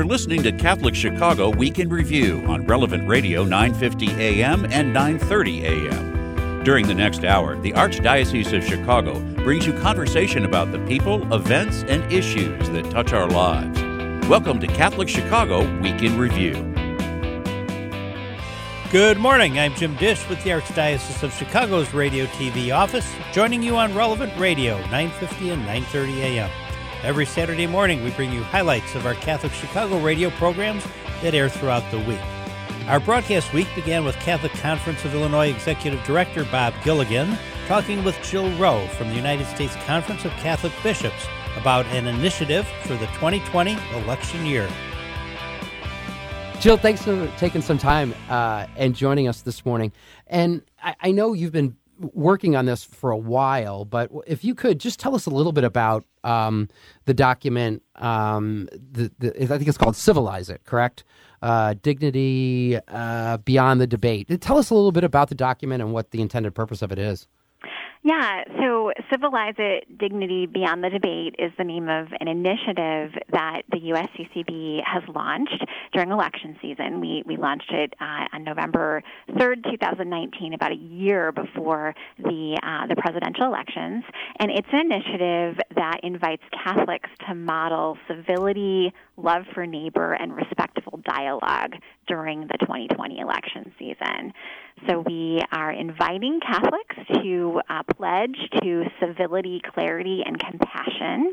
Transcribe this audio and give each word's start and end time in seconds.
You're 0.00 0.08
listening 0.08 0.42
to 0.44 0.52
Catholic 0.52 0.94
Chicago 0.94 1.50
Week 1.50 1.78
in 1.78 1.90
Review 1.90 2.42
on 2.46 2.64
Relevant 2.64 3.06
Radio 3.06 3.44
950 3.44 4.12
AM 4.12 4.64
and 4.72 4.94
930 4.94 5.66
AM. 5.66 6.64
During 6.64 6.86
the 6.86 6.94
next 6.94 7.22
hour, 7.22 7.60
the 7.60 7.72
Archdiocese 7.72 8.56
of 8.56 8.64
Chicago 8.64 9.20
brings 9.44 9.66
you 9.66 9.74
conversation 9.74 10.46
about 10.46 10.72
the 10.72 10.78
people, 10.86 11.30
events, 11.34 11.82
and 11.82 12.10
issues 12.10 12.70
that 12.70 12.90
touch 12.90 13.12
our 13.12 13.28
lives. 13.28 13.78
Welcome 14.26 14.58
to 14.60 14.66
Catholic 14.68 15.06
Chicago 15.06 15.70
Week 15.80 16.00
in 16.00 16.16
Review. 16.16 16.54
Good 18.90 19.18
morning. 19.18 19.58
I'm 19.58 19.74
Jim 19.74 19.96
Dish 19.96 20.26
with 20.30 20.42
the 20.42 20.48
Archdiocese 20.48 21.22
of 21.22 21.34
Chicago's 21.34 21.92
Radio 21.92 22.24
TV 22.24 22.74
office, 22.74 23.06
joining 23.34 23.62
you 23.62 23.76
on 23.76 23.94
Relevant 23.94 24.32
Radio 24.38 24.78
950 24.78 25.50
and 25.50 25.60
930 25.66 26.22
AM. 26.22 26.69
Every 27.02 27.24
Saturday 27.24 27.66
morning, 27.66 28.04
we 28.04 28.10
bring 28.10 28.30
you 28.30 28.42
highlights 28.42 28.94
of 28.94 29.06
our 29.06 29.14
Catholic 29.14 29.52
Chicago 29.52 29.98
radio 30.00 30.28
programs 30.28 30.84
that 31.22 31.34
air 31.34 31.48
throughout 31.48 31.90
the 31.90 31.98
week. 32.00 32.20
Our 32.88 33.00
broadcast 33.00 33.54
week 33.54 33.68
began 33.74 34.04
with 34.04 34.16
Catholic 34.16 34.52
Conference 34.52 35.02
of 35.06 35.14
Illinois 35.14 35.48
Executive 35.48 36.04
Director 36.04 36.44
Bob 36.44 36.74
Gilligan 36.84 37.38
talking 37.66 38.04
with 38.04 38.20
Jill 38.22 38.50
Rauh 38.58 38.86
from 38.90 39.08
the 39.08 39.14
United 39.14 39.46
States 39.46 39.74
Conference 39.86 40.26
of 40.26 40.32
Catholic 40.32 40.74
Bishops 40.82 41.26
about 41.56 41.86
an 41.86 42.06
initiative 42.06 42.68
for 42.82 42.96
the 42.96 43.06
2020 43.06 43.78
election 43.94 44.44
year. 44.44 44.68
Jill, 46.60 46.76
thanks 46.76 47.02
for 47.02 47.26
taking 47.38 47.62
some 47.62 47.78
time 47.78 48.14
uh, 48.28 48.66
and 48.76 48.94
joining 48.94 49.26
us 49.26 49.40
this 49.40 49.64
morning. 49.64 49.90
And 50.26 50.60
I, 50.82 50.96
I 51.00 51.10
know 51.12 51.32
you've 51.32 51.52
been 51.52 51.78
working 52.00 52.56
on 52.56 52.66
this 52.66 52.82
for 52.82 53.10
a 53.10 53.16
while, 53.16 53.84
but 53.84 54.10
if 54.26 54.44
you 54.44 54.54
could 54.54 54.80
just 54.80 54.98
tell 54.98 55.14
us 55.14 55.26
a 55.26 55.30
little 55.30 55.52
bit 55.52 55.64
about 55.64 56.04
um, 56.24 56.68
the 57.04 57.14
document. 57.14 57.82
Um, 57.96 58.68
the, 58.72 59.10
the, 59.18 59.42
I 59.42 59.46
think 59.46 59.68
it's 59.68 59.78
called 59.78 59.96
"Civilize 59.96 60.48
It," 60.48 60.62
correct? 60.64 61.04
Uh, 61.42 61.74
dignity 61.82 62.78
uh, 62.88 63.38
beyond 63.38 63.80
the 63.80 63.86
debate. 63.86 64.28
Tell 64.40 64.58
us 64.58 64.70
a 64.70 64.74
little 64.74 64.92
bit 64.92 65.04
about 65.04 65.28
the 65.28 65.34
document 65.34 65.82
and 65.82 65.92
what 65.92 66.10
the 66.10 66.20
intended 66.20 66.54
purpose 66.54 66.82
of 66.82 66.92
it 66.92 66.98
is. 66.98 67.26
Yeah, 68.02 68.44
so 68.58 68.92
Civilize 69.12 69.56
It 69.58 69.98
Dignity 69.98 70.46
Beyond 70.46 70.82
the 70.82 70.88
Debate 70.88 71.34
is 71.38 71.52
the 71.58 71.64
name 71.64 71.90
of 71.90 72.06
an 72.18 72.28
initiative 72.28 73.12
that 73.30 73.62
the 73.70 73.76
USCCB 73.76 74.80
has 74.86 75.02
launched 75.14 75.62
during 75.92 76.10
election 76.10 76.56
season. 76.62 77.02
We, 77.02 77.22
we 77.26 77.36
launched 77.36 77.70
it 77.70 77.92
uh, 78.00 78.24
on 78.32 78.44
November 78.44 79.02
3rd, 79.32 79.70
2019, 79.70 80.54
about 80.54 80.72
a 80.72 80.76
year 80.76 81.30
before 81.30 81.94
the, 82.18 82.58
uh, 82.62 82.86
the 82.86 82.96
presidential 82.96 83.44
elections. 83.44 84.04
And 84.38 84.50
it's 84.50 84.68
an 84.72 84.90
initiative 84.90 85.58
that 85.76 86.00
invites 86.02 86.42
Catholics 86.64 87.10
to 87.28 87.34
model 87.34 87.98
civility, 88.08 88.94
love 89.18 89.42
for 89.52 89.66
neighbor, 89.66 90.14
and 90.14 90.34
respectful 90.34 91.00
dialogue 91.04 91.74
during 92.08 92.48
the 92.48 92.56
2020 92.60 93.18
election 93.18 93.74
season. 93.78 94.32
So 94.88 95.04
we 95.06 95.42
are 95.52 95.70
inviting 95.70 96.40
Catholics 96.40 96.96
to 97.22 97.60
uh, 97.68 97.82
pledge 97.96 98.36
to 98.62 98.84
civility, 98.98 99.60
clarity, 99.74 100.22
and 100.24 100.38
compassion. 100.38 101.32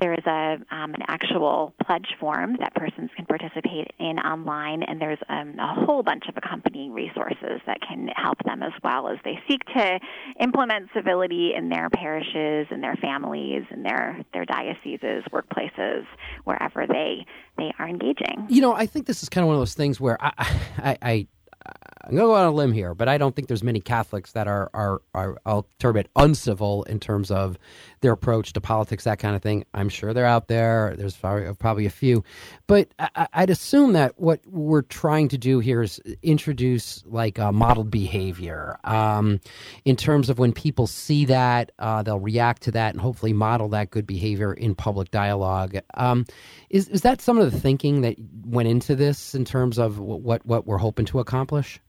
There 0.00 0.12
is 0.12 0.24
a 0.26 0.58
um, 0.70 0.94
an 0.94 1.02
actual 1.08 1.72
pledge 1.86 2.08
form 2.18 2.56
that 2.58 2.74
persons 2.74 3.10
can 3.16 3.26
participate 3.26 3.92
in 3.98 4.18
online, 4.18 4.82
and 4.82 5.00
there's 5.00 5.18
um, 5.28 5.56
a 5.58 5.86
whole 5.86 6.02
bunch 6.02 6.24
of 6.28 6.36
accompanying 6.36 6.92
resources 6.92 7.60
that 7.66 7.78
can 7.80 8.08
help 8.16 8.38
them 8.44 8.62
as 8.62 8.72
well 8.82 9.08
as 9.08 9.18
they 9.24 9.38
seek 9.48 9.64
to 9.66 9.98
implement 10.40 10.90
civility 10.94 11.52
in 11.56 11.68
their 11.68 11.88
parishes, 11.90 12.66
and 12.70 12.82
their 12.82 12.96
families, 12.96 13.62
and 13.70 13.84
their 13.84 14.24
their 14.32 14.44
dioceses, 14.44 15.24
workplaces, 15.32 16.04
wherever 16.44 16.86
they 16.86 17.24
they 17.56 17.72
are 17.78 17.88
engaging. 17.88 18.46
You 18.48 18.60
know, 18.60 18.74
I 18.74 18.86
think 18.86 19.06
this 19.06 19.22
is 19.22 19.28
kind 19.28 19.42
of 19.42 19.46
one 19.46 19.56
of 19.56 19.60
those 19.60 19.74
things 19.74 20.00
where 20.00 20.18
I, 20.20 20.32
I, 20.78 20.98
I 21.00 21.26
I'm 21.66 22.10
going 22.10 22.22
to 22.22 22.26
go 22.26 22.34
on 22.34 22.46
a 22.46 22.50
limb 22.50 22.72
here, 22.72 22.94
but 22.94 23.08
I 23.08 23.16
don't 23.16 23.34
think 23.34 23.48
there's 23.48 23.62
many 23.62 23.80
Catholics 23.80 24.32
that 24.32 24.46
are, 24.46 24.70
are, 24.74 25.00
are, 25.14 25.38
I'll 25.46 25.66
term 25.78 25.96
it 25.96 26.10
uncivil 26.16 26.82
in 26.84 27.00
terms 27.00 27.30
of 27.30 27.58
their 28.02 28.12
approach 28.12 28.52
to 28.52 28.60
politics, 28.60 29.04
that 29.04 29.18
kind 29.18 29.34
of 29.34 29.42
thing. 29.42 29.64
I'm 29.72 29.88
sure 29.88 30.12
they're 30.12 30.26
out 30.26 30.48
there. 30.48 30.94
There's 30.98 31.16
probably 31.16 31.86
a 31.86 31.90
few. 31.90 32.22
But 32.66 32.88
I, 32.98 33.26
would 33.40 33.50
assume 33.50 33.94
that 33.94 34.20
what 34.20 34.40
we're 34.46 34.82
trying 34.82 35.28
to 35.28 35.38
do 35.38 35.60
here 35.60 35.80
is 35.80 35.98
introduce 36.22 37.02
like 37.06 37.38
a 37.38 37.52
modeled 37.52 37.90
behavior 37.90 38.78
um, 38.84 39.40
in 39.86 39.96
terms 39.96 40.28
of 40.28 40.38
when 40.38 40.52
people 40.52 40.86
see 40.86 41.24
that, 41.24 41.72
uh, 41.78 42.02
they'll 42.02 42.20
react 42.20 42.62
to 42.64 42.70
that 42.72 42.92
and 42.92 43.00
hopefully 43.00 43.32
model 43.32 43.68
that 43.70 43.90
good 43.90 44.06
behavior 44.06 44.52
in 44.52 44.74
public 44.74 45.10
dialogue. 45.10 45.78
Um, 45.94 46.26
is, 46.68 46.88
is 46.88 47.00
that 47.00 47.22
some 47.22 47.38
of 47.38 47.50
the 47.50 47.58
thinking 47.58 48.02
that 48.02 48.16
went 48.44 48.68
into 48.68 48.94
this 48.94 49.34
in 49.34 49.46
terms 49.46 49.78
of 49.78 49.98
what, 49.98 50.44
what 50.44 50.66
we're 50.66 50.76
hoping 50.76 51.06
to 51.06 51.20
accomplish? 51.20 51.53
accomplish? 51.54 51.80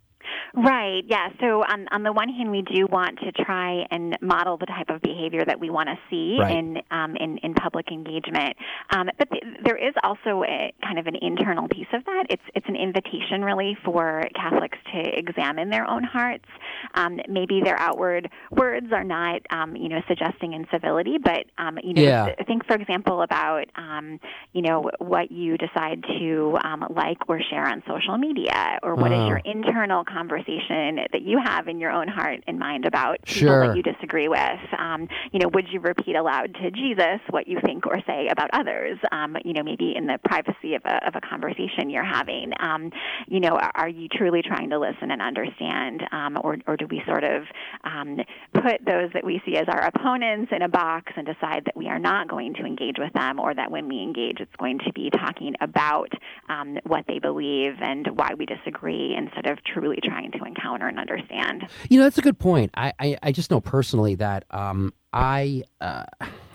Right. 0.54 1.04
Yeah. 1.08 1.30
So 1.40 1.64
on 1.64 1.88
on 1.92 2.04
the 2.04 2.12
one 2.12 2.30
hand, 2.30 2.52
we 2.52 2.62
do 2.62 2.88
want 2.88 3.20
to 3.20 3.32
try 3.32 3.86
and 3.92 4.18
model 4.22 4.58
the 4.58 4.66
type 4.66 4.90
of 4.90 5.02
behavior 5.02 5.44
that 5.46 5.60
we 5.60 5.70
want 5.70 5.90
to 5.90 5.96
see 6.10 6.38
right. 6.40 6.56
in 6.58 6.78
um, 6.92 7.16
in 7.16 7.38
in 7.40 7.54
public 7.54 7.92
engagement. 7.92 8.56
Um, 8.92 9.10
but 9.18 9.30
th- 9.32 9.44
there 9.64 9.78
is 9.78 9.94
also 10.04 10.44
a 10.44 10.74
kind 10.84 11.00
of 11.00 11.08
an 11.08 11.16
internal 11.22 11.68
piece 11.68 11.88
of 11.94 12.04
that. 12.06 12.26
It's 12.30 12.44
it's 12.54 12.68
an 12.68 12.76
invitation 12.76 13.44
really 13.44 13.78
for 13.84 14.24
Catholics 14.36 14.78
to 14.94 15.00
examine 15.18 15.70
their 15.70 15.90
own 15.90 16.04
hearts. 16.04 16.46
Um, 16.94 17.20
maybe 17.28 17.62
their 17.64 17.80
outward 17.80 18.30
words 18.52 18.88
are 18.92 19.04
not 19.04 19.42
um, 19.50 19.76
you 19.76 19.90
know 19.90 20.02
suggesting 20.08 20.54
incivility, 20.54 21.18
but 21.22 21.46
um, 21.58 21.78
you 21.84 21.94
know 21.94 22.02
yeah. 22.02 22.44
think 22.48 22.66
for 22.66 22.76
example 22.76 23.22
about 23.22 23.66
um, 23.76 24.20
you 24.54 24.62
know 24.62 24.90
what 25.00 25.32
you 25.32 25.58
decide 25.58 26.04
to 26.20 26.58
um, 26.64 26.86
like 26.90 27.18
or 27.28 27.40
share 27.50 27.68
on 27.68 27.84
social 27.88 28.18
media, 28.18 28.80
or 28.84 28.96
what 28.96 29.12
uh. 29.12 29.16
is 29.16 29.20
uh-huh. 29.20 29.28
your 29.28 29.42
internal 29.46 30.04
conversation 30.16 31.00
that 31.12 31.22
you 31.22 31.40
have 31.44 31.68
in 31.68 31.80
your 31.80 31.92
own 31.92 32.08
heart 32.08 32.42
and 32.48 32.58
mind 32.58 32.86
about 32.86 33.22
people 33.26 33.48
sure. 33.50 33.68
that 33.68 33.76
you 33.76 33.84
disagree 33.84 34.30
with. 34.30 34.60
Um, 34.80 35.10
you 35.34 35.40
know, 35.40 35.50
would 35.50 35.66
you 35.70 35.82
repeat 35.82 36.16
aloud 36.16 36.56
to 36.62 36.72
Jesus 36.72 37.20
what 37.32 37.48
you 37.48 37.60
think 37.66 37.86
or 37.86 37.98
say 38.08 38.28
about 38.32 38.50
others? 38.54 38.98
Um, 39.12 39.36
you 39.44 39.54
know, 39.54 39.64
maybe 39.64 39.94
in 39.96 40.08
the 40.08 40.18
privacy 40.24 40.76
of 40.76 40.84
a, 40.86 41.06
of 41.08 41.16
a 41.16 41.22
conversation 41.22 41.90
you're 41.90 42.06
having. 42.06 42.54
Um, 42.60 42.92
you 43.28 43.42
know, 43.42 43.60
are 43.76 43.90
you 43.90 44.08
truly 44.08 44.42
trying 44.42 44.70
to 44.70 44.80
listen 44.80 45.12
and 45.12 45.22
understand, 45.22 46.04
um, 46.12 46.38
or, 46.42 46.58
or 46.68 46.78
do 46.78 46.88
we 46.90 47.02
sort 47.06 47.24
of 47.26 47.44
um, 47.84 48.20
put 48.54 48.86
those 48.86 49.10
that 49.14 49.26
we 49.26 49.42
see 49.46 49.58
as 49.58 49.66
our 49.68 49.86
opponents 49.86 50.52
in 50.56 50.62
a 50.62 50.70
box 50.70 51.12
and 51.18 51.26
decide 51.26 51.64
that 51.66 51.76
we 51.76 51.88
are 51.88 52.00
not 52.00 52.30
going 52.30 52.54
to 52.54 52.64
engage 52.64 52.96
with 52.98 53.12
them, 53.14 53.40
or 53.40 53.54
that 53.54 53.70
when 53.70 53.90
we 53.90 54.02
engage, 54.02 54.40
it's 54.40 54.56
going 54.58 54.80
to 54.80 54.94
be 54.94 55.10
talking 55.10 55.56
about 55.60 56.12
um, 56.48 56.78
what 56.86 57.04
they 57.08 57.20
believe 57.20 57.74
and 57.82 58.08
why 58.16 58.32
we 58.38 58.46
disagree 58.46 59.16
instead 59.18 59.48
of 59.48 59.58
truly 59.64 59.98
trying 60.06 60.32
to 60.32 60.44
encounter 60.44 60.88
and 60.88 61.00
understand. 61.00 61.68
You 61.90 62.00
know, 62.00 62.06
that's 62.06 62.18
a 62.18 62.22
good 62.22 62.40
point. 62.40 62.72
I, 62.76 62.94
I, 63.00 63.18
I 63.24 63.32
just 63.32 63.52
know 63.52 63.60
personally 63.60 64.16
that 64.16 64.46
um, 64.52 64.94
I 65.14 65.64
uh, 65.82 66.04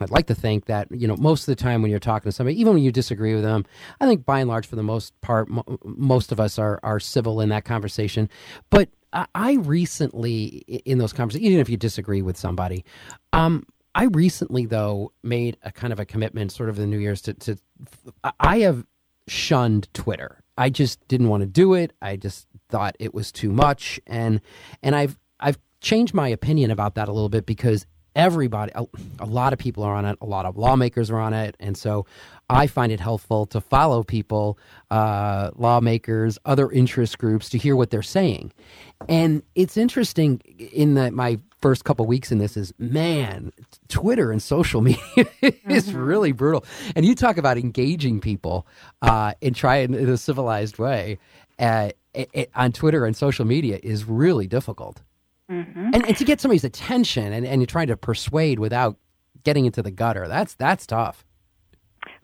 I'd 0.01 0.11
like 0.11 0.27
to 0.27 0.35
think 0.35 0.67
that 0.67 0.89
you 0.91 1.09
know 1.09 1.17
most 1.17 1.43
of 1.43 1.47
the 1.47 1.57
time 1.57 1.83
when 1.83 1.91
you're 1.91 2.01
talking 2.01 2.29
to 2.29 2.33
somebody, 2.33 2.61
even 2.61 2.75
when 2.75 2.83
you 2.83 2.93
disagree 2.93 3.35
with 3.35 3.43
them, 3.43 3.65
I 4.01 4.07
think 4.07 4.25
by 4.25 4.41
and 4.41 4.49
large, 4.49 4.67
for 4.67 4.77
the 4.77 4.83
most 4.83 5.19
part, 5.21 5.49
mo- 5.49 5.65
most 5.85 6.33
of 6.33 6.41
us 6.41 6.59
are 6.59 6.79
are 6.83 7.01
civil 7.01 7.41
in 7.41 7.49
that 7.49 7.65
conversation. 7.65 8.29
But 8.71 8.91
I, 9.13 9.27
I 9.35 9.53
recently, 9.55 10.65
in 10.85 10.99
those 10.99 11.13
conversations, 11.13 11.47
even 11.47 11.61
if 11.61 11.69
you 11.69 11.77
disagree 11.77 12.23
with 12.23 12.37
somebody, 12.37 12.85
um, 13.33 13.65
I 13.95 14.05
recently 14.05 14.67
though 14.67 15.13
made 15.23 15.57
a 15.63 15.73
kind 15.73 15.93
of 15.93 15.99
a 16.01 16.05
commitment, 16.05 16.53
sort 16.53 16.69
of 16.69 16.77
the 16.77 16.87
New 16.87 16.99
Year's, 16.99 17.23
to, 17.23 17.35
to 17.35 17.57
I 18.39 18.61
have 18.61 18.85
shunned 19.27 19.93
Twitter. 19.95 20.43
I 20.57 20.69
just 20.69 21.07
didn't 21.09 21.29
want 21.29 21.41
to 21.41 21.47
do 21.47 21.75
it. 21.75 21.95
I 22.03 22.17
just 22.17 22.47
thought 22.71 22.97
it 22.99 23.15
was 23.15 23.33
too 23.33 23.53
much, 23.53 24.01
and 24.07 24.41
and 24.83 24.95
I've 24.95 25.19
I've 25.39 25.59
changed 25.81 26.15
my 26.15 26.29
opinion 26.29 26.71
about 26.71 26.95
that 26.95 27.09
a 27.09 27.13
little 27.13 27.29
bit 27.29 27.47
because 27.47 27.87
everybody, 28.17 28.73
a, 28.75 28.85
a, 29.21 29.27
lot 29.27 29.53
of 29.53 29.59
people 29.59 29.83
are 29.83 29.95
on 29.95 30.05
it, 30.05 30.19
a 30.21 30.27
lot 30.27 30.45
of 30.45 30.57
lawmakers 30.57 31.11
are 31.11 31.19
on 31.19 31.33
it, 31.33 31.57
and 31.61 31.77
so 31.77 32.07
I 32.49 32.67
find 32.67 32.91
it 32.91 33.01
helpful 33.01 33.47
to 33.47 33.61
follow 33.61 34.03
people, 34.03 34.59
uh, 34.91 35.51
lawmakers, 35.55 36.39
other 36.45 36.71
interest 36.71 37.19
groups, 37.19 37.49
to 37.51 37.59
hear 37.59 37.77
what 37.77 37.91
they're 37.91 38.03
saying. 38.03 38.53
And 39.09 39.43
it's 39.55 39.77
interesting 39.77 40.41
in 40.59 40.95
that 40.95 41.13
my 41.13 41.39
first 41.61 41.85
couple 41.85 42.07
weeks 42.07 42.33
in 42.33 42.39
this 42.39 42.57
is 42.57 42.73
man, 42.79 43.53
Twitter 43.89 44.33
and 44.33 44.43
social 44.43 44.81
media 44.81 45.27
is 45.69 45.89
mm-hmm. 45.89 45.99
really 45.99 46.33
brutal. 46.33 46.65
And 46.97 47.05
you 47.07 47.15
talk 47.15 47.39
about 47.39 47.59
engaging 47.59 48.21
people 48.21 48.67
uh, 49.03 49.35
and 49.41 49.55
try 49.55 49.79
it 49.79 49.95
in 49.95 50.09
a 50.09 50.17
civilized 50.17 50.79
way. 50.79 51.19
Uh, 51.59 51.91
it, 52.15 52.31
it, 52.33 52.51
on 52.55 52.73
Twitter 52.73 53.05
and 53.07 53.17
social 53.17 53.45
media 53.45 53.79
is 53.83 54.05
really 54.05 54.47
difficult. 54.47 55.03
Mm-hmm. 55.51 55.91
And, 55.95 56.07
and 56.07 56.17
to 56.17 56.25
get 56.25 56.41
somebody's 56.41 56.65
attention 56.65 57.33
and, 57.33 57.47
and 57.47 57.61
you're 57.61 57.67
trying 57.67 57.89
to 57.89 57.97
persuade 57.97 58.59
without 58.59 58.97
getting 59.43 59.67
into 59.67 59.83
the 59.83 59.91
gutter, 59.91 60.29
that's 60.29 60.55
that's 60.55 60.87
tough. 60.87 61.25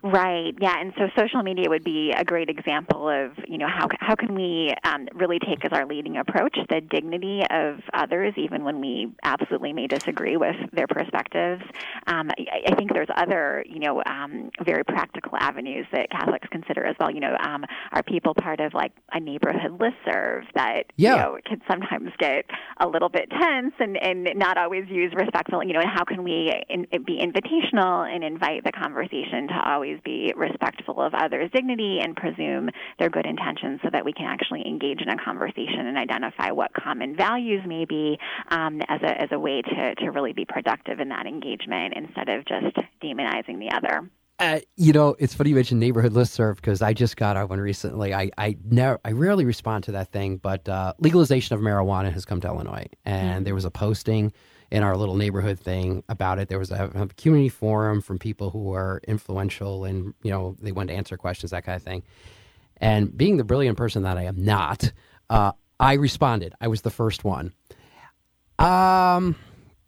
Right. 0.07 0.55
Yeah. 0.61 0.81
And 0.81 0.93
so 0.97 1.09
social 1.19 1.43
media 1.43 1.69
would 1.69 1.83
be 1.83 2.13
a 2.17 2.25
great 2.25 2.49
example 2.49 3.09
of 3.09 3.33
you 3.49 3.59
know 3.59 3.67
how 3.67 3.89
how 3.99 4.15
can 4.15 4.37
we 4.37 4.73
um, 4.85 5.09
really 5.15 5.41
take 5.41 5.65
as 5.65 5.73
our 5.73 5.85
leading 5.85 6.17
approach 6.17 6.57
the 6.69 6.81
dignity 6.81 7.43
of 7.51 7.81
others, 7.93 8.35
even 8.37 8.63
when 8.63 8.81
we 8.81 9.13
absolutely 9.25 9.73
may 9.73 9.89
disagree 9.89 10.37
with 10.37 10.55
their 10.73 10.87
perspectives. 10.87 11.63
Um, 12.07 12.31
I, 12.39 12.71
I, 12.71 12.75
think 12.77 12.93
there's 12.93 13.09
other 13.17 13.65
you 13.69 13.81
know 13.81 14.01
um, 14.07 14.51
very 14.65 14.85
practical 14.85 15.37
avenues 15.39 15.87
that 15.93 16.09
Catholics 16.11 16.47
consider 16.53 16.85
as 16.87 16.95
well. 17.01 17.11
You 17.11 17.21
know, 17.21 17.37
um, 17.45 17.65
are 17.91 18.05
people 18.05 18.33
part 18.33 18.61
of 18.61 18.75
like 18.75 18.93
a 19.13 19.19
neighborhood 19.19 19.77
listserv 19.79 20.43
that 20.55 20.85
yeah. 20.95 21.11
you 21.11 21.17
know 21.17 21.39
can 21.45 21.61
sometimes 21.69 22.11
get 22.19 22.45
a 22.79 22.87
little 22.87 23.09
bit 23.09 23.29
tense 23.31 23.75
and 23.81 23.97
and 24.01 24.29
not 24.37 24.57
always 24.57 24.85
use 24.89 25.13
respectful. 25.17 25.65
You 25.65 25.73
know, 25.73 25.81
and 25.81 25.91
how 25.91 26.05
can 26.05 26.23
we 26.23 26.53
in, 26.69 26.87
be 27.05 27.19
invitational 27.21 28.09
and 28.09 28.23
invite 28.23 28.63
the 28.63 28.73
conversation 28.73 29.49
to 29.49 29.69
always 29.69 29.96
be 30.05 30.33
respectful 30.37 31.01
of 31.01 31.15
others' 31.15 31.51
dignity 31.53 31.99
and 32.03 32.17
presume 32.17 32.71
their 32.99 33.11
good 33.11 33.27
intentions 33.27 33.81
so 33.83 33.91
that 33.93 34.05
we 34.05 34.13
can 34.13 34.27
actually 34.27 34.67
engage 34.67 35.01
in 35.01 35.09
a 35.09 35.17
conversation 35.23 35.87
and 35.87 35.99
identify 35.99 36.51
what 36.51 36.73
common 36.75 37.17
values 37.17 37.63
may 37.67 37.85
be 37.85 38.19
um, 38.51 38.81
as, 38.89 39.01
a, 39.03 39.21
as 39.23 39.29
a 39.33 39.39
way 39.39 39.63
to, 39.63 39.95
to 39.97 40.11
really 40.11 40.33
be 40.33 40.45
productive 40.45 41.01
in 41.01 41.09
that 41.09 41.27
engagement 41.27 41.95
instead 41.97 42.29
of 42.29 42.45
just 42.47 42.77
demonizing 43.03 43.59
the 43.59 43.71
other. 43.75 44.09
Uh, 44.39 44.61
you 44.77 44.93
know, 44.93 45.17
it's 45.19 45.33
funny 45.33 45.51
you 45.51 45.57
mentioned 45.57 45.81
neighborhood 45.81 46.13
listserv 46.13 46.57
because 46.57 46.83
I 46.83 46.93
just 46.93 47.17
got 47.17 47.39
out 47.39 47.49
one 47.49 47.59
recently. 47.59 48.13
I 48.13 48.31
I 48.37 48.59
never, 48.65 49.01
I 49.03 49.13
rarely 49.13 49.47
respond 49.47 49.85
to 49.85 49.93
that 49.93 50.13
thing, 50.13 50.37
but 50.37 50.69
uh, 50.69 50.93
legalization 50.99 51.57
of 51.57 51.63
marijuana 51.63 52.13
has 52.13 52.27
come 52.27 52.43
to 52.43 52.49
Illinois, 52.49 52.87
and 53.07 53.29
mm-hmm. 53.29 53.45
there 53.45 53.55
was 53.55 53.65
a 53.65 53.71
posting 53.71 54.35
in 54.71 54.83
our 54.83 54.97
little 54.97 55.17
neighborhood 55.17 55.59
thing 55.59 56.03
about 56.09 56.39
it. 56.39 56.49
There 56.49 56.59
was 56.59 56.71
a, 56.71 56.91
a, 56.95 57.07
community 57.15 57.49
forum 57.49 58.01
from 58.01 58.19
people 58.19 58.51
who 58.51 58.65
were 58.65 59.01
influential 59.07 59.85
and, 59.85 60.15
you 60.23 60.31
know, 60.31 60.57
they 60.61 60.73
wanted 60.73 60.93
to 60.93 60.99
answer 60.99 61.17
questions, 61.17 61.51
that 61.53 61.65
kind 61.65 61.77
of 61.77 61.83
thing. 61.83 62.03
And 62.79 63.17
being 63.17 63.37
the 63.37 63.45
brilliant 63.45 63.79
person 63.79 64.03
that 64.03 64.19
I 64.19 64.25
am 64.25 64.45
not, 64.45 64.93
uh, 65.31 65.53
I 65.79 65.95
responded. 65.95 66.55
I 66.61 66.69
was 66.69 66.83
the 66.83 66.91
first 66.91 67.25
one. 67.25 67.53
Um, 68.59 69.37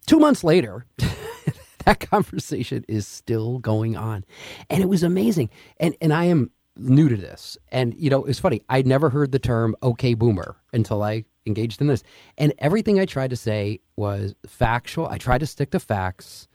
two 0.07 0.19
months 0.19 0.43
later, 0.43 0.85
that 1.85 1.99
conversation 1.99 2.85
is 2.87 3.07
still 3.07 3.59
going 3.59 3.97
on. 3.97 4.25
And 4.69 4.81
it 4.81 4.87
was 4.87 5.03
amazing. 5.03 5.49
And, 5.79 5.95
and 6.01 6.13
I 6.13 6.25
am 6.25 6.51
new 6.75 7.09
to 7.09 7.17
this. 7.17 7.57
And, 7.71 7.93
you 7.97 8.09
know, 8.09 8.25
it's 8.25 8.39
funny. 8.39 8.61
I'd 8.69 8.87
never 8.87 9.09
heard 9.09 9.31
the 9.31 9.39
term 9.39 9.75
okay 9.83 10.13
boomer 10.13 10.55
until 10.73 11.03
I 11.03 11.25
engaged 11.45 11.81
in 11.81 11.87
this. 11.87 12.03
And 12.37 12.53
everything 12.59 12.99
I 12.99 13.05
tried 13.05 13.29
to 13.31 13.35
say 13.35 13.79
was 13.95 14.35
factual. 14.45 15.07
I 15.07 15.17
tried 15.17 15.39
to 15.39 15.47
stick 15.47 15.71
to 15.71 15.79
facts 15.79 16.47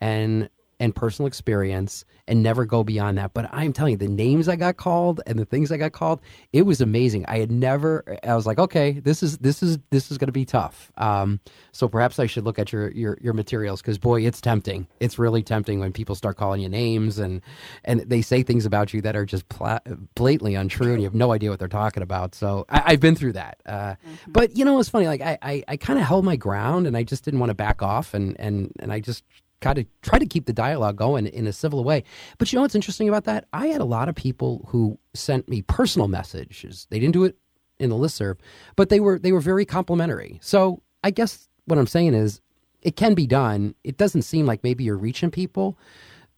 and 0.00 0.48
and 0.82 0.96
personal 0.96 1.28
experience 1.28 2.04
and 2.26 2.42
never 2.42 2.64
go 2.64 2.82
beyond 2.82 3.16
that. 3.16 3.32
But 3.34 3.48
I'm 3.52 3.72
telling 3.72 3.92
you, 3.92 3.96
the 3.98 4.08
names 4.08 4.48
I 4.48 4.56
got 4.56 4.78
called 4.78 5.20
and 5.28 5.38
the 5.38 5.44
things 5.44 5.70
I 5.70 5.76
got 5.76 5.92
called, 5.92 6.20
it 6.52 6.62
was 6.62 6.80
amazing. 6.80 7.24
I 7.26 7.38
had 7.38 7.52
never. 7.52 8.18
I 8.24 8.34
was 8.34 8.46
like, 8.46 8.58
okay, 8.58 8.92
this 8.92 9.22
is 9.22 9.38
this 9.38 9.62
is 9.62 9.78
this 9.90 10.10
is 10.10 10.18
going 10.18 10.26
to 10.26 10.32
be 10.32 10.44
tough. 10.44 10.90
Um, 10.96 11.38
so 11.70 11.86
perhaps 11.86 12.18
I 12.18 12.26
should 12.26 12.44
look 12.44 12.58
at 12.58 12.72
your 12.72 12.90
your, 12.90 13.16
your 13.22 13.32
materials 13.32 13.80
because 13.80 13.96
boy, 13.96 14.26
it's 14.26 14.40
tempting. 14.40 14.88
It's 14.98 15.20
really 15.20 15.44
tempting 15.44 15.78
when 15.78 15.92
people 15.92 16.16
start 16.16 16.36
calling 16.36 16.60
you 16.60 16.68
names 16.68 17.20
and 17.20 17.42
and 17.84 18.00
they 18.00 18.20
say 18.20 18.42
things 18.42 18.66
about 18.66 18.92
you 18.92 19.00
that 19.02 19.14
are 19.14 19.24
just 19.24 19.48
pla- 19.48 19.78
blatantly 20.16 20.56
untrue 20.56 20.94
and 20.94 21.00
you 21.00 21.06
have 21.06 21.14
no 21.14 21.30
idea 21.30 21.50
what 21.50 21.60
they're 21.60 21.68
talking 21.68 22.02
about. 22.02 22.34
So 22.34 22.66
I, 22.68 22.90
have 22.90 23.00
been 23.00 23.14
through 23.14 23.34
that. 23.34 23.60
Uh, 23.64 23.72
mm-hmm. 23.72 24.32
But 24.32 24.56
you 24.56 24.64
know, 24.64 24.80
it's 24.80 24.88
funny. 24.88 25.06
Like 25.06 25.20
I 25.20 25.38
I, 25.40 25.64
I 25.68 25.76
kind 25.76 26.00
of 26.00 26.06
held 26.06 26.24
my 26.24 26.34
ground 26.34 26.88
and 26.88 26.96
I 26.96 27.04
just 27.04 27.24
didn't 27.24 27.38
want 27.38 27.50
to 27.50 27.54
back 27.54 27.82
off 27.82 28.14
and 28.14 28.34
and 28.40 28.72
and 28.80 28.92
I 28.92 28.98
just 28.98 29.22
kind 29.62 29.78
of 29.78 29.86
try 30.02 30.18
to 30.18 30.26
keep 30.26 30.44
the 30.44 30.52
dialogue 30.52 30.96
going 30.96 31.26
in 31.26 31.46
a 31.46 31.52
civil 31.52 31.84
way. 31.84 32.04
But 32.36 32.52
you 32.52 32.56
know 32.56 32.62
what's 32.62 32.74
interesting 32.74 33.08
about 33.08 33.24
that? 33.24 33.46
I 33.52 33.68
had 33.68 33.80
a 33.80 33.86
lot 33.86 34.08
of 34.08 34.14
people 34.14 34.66
who 34.68 34.98
sent 35.14 35.48
me 35.48 35.62
personal 35.62 36.08
messages. 36.08 36.86
They 36.90 36.98
didn't 36.98 37.14
do 37.14 37.24
it 37.24 37.36
in 37.78 37.88
the 37.88 37.96
listserv, 37.96 38.36
but 38.76 38.90
they 38.90 39.00
were 39.00 39.18
they 39.18 39.32
were 39.32 39.40
very 39.40 39.64
complimentary. 39.64 40.38
So 40.42 40.82
I 41.02 41.10
guess 41.10 41.48
what 41.64 41.78
I'm 41.78 41.86
saying 41.86 42.14
is 42.14 42.40
it 42.82 42.96
can 42.96 43.14
be 43.14 43.26
done. 43.26 43.74
It 43.84 43.96
doesn't 43.96 44.22
seem 44.22 44.44
like 44.44 44.62
maybe 44.62 44.84
you're 44.84 44.96
reaching 44.98 45.30
people. 45.30 45.78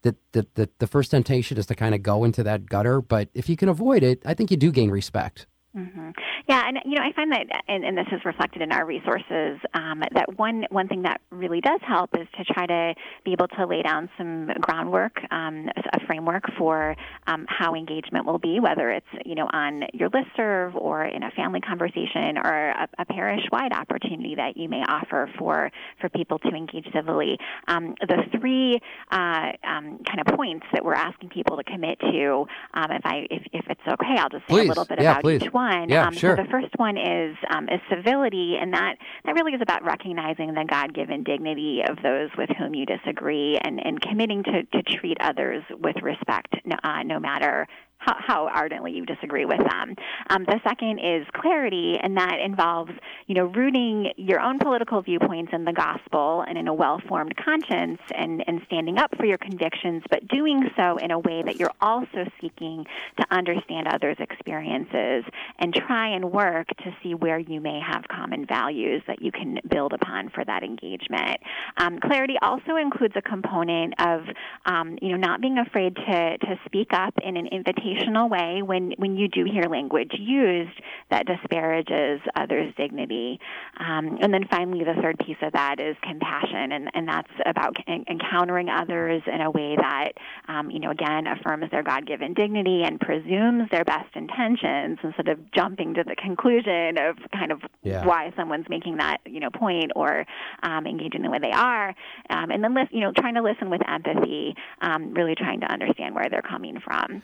That, 0.03 0.17
that, 0.33 0.55
that 0.57 0.79
the 0.81 0.87
first 0.87 1.13
temptation 1.13 1.57
is 1.57 1.65
to 1.65 1.75
kind 1.75 1.95
of 1.95 2.03
go 2.03 2.25
into 2.25 2.43
that 2.43 2.67
gutter, 2.67 3.01
but 3.01 3.31
if 3.33 3.49
you 3.49 3.57
can 3.57 3.71
avoid 3.71 4.03
it, 4.03 4.21
I 4.27 4.35
think 4.35 4.51
you 4.51 4.59
do 4.59 4.71
gain 4.71 4.91
respect. 4.91 5.47
Mm-hmm. 5.77 6.11
Yeah, 6.49 6.63
and 6.69 6.79
you 6.85 6.95
know, 6.95 7.03
I 7.03 7.13
find 7.13 7.33
that, 7.33 7.47
and, 7.67 7.85
and 7.85 7.99
this 7.99 8.07
is 8.13 8.25
reflected 8.25 8.63
in 8.63 8.71
our 8.71 8.87
resources, 8.87 9.59
um, 9.75 10.05
that 10.13 10.39
one 10.39 10.67
one 10.71 10.87
thing 10.87 11.03
that 11.03 11.21
really 11.31 11.61
does 11.61 11.81
help 11.83 12.11
is 12.17 12.29
to 12.39 12.45
try 12.45 12.65
to 12.67 12.95
be 13.25 13.33
able 13.33 13.49
to 13.49 13.67
lay 13.67 13.83
down 13.83 14.09
some 14.17 14.51
groundwork, 14.61 15.17
um, 15.33 15.69
a 15.93 16.07
framework 16.07 16.45
for 16.57 16.95
um, 17.27 17.45
how 17.49 17.75
engagement 17.75 18.25
will 18.25 18.39
be, 18.39 18.61
whether 18.61 18.91
it's 18.91 19.07
you 19.25 19.35
know 19.35 19.49
on 19.53 19.83
your 19.93 20.11
listserv 20.11 20.77
or 20.77 21.05
in 21.05 21.25
a 21.25 21.31
family 21.33 21.61
conversation 21.61 22.39
or 22.39 22.69
a, 22.71 22.89
a 22.99 23.05
parish-wide 23.07 23.73
opportunity 23.73 24.37
that 24.37 24.57
you 24.57 24.69
may 24.69 24.85
offer 24.87 25.29
for 25.37 25.73
for 26.01 26.09
people 26.09 26.39
to 26.39 26.49
engage 26.51 26.87
civilly. 26.93 27.37
Um, 27.67 27.97
the 28.01 28.23
three 28.39 28.79
uh, 29.11 29.51
um, 29.67 29.99
kind 30.07 30.21
of 30.25 30.37
points 30.37 30.67
that 30.73 30.85
we're 30.85 30.95
asking 30.95 31.31
people 31.31 31.57
to 31.57 31.65
commit 31.65 31.99
to, 31.99 32.47
um, 32.75 32.93
if 32.93 33.05
I 33.05 33.27
if, 33.29 33.43
if 33.53 33.65
it's 33.69 33.81
okay, 33.89 34.19
I'll 34.19 34.29
just 34.29 34.47
say 34.47 34.55
please. 34.55 34.67
a 34.67 34.69
little 34.69 34.85
bit 34.85 35.01
yeah, 35.03 35.13
about 35.13 35.23
please. 35.23 35.43
each 35.43 35.53
one 35.53 35.64
Yeah, 35.89 36.07
um, 36.07 36.15
sure. 36.15 36.37
So 36.37 36.43
the 36.43 36.49
first 36.49 36.73
one 36.77 36.97
is 36.97 37.37
um, 37.55 37.69
is 37.69 37.81
civility, 37.89 38.57
and 38.61 38.73
that 38.75 38.97
that 39.25 39.33
really 39.33 39.53
is 39.53 39.61
about 39.63 39.85
recognizing 39.85 40.55
the 40.55 40.65
God 40.69 40.95
given 40.95 41.25
dignity 41.25 41.83
of 41.89 41.99
those 42.03 42.31
with 42.37 42.51
whom 42.59 42.75
you 42.75 42.87
disagree, 42.87 43.59
and 43.63 43.85
and 43.85 44.01
committing 44.01 44.43
to 44.45 44.63
to 44.63 44.83
treat 44.83 45.17
others 45.21 45.63
with 45.71 45.97
respect, 46.03 46.55
uh, 46.83 47.03
no 47.05 47.19
matter 47.19 47.67
how, 48.05 48.17
how 48.19 48.49
ardently 48.49 48.93
you 48.93 49.07
disagree 49.07 49.45
with 49.45 49.59
them. 49.59 49.95
Um, 50.31 50.45
the 50.45 50.61
second 50.67 50.99
is 50.99 51.27
clarity, 51.35 51.97
and 52.03 52.17
that 52.17 52.39
involves, 52.45 52.93
you 53.27 53.35
know, 53.35 53.45
rooting 53.45 54.13
your 54.17 54.41
own 54.41 54.59
political 54.59 55.01
viewpoints 55.03 55.53
in 55.53 55.65
the 55.65 55.73
gospel 55.73 56.45
and 56.47 56.59
in 56.59 56.69
a 56.69 56.75
well-formed 56.75 57.35
conscience, 57.37 58.01
and, 58.15 58.45
and 58.47 58.61
standing 58.67 58.99
up 58.99 59.11
for 59.17 59.25
your 59.25 59.39
convictions, 59.39 60.03
but 60.11 60.27
doing 60.29 60.69
so 60.77 60.97
in 60.99 61.11
a 61.11 61.19
way 61.19 61.43
that 61.43 61.57
you're 61.57 61.73
also 61.81 62.25
seeking 62.41 62.85
to 63.19 63.27
understand 63.31 63.89
others' 63.89 64.17
experiences 64.21 65.25
and 65.59 65.75
try 65.75 66.09
and 66.15 66.31
work 66.31 66.67
to 66.85 66.95
see 67.03 67.15
where 67.15 67.39
you 67.39 67.61
may 67.61 67.81
have 67.81 68.03
common 68.09 68.45
values 68.47 69.03
that 69.07 69.23
you 69.23 69.33
can 69.33 69.59
build 69.69 69.93
upon 69.93 70.29
for 70.31 70.45
that 70.45 70.63
engagement. 70.63 71.39
Um, 71.79 71.99
clarity 72.01 72.35
also 72.43 72.77
includes 72.77 73.15
a 73.17 73.23
component 73.23 73.95
of, 74.01 74.21
um, 74.67 74.99
you 75.01 75.11
know, 75.11 75.17
not 75.17 75.41
being 75.41 75.59
afraid 75.59 75.97
to 75.97 76.39
to 76.39 76.59
speak 76.67 76.89
up 76.93 77.15
in 77.23 77.37
an 77.37 77.47
invitation 77.47 77.94
way 78.27 78.63
when, 78.63 78.93
when 78.97 79.17
you 79.17 79.29
do 79.29 79.45
hear 79.45 79.65
language 79.65 80.13
used 80.19 80.81
that 81.11 81.27
disparages 81.27 82.21
others' 82.37 82.73
dignity. 82.77 83.39
Um, 83.79 84.19
and 84.21 84.33
then 84.33 84.47
finally, 84.51 84.85
the 84.85 85.01
third 85.01 85.19
piece 85.19 85.37
of 85.43 85.53
that 85.53 85.81
is 85.81 85.97
compassion, 86.03 86.73
and, 86.73 86.91
and 86.95 87.09
that's 87.09 87.31
about 87.47 87.77
encountering 87.89 88.69
others 88.69 89.23
in 89.27 89.41
a 89.41 89.51
way 89.51 89.77
that, 89.77 90.13
um, 90.49 90.71
you 90.71 90.79
know, 90.79 90.91
again, 90.91 91.27
affirms 91.27 91.71
their 91.71 91.83
God 91.83 92.07
given 92.07 92.35
dignity 92.35 92.83
and 92.85 93.01
presumes 93.01 93.69
their 93.71 93.85
best 93.85 94.15
intentions 94.15 94.99
instead 95.03 95.29
of 95.29 95.39
jumping 95.53 95.95
to 95.95 96.05
the 96.05 96.17
conclusion 96.17 96.99
of 96.99 97.17
kind 97.33 97.53
of 97.53 97.61
yeah. 97.83 98.05
why 98.05 98.33
someone's 98.37 98.69
making 98.69 98.97
that, 98.99 99.19
you 99.27 99.41
know, 99.41 99.51
point 99.51 99.93
or 99.95 100.25
um, 100.63 100.87
engaging 100.87 101.23
the 101.23 101.31
way 101.31 101.39
they 101.39 101.53
are. 101.53 101.95
Um, 102.31 102.51
and 102.51 102.63
then, 102.63 102.75
you 102.91 103.01
know, 103.01 103.13
trying 103.13 103.35
to 103.35 103.43
listen 103.43 103.71
with 103.71 103.81
empathy, 103.89 104.55
um, 104.81 105.15
really 105.15 105.35
trying 105.35 105.61
to 105.61 105.67
understand 105.67 106.15
where 106.15 106.27
they're 106.31 106.43
coming 106.43 106.81
from. 106.81 107.23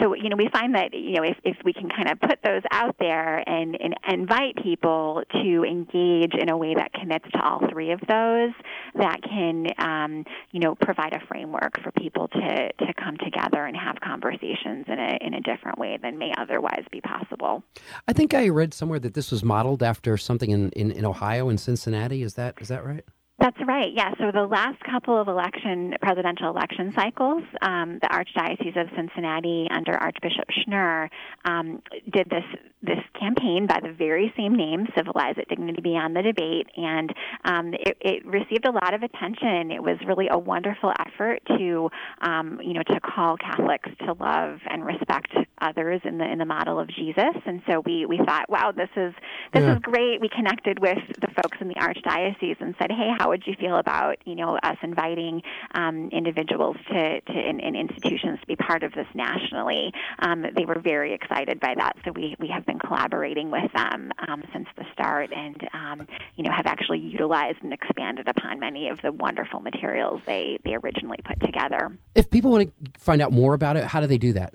So 0.00 0.14
you 0.14 0.28
know 0.28 0.36
we 0.36 0.48
find 0.52 0.74
that 0.74 0.94
you 0.94 1.14
know 1.14 1.22
if, 1.22 1.36
if 1.44 1.56
we 1.64 1.72
can 1.72 1.88
kind 1.88 2.10
of 2.10 2.20
put 2.20 2.38
those 2.44 2.62
out 2.70 2.96
there 2.98 3.38
and, 3.48 3.76
and 3.80 3.94
invite 4.10 4.56
people 4.62 5.22
to 5.32 5.64
engage 5.64 6.34
in 6.34 6.48
a 6.48 6.56
way 6.56 6.74
that 6.74 6.92
commits 6.92 7.26
to 7.32 7.40
all 7.42 7.60
three 7.70 7.92
of 7.92 8.00
those 8.08 8.50
that 8.94 9.20
can 9.22 9.66
um, 9.78 10.24
you 10.52 10.60
know 10.60 10.74
provide 10.74 11.12
a 11.12 11.20
framework 11.26 11.80
for 11.82 11.90
people 11.92 12.28
to 12.28 12.72
to 12.72 12.94
come 13.02 13.16
together 13.18 13.64
and 13.66 13.76
have 13.76 13.96
conversations 14.00 14.86
in 14.88 14.98
a 14.98 15.18
in 15.20 15.34
a 15.34 15.40
different 15.40 15.78
way 15.78 15.98
than 16.02 16.18
may 16.18 16.32
otherwise 16.38 16.84
be 16.90 17.00
possible. 17.00 17.62
I 18.08 18.12
think 18.12 18.34
i 18.34 18.48
read 18.48 18.74
somewhere 18.74 18.98
that 19.00 19.14
this 19.14 19.30
was 19.30 19.44
modeled 19.44 19.82
after 19.82 20.16
something 20.16 20.50
in, 20.50 20.70
in, 20.70 20.90
in 20.90 21.04
ohio 21.04 21.48
and 21.48 21.60
cincinnati. 21.60 22.22
Is 22.22 22.34
that 22.34 22.56
is 22.60 22.68
that 22.68 22.84
right 22.84 23.04
that's 23.40 23.56
right. 23.66 23.90
Yeah. 23.94 24.12
So 24.18 24.30
the 24.32 24.46
last 24.46 24.78
couple 24.84 25.18
of 25.18 25.26
election 25.26 25.94
presidential 26.02 26.50
election 26.50 26.92
cycles, 26.94 27.42
um, 27.62 27.98
the 28.02 28.08
Archdiocese 28.08 28.78
of 28.80 28.88
Cincinnati 28.94 29.66
under 29.70 29.92
Archbishop 29.92 30.44
Schnurr 30.50 31.08
um, 31.46 31.82
did 32.12 32.28
this 32.28 32.44
this 32.82 32.98
campaign 33.18 33.66
by 33.66 33.78
the 33.82 33.92
very 33.92 34.32
same 34.36 34.54
name, 34.54 34.86
Civilize 34.96 35.34
It, 35.36 35.48
Dignity 35.48 35.80
Beyond 35.82 36.16
the 36.16 36.22
Debate, 36.22 36.66
and 36.76 37.12
um, 37.44 37.74
it, 37.74 37.96
it, 38.00 38.26
received 38.26 38.66
a 38.66 38.70
lot 38.70 38.94
of 38.94 39.02
attention. 39.02 39.70
It 39.70 39.82
was 39.82 39.98
really 40.06 40.28
a 40.30 40.38
wonderful 40.38 40.92
effort 40.98 41.42
to, 41.58 41.90
um, 42.22 42.58
you 42.62 42.72
know, 42.72 42.82
to 42.82 43.00
call 43.00 43.36
Catholics 43.36 43.90
to 44.06 44.12
love 44.14 44.60
and 44.68 44.84
respect 44.84 45.32
others 45.60 46.00
in 46.04 46.18
the 46.18 46.24
in 46.24 46.38
the 46.38 46.44
model 46.44 46.78
of 46.78 46.88
Jesus. 46.88 47.34
And 47.44 47.60
so 47.68 47.82
we 47.84 48.06
we 48.06 48.18
thought, 48.18 48.48
wow, 48.48 48.72
this 48.72 48.88
is 48.96 49.12
this 49.52 49.62
yeah. 49.62 49.74
is 49.74 49.78
great. 49.80 50.20
We 50.20 50.28
connected 50.28 50.78
with 50.78 50.98
the 51.20 51.28
folks 51.42 51.58
in 51.60 51.68
the 51.68 51.74
archdiocese 51.74 52.60
and 52.60 52.74
said, 52.78 52.90
hey, 52.90 53.10
how 53.18 53.28
would 53.28 53.46
you 53.46 53.54
feel 53.58 53.76
about 53.76 54.16
you 54.24 54.34
know 54.34 54.58
us 54.62 54.76
inviting 54.82 55.42
um, 55.74 56.08
individuals 56.12 56.76
to 56.88 57.20
to 57.20 57.32
in, 57.32 57.60
in, 57.60 57.76
institutions 57.76 58.40
to 58.40 58.46
be 58.46 58.56
part 58.56 58.82
of 58.82 58.92
this 58.92 59.06
nationally? 59.14 59.92
Um, 60.20 60.46
they 60.56 60.64
were 60.64 60.80
very 60.80 61.12
excited 61.12 61.60
by 61.60 61.74
that. 61.76 61.96
So 62.04 62.12
we 62.12 62.36
we 62.38 62.48
have 62.48 62.64
been 62.70 62.78
collaborating 62.78 63.50
with 63.50 63.72
them 63.74 64.12
um, 64.28 64.44
since 64.52 64.68
the 64.76 64.84
start, 64.92 65.30
and 65.32 65.56
um, 65.74 66.06
you 66.36 66.44
know 66.44 66.52
have 66.52 66.66
actually 66.66 66.98
utilized 66.98 67.58
and 67.62 67.72
expanded 67.72 68.28
upon 68.28 68.60
many 68.60 68.88
of 68.88 69.00
the 69.02 69.10
wonderful 69.10 69.60
materials 69.60 70.20
they 70.26 70.58
they 70.64 70.74
originally 70.74 71.18
put 71.24 71.40
together. 71.40 71.90
If 72.14 72.30
people 72.30 72.52
want 72.52 72.72
to 72.84 73.00
find 73.00 73.20
out 73.20 73.32
more 73.32 73.54
about 73.54 73.76
it, 73.76 73.84
how 73.84 74.00
do 74.00 74.06
they 74.06 74.18
do 74.18 74.32
that? 74.34 74.54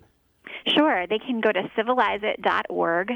Sure. 0.68 1.06
They 1.08 1.20
can 1.20 1.42
go 1.42 1.52
to 1.52 1.70
civilizeit.org 1.78 3.12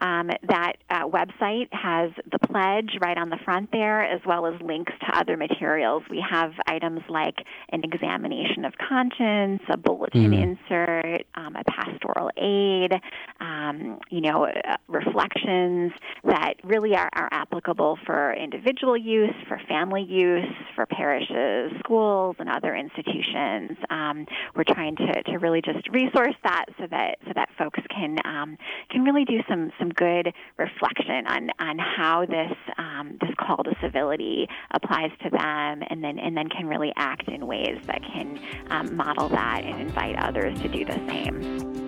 um, 0.00 0.30
that 0.48 0.74
uh, 0.90 1.04
website 1.06 1.68
has 1.72 2.10
the 2.30 2.38
pledge 2.38 2.98
right 3.00 3.18
on 3.18 3.30
the 3.30 3.38
front 3.44 3.70
there, 3.72 4.02
as 4.02 4.20
well 4.26 4.46
as 4.46 4.60
links 4.62 4.92
to 5.00 5.18
other 5.18 5.36
materials. 5.36 6.02
We 6.10 6.24
have 6.28 6.52
items 6.66 7.00
like 7.08 7.36
an 7.70 7.82
examination 7.84 8.64
of 8.64 8.74
conscience, 8.76 9.62
a 9.70 9.76
bulletin 9.76 10.30
mm. 10.30 10.42
insert, 10.42 11.26
um, 11.34 11.56
a 11.56 11.64
pastoral 11.64 12.30
aid, 12.36 12.92
um, 13.40 13.98
you 14.10 14.20
know, 14.20 14.46
uh, 14.46 14.76
reflections 14.86 15.92
that 16.24 16.54
really 16.64 16.94
are, 16.94 17.10
are 17.14 17.28
applicable 17.32 17.98
for 18.06 18.34
individual 18.34 18.96
use, 18.96 19.34
for 19.46 19.60
family 19.68 20.02
use, 20.02 20.44
for 20.74 20.86
parishes, 20.86 21.72
schools, 21.80 22.36
and 22.38 22.48
other 22.48 22.74
institutions. 22.74 23.76
Um, 23.90 24.26
we're 24.54 24.64
trying 24.64 24.96
to, 24.96 25.22
to 25.24 25.38
really 25.38 25.62
just 25.62 25.88
resource 25.88 26.34
that 26.44 26.66
so 26.78 26.86
that 26.90 27.18
so 27.26 27.32
that 27.34 27.48
folks 27.58 27.80
can 27.90 28.16
um, 28.24 28.56
can 28.90 29.02
really 29.02 29.24
do 29.24 29.40
some 29.48 29.70
some 29.78 29.87
some 29.88 29.94
good 29.94 30.32
reflection 30.56 31.26
on 31.26 31.50
on 31.58 31.78
how 31.78 32.26
this 32.26 32.52
um, 32.76 33.16
this 33.20 33.30
call 33.38 33.62
to 33.64 33.74
civility 33.80 34.48
applies 34.70 35.10
to 35.22 35.30
them, 35.30 35.82
and 35.88 36.02
then 36.02 36.18
and 36.18 36.36
then 36.36 36.48
can 36.48 36.66
really 36.66 36.92
act 36.96 37.28
in 37.28 37.46
ways 37.46 37.78
that 37.86 38.02
can 38.02 38.38
um, 38.70 38.96
model 38.96 39.28
that 39.28 39.62
and 39.64 39.80
invite 39.80 40.16
others 40.16 40.60
to 40.60 40.68
do 40.68 40.84
the 40.84 40.94
same. 41.08 41.78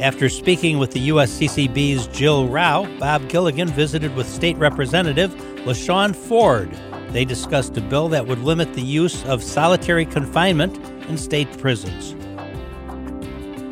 After 0.00 0.28
speaking 0.28 0.78
with 0.78 0.92
the 0.92 1.08
USCCB's 1.08 2.06
Jill 2.08 2.48
Rauh, 2.48 2.98
Bob 3.00 3.28
Gilligan 3.28 3.68
visited 3.68 4.14
with 4.14 4.28
State 4.28 4.56
Representative 4.56 5.32
LaShawn 5.64 6.14
Ford. 6.14 6.70
They 7.10 7.24
discussed 7.24 7.76
a 7.76 7.80
bill 7.80 8.08
that 8.10 8.26
would 8.26 8.38
limit 8.38 8.74
the 8.74 8.82
use 8.82 9.24
of 9.24 9.42
solitary 9.42 10.06
confinement 10.06 10.76
in 11.08 11.18
state 11.18 11.50
prisons. 11.58 12.14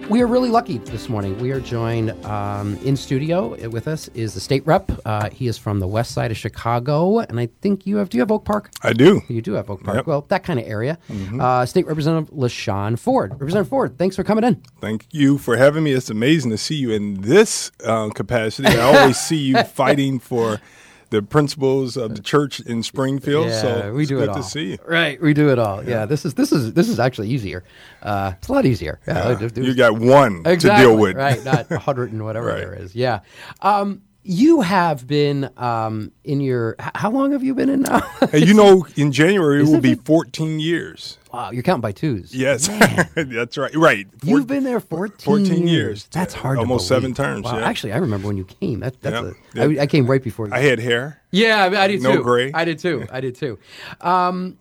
We 0.09 0.23
are 0.23 0.29
really 0.29 0.51
lucky 0.51 0.79
this 0.79 1.09
morning. 1.09 1.37
We 1.41 1.51
are 1.51 1.59
joined 1.59 2.13
um, 2.25 2.77
in 2.85 2.97
studio 2.97 3.69
with 3.69 3.89
us 3.89 4.07
is 4.15 4.35
the 4.35 4.41
state 4.41 4.65
rep. 4.65 4.89
Uh, 5.05 5.31
he 5.31 5.49
is 5.49 5.59
from 5.59 5.81
the 5.81 5.89
west 5.89 6.13
side 6.13 6.31
of 6.31 6.37
Chicago, 6.37 7.19
and 7.19 7.41
I 7.41 7.49
think 7.61 7.87
you 7.87 7.97
have. 7.97 8.09
Do 8.09 8.17
you 8.17 8.23
have 8.23 8.31
Oak 8.31 8.45
Park? 8.45 8.71
I 8.83 8.93
do. 8.93 9.23
You 9.29 9.43
do 9.43 9.55
have 9.55 9.69
Oak 9.69 9.83
Park. 9.83 9.97
Yep. 9.97 10.07
Well, 10.07 10.21
that 10.29 10.45
kind 10.45 10.61
of 10.61 10.67
area. 10.67 10.97
Mm-hmm. 11.09 11.41
Uh, 11.41 11.67
state 11.67 11.89
Representative 11.89 12.33
LaShawn 12.33 12.97
Ford. 12.97 13.33
Representative 13.33 13.69
Ford, 13.69 13.99
thanks 13.99 14.15
for 14.15 14.23
coming 14.23 14.45
in. 14.45 14.63
Thank 14.81 15.07
you 15.11 15.39
for 15.39 15.57
having 15.57 15.83
me. 15.83 15.91
It's 15.91 16.09
amazing 16.09 16.53
to 16.53 16.59
see 16.59 16.77
you 16.77 16.93
in 16.93 17.23
this 17.23 17.73
uh, 17.85 18.11
capacity. 18.11 18.69
I 18.69 18.83
always 18.83 19.19
see 19.19 19.39
you 19.39 19.61
fighting 19.65 20.21
for 20.21 20.61
the 21.11 21.23
principles 21.23 21.97
of 21.97 22.17
the 22.17 22.23
church 22.23 22.61
in 22.61 22.83
Springfield. 22.83 23.49
Yeah, 23.49 23.61
so 23.61 23.93
we 23.95 24.07
do 24.07 24.21
it 24.21 24.29
all. 24.29 24.37
to 24.37 24.43
see 24.43 24.73
you. 24.73 24.79
Right, 24.87 25.21
we 25.21 25.35
do 25.35 25.51
it 25.51 25.59
all. 25.59 25.83
Yeah. 25.83 25.91
yeah, 25.91 26.07
this 26.07 26.25
is 26.25 26.35
this 26.35 26.53
is 26.53 26.73
this 26.73 26.89
is 26.89 26.99
actually 26.99 27.29
easier. 27.29 27.65
Uh, 28.03 28.33
it's 28.39 28.49
a 28.49 28.53
lot 28.53 28.67
easier. 28.67 29.01
Yeah, 29.07 29.39
yeah. 29.41 29.49
you 29.55 29.75
got 29.75 29.99
one 29.99 30.43
exactly, 30.45 30.85
to 30.85 30.89
deal 30.89 30.97
with, 30.97 31.17
right? 31.17 31.43
Not 31.45 31.71
a 31.71 31.79
hundred 31.79 32.13
and 32.13 32.25
whatever 32.25 32.49
right. 32.49 32.59
there 32.59 32.75
is. 32.75 32.95
Yeah. 32.95 33.21
Um, 33.63 34.03
you 34.27 34.61
have 34.61 35.07
been 35.07 35.49
um, 35.57 36.11
in 36.25 36.41
your. 36.41 36.75
How 36.79 37.11
long 37.11 37.33
have 37.33 37.45
you 37.45 37.55
been 37.55 37.69
in 37.69 37.83
now? 37.83 38.01
hey, 38.31 38.39
you 38.45 38.55
know, 38.55 38.87
in 38.97 39.13
January 39.13 39.63
it 39.63 39.69
will 39.69 39.81
be 39.81 39.95
14 39.95 40.59
years. 40.59 41.19
Wow, 41.33 41.51
you're 41.51 41.63
counting 41.63 41.83
by 41.83 41.93
twos. 41.93 42.35
Yes, 42.35 42.69
that's 43.15 43.57
right. 43.57 43.75
Right. 43.75 44.07
Four, 44.19 44.31
You've 44.31 44.47
been 44.47 44.65
there 44.65 44.81
14, 44.81 45.19
14 45.19 45.69
years. 45.69 46.09
That's 46.11 46.35
hard. 46.35 46.59
Almost 46.59 46.89
seven 46.89 47.15
terms. 47.15 47.45
Wow. 47.45 47.59
Yeah. 47.59 47.67
Actually, 47.67 47.93
I 47.93 47.99
remember 47.99 48.27
when 48.27 48.37
you 48.37 48.45
came. 48.45 48.81
That, 48.81 49.01
that's 49.01 49.17
a, 49.17 49.35
yep. 49.55 49.79
I, 49.79 49.83
I 49.83 49.87
came 49.87 50.07
right 50.07 50.23
before 50.23 50.49
you. 50.49 50.55
I 50.55 50.61
had 50.61 50.81
hair. 50.81 51.23
Yeah, 51.31 51.65
I, 51.65 51.69
mean, 51.69 51.79
I 51.79 51.87
did 51.87 52.03
no 52.03 52.17
too. 52.17 52.23
gray. 52.23 52.53
I 52.53 52.65
did 52.65 52.79
too. 52.79 53.07
I 53.11 53.21
did 53.21 53.37
too. 53.37 53.59
Um, 54.01 54.59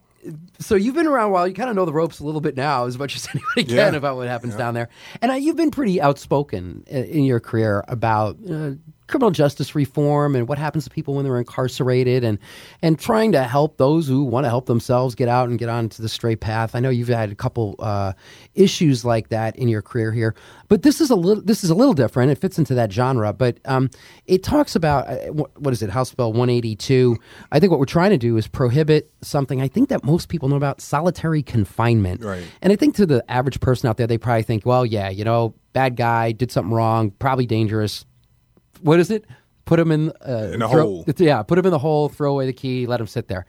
so 0.60 0.76
you've 0.76 0.96
been 0.96 1.08
around 1.08 1.30
a 1.30 1.32
while. 1.32 1.48
You 1.48 1.54
kind 1.54 1.70
of 1.70 1.76
know 1.76 1.86
the 1.86 1.94
ropes 1.94 2.20
a 2.20 2.26
little 2.26 2.42
bit 2.42 2.56
now, 2.56 2.86
as 2.86 2.98
much 2.98 3.16
as 3.16 3.28
anybody 3.30 3.64
can 3.64 3.94
yeah. 3.94 3.98
about 3.98 4.16
what 4.18 4.28
happens 4.28 4.54
yeah. 4.54 4.60
down 4.60 4.74
there. 4.74 4.90
And 5.22 5.32
uh, 5.32 5.36
you've 5.36 5.56
been 5.56 5.72
pretty 5.72 6.02
outspoken 6.02 6.84
in, 6.88 7.04
in 7.06 7.24
your 7.24 7.40
career 7.40 7.84
about 7.88 8.38
uh, 8.50 8.72
criminal 9.08 9.32
justice 9.32 9.76
reform 9.76 10.36
and 10.36 10.48
what 10.48 10.58
happens 10.58 10.84
to 10.84 10.90
people 10.90 11.14
when 11.14 11.24
they're 11.24 11.38
incarcerated 11.38 12.24
and 12.24 12.40
and 12.82 13.00
trying 13.00 13.32
to 13.32 13.44
help 13.44 13.78
those 13.78 14.08
who 14.08 14.24
want 14.24 14.46
to 14.46 14.50
help 14.50 14.66
themselves 14.66 15.14
get 15.16 15.28
out 15.28 15.48
and 15.50 15.60
get 15.60 15.70
onto 15.70 16.02
the 16.02 16.10
straight 16.10 16.40
path. 16.40 16.76
I 16.76 16.80
know 16.80 16.90
you've 16.90 17.08
had 17.08 17.32
a 17.32 17.36
couple 17.36 17.76
uh, 17.80 18.14
issues 18.56 19.06
like 19.06 19.30
that 19.30 19.56
in 19.56 19.68
your 19.68 19.82
career 19.82 20.12
here, 20.12 20.36
but 20.70 20.82
this 20.82 21.02
is 21.02 21.10
a 21.10 21.16
little 21.16 21.44
this 21.44 21.64
is 21.64 21.70
a 21.70 21.76
little 21.76 21.94
different. 21.94 22.32
It 22.32 22.40
fits 22.40 22.58
into 22.58 22.74
that 22.76 22.92
genre, 22.92 23.32
but 23.34 23.60
um, 23.66 23.90
it 24.26 24.44
talks 24.44 24.76
about 24.76 25.08
uh, 25.08 25.32
what 25.58 25.72
is 25.72 25.84
it 25.84 25.90
House 25.90 26.14
Bill 26.14 26.32
182. 26.32 27.18
I 27.52 27.60
think 27.60 27.72
what 27.72 27.80
we're 27.80 27.86
trying 27.86 28.12
to 28.12 28.18
do 28.18 28.38
is 28.38 28.48
prohibit 28.48 29.12
something 29.22 29.62
I 29.62 29.68
think 29.68 29.90
that 29.90 30.04
most 30.04 30.30
people 30.30 30.50
know 30.50 30.56
about 30.56 30.82
solitary 30.82 31.44
confinement. 31.44 32.24
Right. 32.24 32.44
And 32.62 32.74
I 32.74 32.76
think 32.76 32.96
to 32.96 33.06
the 33.06 33.24
average 33.30 33.60
person 33.60 33.88
out 33.88 33.98
there, 33.98 34.08
they 34.08 34.18
probably 34.18 34.44
think, 34.44 34.66
well, 34.66 34.86
yeah, 34.86 35.10
you 35.10 35.24
know, 35.24 35.54
bad 35.74 35.96
guy 35.96 36.32
did 36.32 36.52
something 36.52 36.74
wrong, 36.74 37.12
probably 37.12 37.46
dangerous 37.46 38.06
what 38.82 39.00
is 39.00 39.12
it? 39.12 39.26
Put 39.66 39.80
him 39.80 39.92
in 39.92 40.12
uh, 40.28 40.52
in 40.54 40.62
a 40.62 40.70
throw, 40.70 40.84
hole. 40.84 41.06
Yeah, 41.18 41.42
put 41.42 41.58
him 41.58 41.66
in 41.66 41.72
the 41.72 41.80
hole. 41.80 42.10
Throw 42.10 42.34
away 42.34 42.46
the 42.46 42.54
key. 42.54 42.86
Let 42.86 43.02
him 43.02 43.08
sit 43.08 43.28
there. 43.28 43.46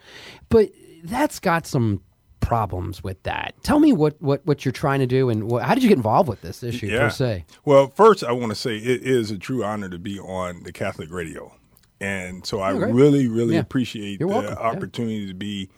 But 0.49 0.71
that's 1.05 1.39
got 1.39 1.67
some 1.67 2.01
problems 2.41 3.03
with 3.03 3.23
that. 3.25 3.55
Tell 3.63 3.81
me 3.81 3.93
what, 3.93 4.21
what, 4.23 4.47
what 4.47 4.65
you're 4.65 4.73
trying 4.73 5.01
to 5.01 5.07
do 5.07 5.29
and 5.29 5.51
what, 5.51 5.65
how 5.65 5.75
did 5.75 5.83
you 5.83 5.89
get 5.89 5.97
involved 5.97 6.29
with 6.29 6.41
this 6.43 6.63
issue 6.63 6.87
yeah. 6.87 7.01
per 7.01 7.11
se? 7.11 7.45
Well, 7.65 7.89
first 7.89 8.23
I 8.23 8.33
want 8.33 8.51
to 8.51 8.55
say 8.55 8.77
it 8.77 9.03
is 9.03 9.31
a 9.31 9.39
true 9.39 9.65
honor 9.65 9.89
to 9.89 9.99
be 9.99 10.19
on 10.21 10.63
the 10.63 10.73
Catholic 10.73 11.11
radio. 11.11 11.53
And 12.01 12.47
so 12.47 12.61
I 12.61 12.73
oh, 12.73 12.79
really, 12.79 13.27
really 13.27 13.55
yeah. 13.55 13.61
appreciate 13.61 14.21
you're 14.21 14.29
the 14.29 14.35
welcome. 14.35 14.59
opportunity 14.59 15.17
yeah. 15.17 15.29
to 15.29 15.35
be 15.35 15.71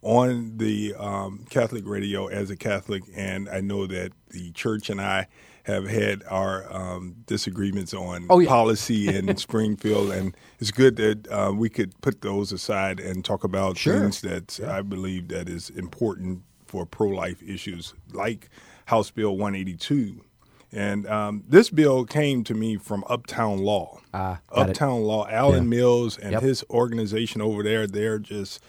on 0.00 0.58
the 0.58 0.94
um, 0.98 1.44
Catholic 1.50 1.84
radio 1.86 2.28
as 2.28 2.50
a 2.50 2.56
Catholic. 2.56 3.02
And 3.14 3.48
I 3.48 3.60
know 3.60 3.86
that 3.86 4.12
the 4.30 4.52
church 4.52 4.88
and 4.88 5.00
I– 5.00 5.26
have 5.64 5.88
had 5.88 6.22
our 6.28 6.70
um, 6.72 7.16
disagreements 7.26 7.94
on 7.94 8.26
oh, 8.30 8.40
yeah. 8.40 8.48
policy 8.48 9.08
in 9.16 9.36
Springfield, 9.36 10.10
and 10.10 10.36
it's 10.58 10.70
good 10.70 10.96
that 10.96 11.28
uh, 11.30 11.52
we 11.54 11.68
could 11.68 11.98
put 12.00 12.20
those 12.20 12.52
aside 12.52 13.00
and 13.00 13.24
talk 13.24 13.44
about 13.44 13.76
sure. 13.78 13.98
things 13.98 14.20
that 14.22 14.58
yeah. 14.58 14.76
I 14.76 14.82
believe 14.82 15.28
that 15.28 15.48
is 15.48 15.70
important 15.70 16.42
for 16.66 16.86
pro-life 16.86 17.42
issues, 17.42 17.94
like 18.12 18.48
House 18.86 19.10
Bill 19.10 19.36
182. 19.36 20.24
And 20.72 21.06
um, 21.06 21.44
this 21.46 21.68
bill 21.68 22.06
came 22.06 22.44
to 22.44 22.54
me 22.54 22.76
from 22.76 23.04
Uptown 23.06 23.58
Law. 23.58 24.00
Uh, 24.14 24.36
Uptown 24.50 25.00
it. 25.00 25.04
Law, 25.04 25.28
Alan 25.28 25.64
yeah. 25.64 25.68
Mills 25.68 26.16
and 26.16 26.32
yep. 26.32 26.42
his 26.42 26.64
organization 26.70 27.42
over 27.42 27.62
there, 27.62 27.86
they're 27.86 28.18
just, 28.18 28.60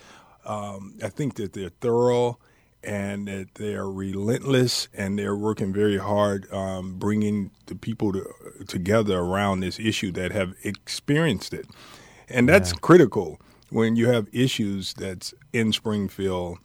um, 0.46 0.98
I 1.02 1.08
think 1.08 1.36
that 1.36 1.54
they're 1.54 1.70
thorough 1.70 2.40
and 2.84 3.28
that 3.28 3.56
they 3.56 3.76
are 3.76 3.90
relentless 3.90 4.88
and 4.94 5.18
they're 5.18 5.36
working 5.36 5.72
very 5.74 5.98
hard 5.98 6.52
um, 6.52 6.96
bringing 6.96 7.52
the 7.68 7.76
people 7.76 8.12
to, 8.12 8.26
together 8.68 9.20
around 9.20 9.62
this 9.62 9.80
issue 9.80 10.12
that 10.12 10.32
have 10.32 10.54
experienced 10.64 11.54
it. 11.54 11.68
And 12.30 12.48
that's 12.50 12.72
yeah. 12.72 12.80
critical 12.82 13.40
when 13.70 13.96
you 13.96 14.10
have 14.10 14.28
issues 14.32 14.94
that's 14.94 15.34
in 15.52 15.72
Springfield 15.72 16.58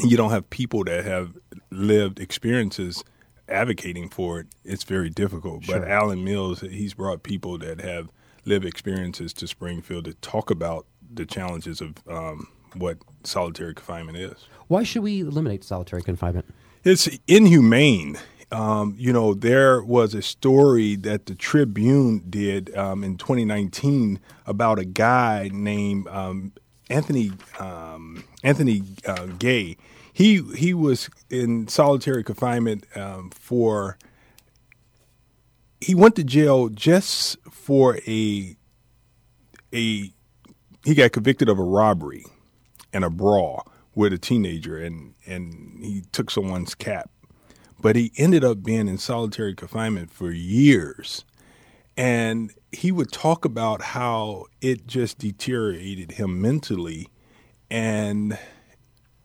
and 0.00 0.10
you 0.10 0.16
don't 0.16 0.30
have 0.30 0.48
people 0.50 0.84
that 0.84 1.04
have 1.04 1.36
lived 1.70 2.18
experiences 2.18 3.04
advocating 3.48 4.08
for 4.08 4.40
it. 4.40 4.46
It's 4.64 4.84
very 4.84 5.10
difficult. 5.10 5.64
Sure. 5.64 5.80
But 5.80 5.88
Alan 5.88 6.24
Mills, 6.24 6.60
he's 6.60 6.94
brought 6.94 7.22
people 7.22 7.58
that 7.58 7.80
have 7.80 8.08
lived 8.44 8.64
experiences 8.64 9.32
to 9.34 9.46
Springfield 9.46 10.06
to 10.06 10.14
talk 10.14 10.50
about 10.50 10.86
the 11.12 11.24
challenges 11.24 11.80
of 11.80 11.94
um, 12.08 12.48
what 12.74 12.98
solitary 13.22 13.74
confinement 13.74 14.18
is. 14.18 14.46
Why 14.68 14.82
should 14.82 15.02
we 15.02 15.20
eliminate 15.20 15.64
solitary 15.64 16.02
confinement? 16.02 16.46
It's 16.84 17.08
inhumane. 17.26 18.18
Um, 18.52 18.94
you 18.98 19.12
know, 19.12 19.34
there 19.34 19.82
was 19.82 20.14
a 20.14 20.22
story 20.22 20.96
that 20.96 21.26
the 21.26 21.34
Tribune 21.34 22.24
did 22.28 22.74
um, 22.76 23.02
in 23.02 23.16
2019 23.16 24.20
about 24.46 24.78
a 24.78 24.84
guy 24.84 25.50
named 25.52 26.06
um, 26.08 26.52
Anthony 26.90 27.32
um, 27.58 28.24
Anthony 28.42 28.82
uh, 29.06 29.26
Gay. 29.38 29.76
He 30.12 30.42
he 30.56 30.74
was 30.74 31.10
in 31.30 31.66
solitary 31.68 32.22
confinement 32.22 32.86
um, 32.94 33.30
for 33.30 33.98
he 35.80 35.94
went 35.94 36.14
to 36.16 36.24
jail 36.24 36.68
just 36.68 37.38
for 37.50 37.98
a 38.06 38.56
a 39.72 40.12
he 40.84 40.94
got 40.94 41.12
convicted 41.12 41.48
of 41.48 41.58
a 41.58 41.64
robbery 41.64 42.24
and 42.94 43.04
a 43.04 43.10
brawl 43.10 43.66
with 43.94 44.12
a 44.12 44.18
teenager 44.18 44.78
and 44.78 45.14
and 45.26 45.78
he 45.82 46.02
took 46.12 46.30
someone's 46.30 46.74
cap 46.74 47.10
but 47.80 47.96
he 47.96 48.12
ended 48.16 48.42
up 48.42 48.62
being 48.62 48.88
in 48.88 48.96
solitary 48.96 49.54
confinement 49.54 50.10
for 50.10 50.30
years 50.30 51.24
and 51.96 52.52
he 52.72 52.90
would 52.90 53.12
talk 53.12 53.44
about 53.44 53.82
how 53.82 54.46
it 54.62 54.86
just 54.86 55.18
deteriorated 55.18 56.12
him 56.12 56.40
mentally 56.40 57.08
and 57.70 58.38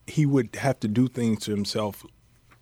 he 0.05 0.25
would 0.25 0.55
have 0.55 0.79
to 0.79 0.87
do 0.87 1.07
things 1.07 1.43
to 1.43 1.51
himself 1.51 2.05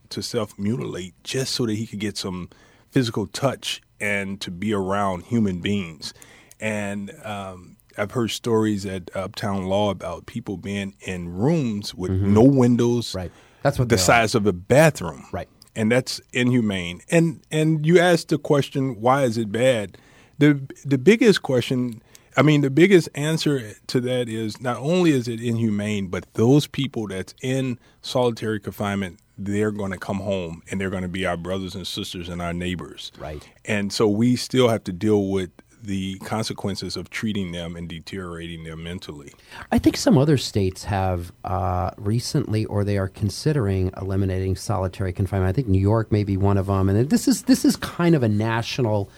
to 0.10 0.22
self 0.22 0.58
mutilate 0.58 1.14
just 1.24 1.54
so 1.54 1.66
that 1.66 1.76
he 1.76 1.88
could 1.88 2.00
get 2.00 2.18
some 2.18 2.50
physical 2.92 3.28
touch 3.28 3.82
and 4.00 4.40
to 4.42 4.52
be 4.52 4.74
around 4.74 5.24
human 5.24 5.60
beings. 5.60 6.14
And 6.60 7.14
um, 7.24 7.77
I've 7.98 8.12
heard 8.12 8.32
stories 8.32 8.86
at 8.86 9.16
Uptown 9.16 9.66
Law 9.66 9.90
about 9.90 10.26
people 10.26 10.58
being 10.58 10.96
in 11.02 11.34
rooms 11.34 11.94
with 11.94 12.12
mm-hmm. 12.12 12.34
no 12.34 12.44
windows, 12.44 13.16
right? 13.16 13.32
That's 13.64 13.80
what 13.80 13.90
the 13.90 13.98
size 13.98 14.36
are. 14.36 14.40
of 14.40 14.48
a 14.48 14.54
bathroom, 14.54 15.26
right? 15.32 15.50
And 15.76 15.92
that's 15.92 16.22
inhumane. 16.34 17.02
And 17.10 17.42
and 17.52 17.86
you 17.86 18.00
asked 18.00 18.30
the 18.30 18.38
question, 18.38 19.02
why 19.02 19.24
is 19.24 19.38
it 19.38 19.52
bad? 19.52 19.98
The 20.38 20.62
the 20.86 20.98
biggest 20.98 21.42
question 21.42 22.02
I 22.38 22.44
mean, 22.44 22.62
the 22.62 22.70
biggest 22.70 23.10
answer 23.16 23.74
to 23.88 24.00
that 24.02 24.30
is 24.30 24.62
not 24.62 24.78
only 24.78 25.10
is 25.10 25.28
it 25.28 25.42
inhumane, 25.42 26.08
but 26.08 26.32
those 26.36 26.68
people 26.68 27.08
that's 27.08 27.34
in 27.42 27.80
solitary 28.04 28.60
confinement, 28.60 29.20
they're 29.40 29.72
going 29.72 29.92
to 29.92 29.98
come 29.98 30.18
home 30.18 30.62
and 30.70 30.80
they're 30.80 30.92
going 30.92 31.02
to 31.02 31.10
be 31.10 31.26
our 31.26 31.36
brothers 31.36 31.74
and 31.74 31.88
sisters 31.88 32.30
and 32.30 32.40
our 32.40 32.54
neighbors. 32.54 33.12
Right. 33.18 33.48
And 33.66 33.92
so 33.92 34.08
we 34.08 34.36
still 34.36 34.70
have 34.70 34.84
to 34.84 34.94
deal 34.94 35.30
with 35.30 35.50
the 35.82 36.18
consequences 36.20 36.98
of 36.98 37.10
treating 37.10 37.52
them 37.52 37.76
and 37.76 37.88
deteriorating 37.88 38.64
them 38.64 38.84
mentally. 38.84 39.34
I 39.72 39.80
think 39.80 39.98
some 39.98 40.18
other 40.18 40.38
states 40.38 40.84
have 40.86 41.32
uh, 41.44 41.92
recently, 41.98 42.66
or 42.66 42.84
they 42.84 42.98
are 42.98 43.08
considering 43.08 43.92
eliminating 44.00 44.56
solitary 44.56 45.14
confinement. 45.14 45.50
I 45.50 45.54
think 45.54 45.68
New 45.68 45.80
York 45.80 46.12
may 46.12 46.24
be 46.24 46.38
one 46.38 46.58
of 46.58 46.68
them, 46.68 46.90
and 46.90 47.10
this 47.10 47.28
is 47.28 47.44
this 47.44 47.64
is 47.64 47.76
kind 47.76 48.16
of 48.16 48.24
a 48.24 48.30
national 48.30 49.10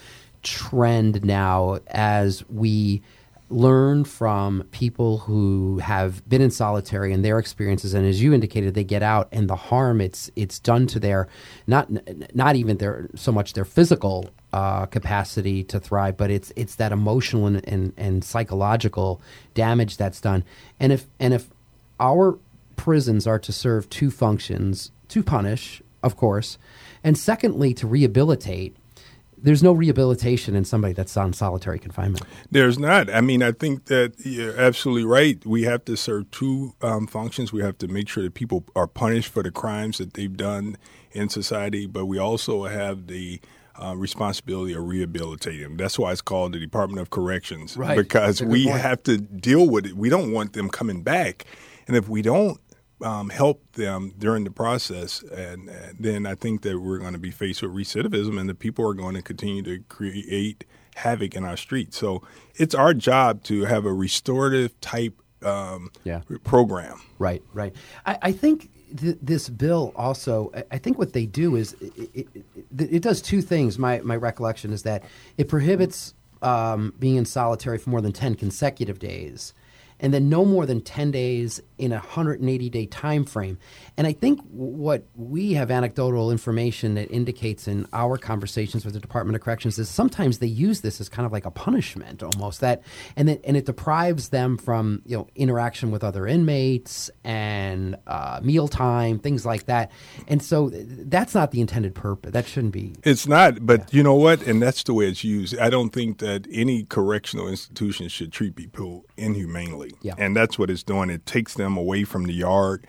trend 0.44 1.24
now 1.24 1.80
as 1.88 2.48
we 2.50 3.01
learn 3.50 4.03
from 4.03 4.63
people 4.72 5.20
who 5.20 5.79
have 5.79 6.27
been 6.29 6.41
in 6.41 6.51
solitary 6.51 7.12
and 7.12 7.25
their 7.25 7.39
experiences 7.39 7.94
and 7.96 8.06
as 8.06 8.22
you 8.22 8.32
indicated 8.34 8.75
they 8.75 8.84
get 8.84 9.01
out 9.01 9.27
and 9.32 9.50
the 9.50 9.56
harm 9.56 10.00
it's 10.00 10.29
it's 10.36 10.60
done 10.60 10.86
to 10.86 11.00
their 11.00 11.27
not 11.65 11.89
not 12.36 12.56
even 12.56 12.77
their 12.77 13.10
so 13.15 13.32
much 13.32 13.53
their 13.53 13.65
physical 13.65 14.29
uh, 14.53 14.86
capacity 14.88 15.63
to 15.63 15.79
thrive 15.79 16.15
but 16.15 16.29
it's 16.29 16.51
it's 16.56 16.75
that 16.75 16.91
emotional 16.91 17.48
and, 17.48 17.68
and, 17.68 17.94
and 17.98 18.24
psychological 18.24 19.22
damage 19.53 19.98
that's 19.98 20.22
done. 20.22 20.44
And 20.79 20.91
if 20.91 21.08
and 21.20 21.34
if 21.34 21.50
our 22.00 22.38
prisons 22.75 23.27
are 23.27 23.39
to 23.39 23.51
serve 23.51 23.89
two 23.89 24.12
functions 24.12 24.91
to 25.10 25.24
punish 25.24 25.82
of 26.01 26.15
course 26.15 26.58
and 27.03 27.18
secondly 27.18 27.74
to 27.74 27.88
rehabilitate 27.88 28.75
there's 29.43 29.63
no 29.63 29.72
rehabilitation 29.72 30.55
in 30.55 30.65
somebody 30.65 30.93
that's 30.93 31.15
on 31.17 31.34
solitary 31.34 31.79
confinement. 31.79 32.24
There's 32.51 32.77
not. 32.77 33.10
I 33.13 33.22
mean, 33.22 33.43
I 33.43 33.51
think 33.51 33.86
that 33.86 34.13
you're 34.19 34.60
absolutely 34.60 35.05
right. 35.05 35.43
We 35.46 35.63
have 35.63 35.86
to 35.86 35.96
serve 35.96 36.29
two 36.31 36.75
um, 36.81 37.08
functions. 37.08 37.53
We 37.53 37.62
have 37.62 37.77
to 37.79 37.88
make 37.88 38.10
sure 38.10 38.24
that 38.24 38.34
people 38.34 38.65
are 38.75 38.88
punished 38.88 39.31
for 39.31 39.43
the 39.43 39.51
crimes 39.51 39.98
that 39.98 40.13
they've 40.13 40.36
done 40.36 40.77
in 41.12 41.29
society, 41.29 41.88
but 41.88 42.05
we 42.05 42.17
also 42.17 42.65
have 42.65 43.08
the 43.08 43.39
uh, 43.81 43.96
responsibility 43.96 44.74
of 44.74 44.84
rehabilitating 44.84 45.62
them. 45.62 45.77
That's 45.77 45.98
why 45.98 46.12
it's 46.12 46.22
called 46.22 46.53
the 46.53 46.60
Department 46.60 47.01
of 47.01 47.10
Corrections, 47.10 47.77
right. 47.77 47.98
because 47.98 48.41
we 48.43 48.65
point. 48.65 48.81
have 48.81 49.03
to 49.03 49.17
deal 49.17 49.69
with 49.69 49.86
it. 49.86 49.96
We 49.96 50.10
don't 50.10 50.31
want 50.31 50.53
them 50.53 50.69
coming 50.69 51.01
back, 51.01 51.46
and 51.88 51.96
if 51.96 52.10
we 52.10 52.22
don't 52.22 52.60
um, 53.01 53.29
help 53.29 53.72
them 53.74 54.13
during 54.18 54.44
the 54.44 54.51
process, 54.51 55.24
and, 55.24 55.70
and 55.70 55.98
then 56.00 56.25
I 56.25 56.36
think 56.36 56.62
that 56.63 56.79
we're 56.79 57.00
going 57.00 57.13
to 57.13 57.20
be 57.20 57.32
faced 57.32 57.62
with 57.62 57.72
recidivism, 57.72 58.39
and 58.39 58.50
the 58.50 58.56
people 58.56 58.88
are 58.88 58.94
going 58.94 59.15
to 59.15 59.22
continue 59.22 59.62
to 59.63 59.79
create 59.89 60.65
havoc 60.96 61.36
in 61.36 61.46
our 61.46 61.58
streets. 61.58 61.98
So 61.98 62.22
it's 62.56 62.75
our 62.75 62.94
job 62.94 63.44
to 63.44 63.65
have 63.65 63.86
a 63.86 63.94
restorative 63.94 64.79
type 64.82 65.22
um, 65.41 65.91
yeah. 66.03 66.22
program. 66.44 67.01
Right, 67.18 67.41
right. 67.53 67.74
I, 68.06 68.18
I 68.22 68.32
think 68.32 68.70
th- 68.98 69.18
this 69.22 69.50
bill 69.50 69.94
also, 69.96 70.51
I 70.72 70.77
think 70.77 70.98
what 70.98 71.13
they 71.13 71.25
do 71.25 71.56
is 71.56 71.74
it, 71.79 71.94
it, 72.13 72.27
it, 72.36 72.94
it, 72.94 73.01
does 73.01 73.22
two 73.22 73.41
things. 73.41 73.79
My, 73.79 74.01
my 74.01 74.15
recollection 74.18 74.74
is 74.74 74.84
that 74.84 75.03
it 75.38 75.48
prohibits 75.48 76.13
um, 76.41 76.94
being 77.00 77.15
in 77.15 77.25
solitary 77.25 77.77
for 77.77 77.89
more 77.89 78.01
than 78.01 78.12
10 78.12 78.36
consecutive 78.36 79.00
days 79.00 79.53
and 80.00 80.13
then 80.13 80.29
no 80.29 80.46
more 80.46 80.65
than 80.65 80.82
10 80.82 81.12
days 81.12 81.62
in 81.77 81.91
a 81.91 81.96
180 81.96 82.70
day 82.70 82.86
time 82.86 83.25
frame. 83.25 83.58
And 83.98 84.06
I 84.06 84.13
think 84.13 84.41
what 84.50 85.06
we 85.15 85.53
have 85.53 85.72
anecdotal 85.72 86.32
information 86.32 86.96
that 86.96 87.10
indicates 87.10 87.68
in 87.68 87.88
our 87.94 88.18
conversations 88.18 88.86
with 88.86 88.94
the 88.94 89.00
Department 89.00 89.36
of 89.36 89.41
Corrections 89.41 89.80
is 89.80 89.89
sometimes 89.89 90.39
they 90.39 90.47
use 90.47 90.82
this 90.82 91.00
as 91.02 91.10
kind 91.10 91.26
of 91.26 91.32
like 91.32 91.45
a 91.45 91.52
punishment 91.52 92.21
almost 92.21 92.62
that 92.62 92.84
and 93.15 93.30
it, 93.30 93.41
and 93.43 93.58
it 93.58 93.65
deprives 93.65 94.30
them 94.30 94.58
from 94.58 95.02
you 95.06 95.17
know 95.17 95.28
interaction 95.36 95.91
with 95.91 96.04
other 96.04 96.28
inmates 96.28 97.10
and 97.23 97.97
uh, 98.08 98.39
mealtime 98.43 99.19
things 99.19 99.45
like 99.45 99.65
that. 99.65 99.91
And 100.28 100.41
so 100.43 100.69
that's 100.69 101.34
not 101.34 101.52
the 101.52 101.62
intended 101.62 101.95
purpose. 101.95 102.32
That 102.32 102.47
shouldn't 102.47 102.73
be. 102.73 102.95
It's 103.04 103.28
not, 103.28 103.65
but 103.65 103.80
yeah. 103.80 103.97
you 103.97 104.04
know 104.04 104.15
what? 104.15 104.41
And 104.43 104.62
that's 104.62 104.84
the 104.84 104.93
way 104.93 105.08
it's 105.08 105.23
used. 105.23 105.58
I 105.58 105.69
don't 105.69 105.89
think 105.91 106.19
that 106.19 106.47
any 106.52 106.84
correctional 106.84 107.47
institution 107.47 108.08
should 108.10 108.32
treat 108.32 108.56
people 108.56 109.06
inhumanely. 109.17 109.88
Yeah. 110.02 110.15
And 110.17 110.36
that's 110.36 110.58
what 110.58 110.69
it's 110.69 110.84
doing. 110.84 111.10
It 111.10 111.25
takes 111.25 111.54
them 111.54 111.78
away 111.78 112.04
from 112.04 112.25
the 112.25 112.34
yard. 112.34 112.86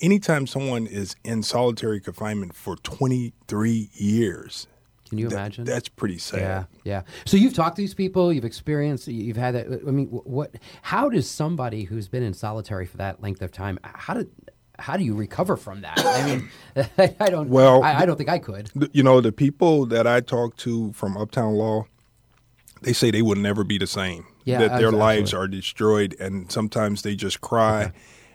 Anytime 0.00 0.46
someone 0.46 0.86
is 0.86 1.14
in 1.24 1.42
solitary 1.42 2.00
confinement 2.00 2.54
for 2.54 2.76
23 2.76 3.90
years, 3.92 4.66
can 5.10 5.18
you 5.18 5.28
imagine? 5.28 5.64
that's 5.64 5.88
pretty 5.88 6.18
sad. 6.18 6.40
Yeah, 6.40 6.64
yeah. 6.84 7.02
So 7.26 7.36
you've 7.36 7.52
talked 7.52 7.76
to 7.76 7.82
these 7.82 7.94
people, 7.94 8.32
you've 8.32 8.44
experienced, 8.44 9.08
you've 9.08 9.36
had 9.36 9.56
that. 9.56 9.66
Uh, 9.66 9.88
I 9.88 9.90
mean, 9.90 10.06
what? 10.06 10.54
How 10.82 11.08
does 11.10 11.28
somebody 11.28 11.82
who's 11.82 12.06
been 12.08 12.22
in 12.22 12.32
solitary 12.32 12.86
for 12.86 12.96
that 12.98 13.20
length 13.20 13.42
of 13.42 13.50
time, 13.50 13.78
how 13.82 14.14
did? 14.14 14.30
How 14.78 14.96
do 14.96 15.04
you 15.04 15.14
recover 15.14 15.56
from 15.56 15.82
that? 15.82 15.98
I 15.98 16.24
mean, 16.24 16.48
I 17.20 17.28
don't. 17.28 17.50
Well, 17.50 17.82
I, 17.82 17.96
I 17.96 18.06
don't 18.06 18.16
think 18.16 18.30
I 18.30 18.38
could. 18.38 18.70
You 18.92 19.02
know, 19.02 19.20
the 19.20 19.32
people 19.32 19.84
that 19.86 20.06
I 20.06 20.20
talk 20.20 20.56
to 20.58 20.92
from 20.92 21.16
Uptown 21.18 21.54
Law, 21.54 21.86
they 22.80 22.92
say 22.92 23.10
they 23.10 23.20
will 23.20 23.36
never 23.36 23.64
be 23.64 23.78
the 23.78 23.88
same. 23.88 24.24
Yeah, 24.50 24.58
that 24.58 24.68
their 24.68 24.88
absolutely. 24.88 24.98
lives 24.98 25.34
are 25.34 25.48
destroyed, 25.48 26.16
and 26.20 26.50
sometimes 26.50 27.02
they 27.02 27.14
just 27.14 27.40
cry, 27.40 27.84
okay. 27.84 27.92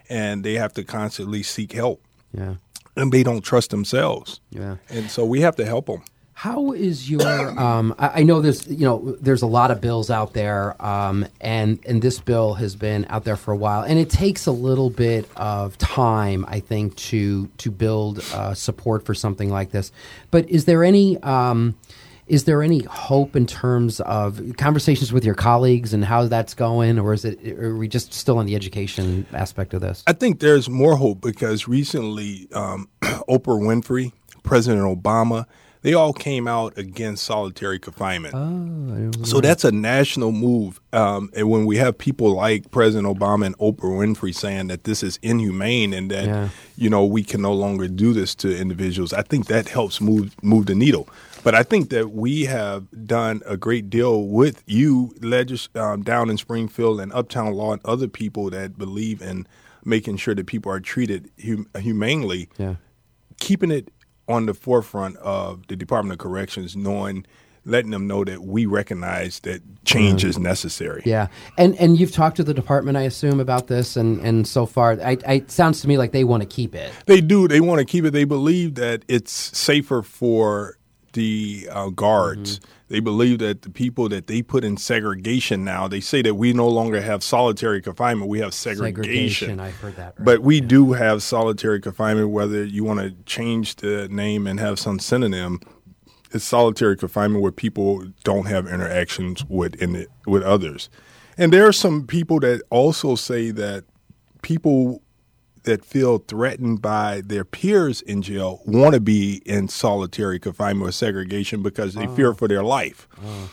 and 0.10 0.44
they 0.44 0.54
have 0.56 0.74
to 0.74 0.84
constantly 0.84 1.44
seek 1.44 1.72
help. 1.72 2.04
Yeah, 2.34 2.56
and 2.96 3.12
they 3.12 3.24
don't 3.24 3.42
trust 3.42 3.72
themselves. 3.72 4.40
Yeah, 4.50 4.78
and 4.90 5.10
so 5.10 5.26
we 5.26 5.42
have 5.42 5.56
to 5.58 5.66
help 5.66 5.88
them. 5.88 6.04
How 6.36 6.74
is 6.74 7.10
your? 7.10 7.22
Um, 7.56 7.96
I, 7.98 8.20
I, 8.20 8.24
know 8.24 8.42
there's 8.42 8.68
you 8.68 8.86
know 8.86 9.16
there's 9.22 9.42
a 9.42 9.48
lot 9.48 9.72
of 9.72 9.80
bills 9.80 10.10
out 10.10 10.34
there, 10.34 10.80
um, 10.86 11.26
and 11.40 11.80
and 11.86 12.02
this 12.02 12.20
bill 12.20 12.56
has 12.56 12.76
been 12.76 13.06
out 13.10 13.24
there 13.24 13.38
for 13.38 13.54
a 13.54 13.58
while, 13.58 13.82
and 13.82 13.98
it 13.98 14.10
takes 14.10 14.46
a 14.46 14.52
little 14.52 14.90
bit 14.90 15.30
of 15.38 15.78
time, 15.78 16.46
I 16.48 16.60
think, 16.60 16.96
to 16.98 17.48
to 17.60 17.72
build 17.72 18.20
uh, 18.34 18.54
support 18.54 19.06
for 19.06 19.14
something 19.14 19.50
like 19.50 19.72
this. 19.72 19.92
But 20.32 20.50
is 20.50 20.66
there 20.66 20.84
any? 20.84 21.18
Um, 21.24 21.76
is 22.28 22.46
there 22.46 22.64
any 22.64 22.84
hope 22.84 23.36
in 23.36 23.46
terms 23.46 24.00
of 24.02 24.42
conversations 24.58 25.14
with 25.14 25.24
your 25.24 25.36
colleagues 25.36 25.94
and 25.94 26.04
how 26.04 26.26
that's 26.28 26.54
going, 26.54 27.00
or 27.00 27.14
is 27.14 27.26
it 27.26 27.46
are 27.60 27.76
we 27.76 27.88
just 27.88 28.14
still 28.14 28.38
on 28.38 28.46
the 28.46 28.56
education 28.56 29.26
aspect 29.34 29.74
of 29.74 29.82
this? 29.82 30.04
I 30.08 30.14
think 30.14 30.40
there's 30.40 30.70
more 30.70 30.96
hope 30.96 31.22
because 31.22 31.68
recently, 31.68 32.48
um, 32.54 32.90
Oprah 33.02 33.60
Winfrey, 33.60 34.12
President 34.44 34.84
Obama, 34.84 35.46
they 35.86 35.94
all 35.94 36.14
came 36.14 36.48
out 36.48 36.76
against 36.80 37.26
solitary 37.26 37.78
confinement. 37.78 38.34
Oh, 38.34 39.24
so 39.24 39.40
that's 39.40 39.64
a 39.64 39.72
national 39.72 40.32
move. 40.32 40.82
Um, 40.94 41.30
and 41.36 41.48
when 41.48 41.68
we 41.68 41.78
have 41.78 41.96
people 41.96 42.36
like 42.36 42.72
President 42.72 43.06
Obama 43.06 43.46
and 43.46 43.58
Oprah 43.60 43.82
Winfrey 43.82 44.34
saying 44.34 44.66
that 44.68 44.86
this 44.86 45.04
is 45.04 45.20
inhumane 45.22 45.94
and 45.94 46.10
that 46.10 46.26
yeah. 46.26 46.50
you 46.76 46.90
know 46.90 47.06
we 47.06 47.24
can 47.24 47.44
no 47.44 47.54
longer 47.54 47.88
do 47.88 48.14
this 48.14 48.34
to 48.36 48.58
individuals, 48.58 49.14
I 49.14 49.22
think 49.22 49.46
that 49.46 49.70
helps 49.70 50.02
move 50.02 50.36
move 50.42 50.66
the 50.66 50.74
needle. 50.74 51.08
But 51.46 51.54
I 51.54 51.62
think 51.62 51.92
that 51.92 52.10
we 52.10 52.46
have 52.46 52.88
done 53.06 53.44
a 53.46 53.56
great 53.56 53.88
deal 53.88 54.24
with 54.24 54.64
you, 54.66 55.14
legis- 55.22 55.70
um, 55.76 56.02
down 56.02 56.32
in 56.32 56.40
Springfield 56.40 57.00
and 57.00 57.14
Uptown 57.14 57.54
Law, 57.54 57.74
and 57.74 57.82
other 57.86 58.08
people 58.08 58.50
that 58.50 58.80
believe 58.80 59.22
in 59.22 59.46
making 59.84 60.18
sure 60.18 60.34
that 60.34 60.48
people 60.48 60.72
are 60.72 60.80
treated 60.80 61.30
hum- 61.40 61.68
humanely. 61.78 62.50
Yeah. 62.58 62.78
Keeping 63.40 63.70
it 63.70 63.92
on 64.28 64.48
the 64.48 64.56
forefront 64.56 65.18
of 65.18 65.68
the 65.68 65.76
Department 65.76 66.14
of 66.14 66.18
Corrections, 66.18 66.76
knowing 66.76 67.28
letting 67.64 67.92
them 67.92 68.08
know 68.08 68.24
that 68.24 68.42
we 68.42 68.66
recognize 68.66 69.40
that 69.42 69.62
change 69.86 70.24
mm. 70.24 70.30
is 70.30 70.40
necessary. 70.40 71.04
Yeah, 71.06 71.28
and 71.60 71.76
and 71.76 72.00
you've 72.00 72.12
talked 72.12 72.38
to 72.38 72.44
the 72.44 72.56
department, 72.56 72.98
I 72.98 73.02
assume, 73.02 73.40
about 73.40 73.68
this, 73.68 73.96
and 73.96 74.20
and 74.22 74.48
so 74.48 74.66
far, 74.66 74.94
I, 74.94 75.18
I, 75.28 75.34
it 75.34 75.52
sounds 75.52 75.82
to 75.82 75.88
me 75.88 76.00
like 76.00 76.12
they 76.12 76.24
want 76.24 76.42
to 76.42 76.50
keep 76.50 76.74
it. 76.74 76.92
They 77.06 77.22
do. 77.22 77.48
They 77.48 77.62
want 77.62 77.78
to 77.78 77.86
keep 77.86 78.04
it. 78.04 78.12
They 78.12 78.24
believe 78.24 78.74
that 78.76 79.06
it's 79.08 79.32
safer 79.32 80.02
for 80.02 80.80
the 81.16 81.68
uh, 81.72 81.90
guards. 81.90 82.60
Mm-hmm. 82.60 82.72
They 82.88 83.00
believe 83.00 83.40
that 83.40 83.64
the 83.64 83.72
people 83.72 84.08
that 84.10 84.28
they 84.28 84.44
put 84.44 84.64
in 84.64 84.78
segregation 84.78 85.66
now, 85.66 85.88
they 85.88 86.00
say 86.00 86.22
that 86.22 86.36
we 86.36 86.54
no 86.54 86.68
longer 86.68 87.02
have 87.02 87.24
solitary 87.24 87.82
confinement, 87.82 88.30
we 88.30 88.40
have 88.40 88.54
segregation. 88.54 89.48
Segregation, 89.48 89.60
I've 89.60 89.76
heard 89.78 89.96
that. 89.96 90.14
right. 90.18 90.26
But 90.26 90.42
we 90.42 90.62
do 90.62 90.94
have 90.94 91.24
solitary 91.24 91.82
confinement, 91.82 92.30
whether 92.30 92.64
you 92.64 92.84
want 92.84 93.00
to 93.00 93.12
change 93.24 93.78
the 93.78 94.08
name 94.10 94.46
and 94.46 94.60
have 94.60 94.78
some 94.78 95.00
synonym. 95.00 95.60
It's 96.32 96.46
solitary 96.46 96.96
confinement 96.96 97.42
where 97.42 97.52
people 97.52 98.06
don't 98.24 98.46
have 98.46 98.68
interactions 98.68 99.44
with 99.46 99.82
in 99.82 99.96
it, 99.96 100.10
with 100.28 100.44
others. 100.44 100.90
And 101.38 101.52
there 101.52 101.68
are 101.68 101.74
some 101.74 102.06
people 102.06 102.40
that 102.42 102.62
also 102.70 103.16
say 103.16 103.52
that 103.52 103.86
people 104.42 105.02
that 105.66 105.84
feel 105.84 106.20
threatened 106.20 106.82
by 106.82 107.22
their 107.26 107.44
peers 107.44 108.02
in 108.02 108.22
jail 108.22 108.62
want 108.66 108.96
to 108.96 109.02
be 109.02 109.42
in 109.46 109.68
solitary 109.68 110.40
confinement 110.40 110.90
or 110.90 110.92
segregation 110.92 111.62
because 111.62 111.94
they 111.94 112.08
fear 112.08 112.32
ah. 112.32 112.34
for 112.34 112.48
their 112.48 112.64
life. 112.64 113.08
Ah. 113.24 113.50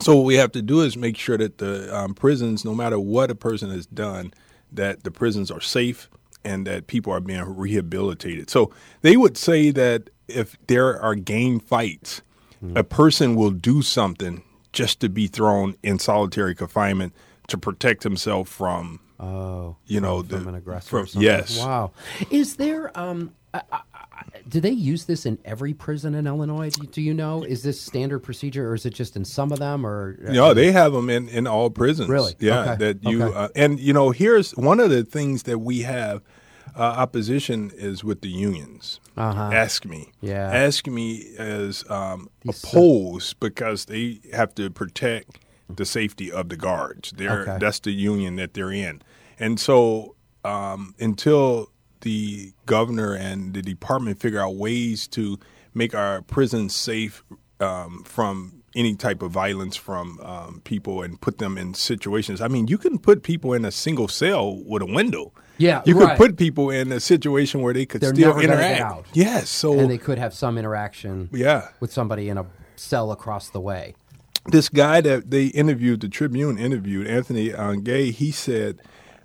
So 0.00 0.16
what 0.16 0.24
we 0.24 0.36
have 0.36 0.52
to 0.52 0.62
do 0.62 0.80
is 0.80 0.96
make 0.96 1.16
sure 1.16 1.36
that 1.36 1.58
the 1.58 1.94
um, 1.94 2.14
prisons, 2.14 2.64
no 2.64 2.74
matter 2.74 2.98
what 2.98 3.30
a 3.30 3.34
person 3.34 3.70
has 3.70 3.84
done, 3.86 4.32
that 4.72 5.04
the 5.04 5.10
prisons 5.10 5.50
are 5.50 5.60
safe 5.60 6.08
and 6.42 6.66
that 6.66 6.86
people 6.86 7.12
are 7.12 7.20
being 7.20 7.42
rehabilitated. 7.42 8.48
So 8.48 8.72
they 9.02 9.16
would 9.16 9.36
say 9.36 9.70
that 9.72 10.08
if 10.26 10.56
there 10.68 11.00
are 11.00 11.14
gang 11.14 11.60
fights, 11.60 12.22
hmm. 12.60 12.76
a 12.76 12.84
person 12.84 13.34
will 13.34 13.50
do 13.50 13.82
something 13.82 14.42
just 14.72 15.00
to 15.00 15.08
be 15.08 15.26
thrown 15.26 15.74
in 15.82 15.98
solitary 15.98 16.54
confinement 16.54 17.12
to 17.48 17.58
protect 17.58 18.02
himself 18.02 18.48
from, 18.48 19.00
oh, 19.20 19.76
you 19.86 20.00
know, 20.00 20.22
from 20.22 20.42
the, 20.44 20.48
an 20.48 20.54
aggressor. 20.56 20.88
from- 20.88 21.02
or 21.02 21.06
something. 21.06 21.22
yes. 21.22 21.58
Wow. 21.58 21.92
Is 22.30 22.56
there? 22.56 22.96
Um, 22.98 23.32
I, 23.52 23.62
I, 23.72 23.80
do 24.48 24.60
they 24.60 24.70
use 24.70 25.04
this 25.06 25.26
in 25.26 25.38
every 25.44 25.74
prison 25.74 26.14
in 26.14 26.26
Illinois? 26.26 26.70
Do, 26.70 26.86
do 26.86 27.02
you 27.02 27.14
know? 27.14 27.42
Is 27.42 27.62
this 27.62 27.80
standard 27.80 28.20
procedure, 28.20 28.68
or 28.68 28.74
is 28.74 28.86
it 28.86 28.94
just 28.94 29.16
in 29.16 29.24
some 29.24 29.50
of 29.52 29.58
them? 29.58 29.84
Or 29.86 30.16
No, 30.20 30.54
they 30.54 30.72
have 30.72 30.92
them 30.92 31.10
in, 31.10 31.28
in 31.28 31.46
all 31.46 31.70
prisons. 31.70 32.08
Really? 32.08 32.34
Yeah. 32.38 32.72
Okay. 32.72 32.76
That 32.76 33.04
you 33.04 33.22
Okay. 33.24 33.36
uh, 33.36 33.48
and 33.56 33.80
you 33.80 33.92
know 33.92 34.10
here's 34.10 34.52
one 34.56 34.78
of 34.80 34.90
the 34.90 35.04
things 35.04 35.44
that 35.44 35.58
we 35.58 35.80
have 35.82 36.22
uh, 36.76 36.82
opposition 36.82 37.72
is 37.74 38.04
with 38.04 38.20
the 38.20 38.28
unions. 38.28 39.00
Uh-huh. 39.16 39.50
AFSCME. 39.50 40.10
Yeah. 40.20 40.52
AFSCME 40.54 41.22
is 41.38 41.84
um, 41.90 42.30
opposed 42.48 43.40
because 43.40 43.86
they 43.86 44.20
have 44.32 44.54
to 44.54 44.70
protect 44.70 45.40
the 45.68 45.84
safety 45.84 46.30
of 46.30 46.48
the 46.48 46.56
guards. 46.56 47.12
They're 47.16 47.42
Okay. 47.42 47.56
that's 47.60 47.80
the 47.80 47.90
union 47.92 48.36
that 48.36 48.54
they're 48.54 48.70
in, 48.72 49.02
and 49.40 49.58
so 49.58 50.14
um, 50.44 50.94
until 51.00 51.70
the 52.02 52.52
governor 52.66 53.14
and 53.14 53.54
the 53.54 53.62
department 53.62 54.20
figure 54.20 54.40
out 54.40 54.54
ways 54.54 55.08
to 55.08 55.38
make 55.74 55.94
our 55.94 56.22
prisons 56.22 56.74
safe 56.74 57.24
um, 57.60 58.04
from 58.04 58.62
any 58.74 58.94
type 58.94 59.22
of 59.22 59.32
violence 59.32 59.76
from 59.76 60.20
um, 60.20 60.60
people 60.64 61.02
and 61.02 61.20
put 61.20 61.38
them 61.38 61.58
in 61.58 61.74
situations. 61.74 62.40
I 62.40 62.48
mean, 62.48 62.68
you 62.68 62.78
can 62.78 62.98
put 62.98 63.22
people 63.22 63.52
in 63.52 63.64
a 63.64 63.72
single 63.72 64.08
cell 64.08 64.62
with 64.64 64.82
a 64.82 64.86
window. 64.86 65.32
Yeah, 65.58 65.82
you 65.84 65.98
right. 65.98 66.10
could 66.10 66.16
put 66.16 66.36
people 66.38 66.70
in 66.70 66.90
a 66.90 67.00
situation 67.00 67.60
where 67.60 67.74
they 67.74 67.84
could 67.84 68.00
They're 68.00 68.14
still 68.14 68.38
interact. 68.38 69.08
Yes, 69.12 69.50
so 69.50 69.78
and 69.78 69.90
they 69.90 69.98
could 69.98 70.18
have 70.18 70.32
some 70.32 70.56
interaction. 70.56 71.28
yeah, 71.32 71.68
with 71.80 71.92
somebody 71.92 72.28
in 72.30 72.38
a 72.38 72.46
cell 72.76 73.12
across 73.12 73.50
the 73.50 73.60
way. 73.60 73.94
this 74.46 74.70
guy 74.70 75.02
that 75.02 75.30
they 75.30 75.46
interviewed, 75.46 76.00
the 76.00 76.08
Tribune 76.08 76.56
interviewed, 76.56 77.06
Anthony 77.06 77.52
uh, 77.52 77.74
Gay, 77.74 78.10
he 78.10 78.30
said 78.30 78.80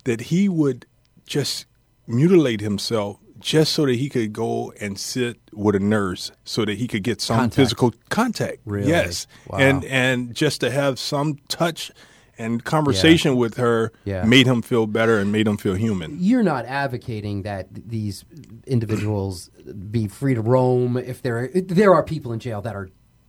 that 0.06 0.22
he 0.22 0.48
would 0.48 0.86
just 1.26 1.66
mutilate 2.06 2.60
himself 2.60 3.18
just 3.38 3.72
so 3.74 3.84
that 3.84 3.96
he 3.96 4.08
could 4.08 4.32
go 4.32 4.72
and 4.80 4.98
sit 4.98 5.36
with 5.52 5.74
a 5.74 5.78
nurse 5.78 6.32
so 6.44 6.64
that 6.64 6.78
he 6.78 6.88
could 6.88 7.02
get 7.02 7.20
some 7.20 7.36
Contact. 7.36 7.54
physical 7.54 7.94
contact. 8.08 8.58
Really? 8.64 8.88
Yes. 8.88 9.26
Wow. 9.48 9.58
And 9.58 9.84
and 9.84 10.34
just 10.34 10.60
to 10.62 10.70
have 10.70 10.98
some 10.98 11.36
touch 11.48 11.90
and 12.38 12.64
conversation 12.64 13.36
with 13.36 13.56
her 13.56 13.92
Yeah. 14.04 14.24
made 14.24 14.46
him 14.46 14.62
feel 14.62 14.86
better 14.86 15.18
and 15.18 15.30
made 15.32 15.46
him 15.46 15.56
feel 15.58 15.74
human. 15.74 16.16
You're 16.20 16.42
not 16.42 16.64
advocating 16.66 17.42
that 17.42 17.68
these 17.72 18.24
individuals 18.66 19.50
be 19.90 20.06
free 20.08 20.34
to 20.34 20.40
roam 20.40 20.96
if 20.96 21.22
there 21.22 21.50
there 21.52 21.94
are 21.94 22.02
people 22.02 22.32
in 22.32 22.38
jail 22.40 22.60
that 22.62 22.74
are 22.74 22.88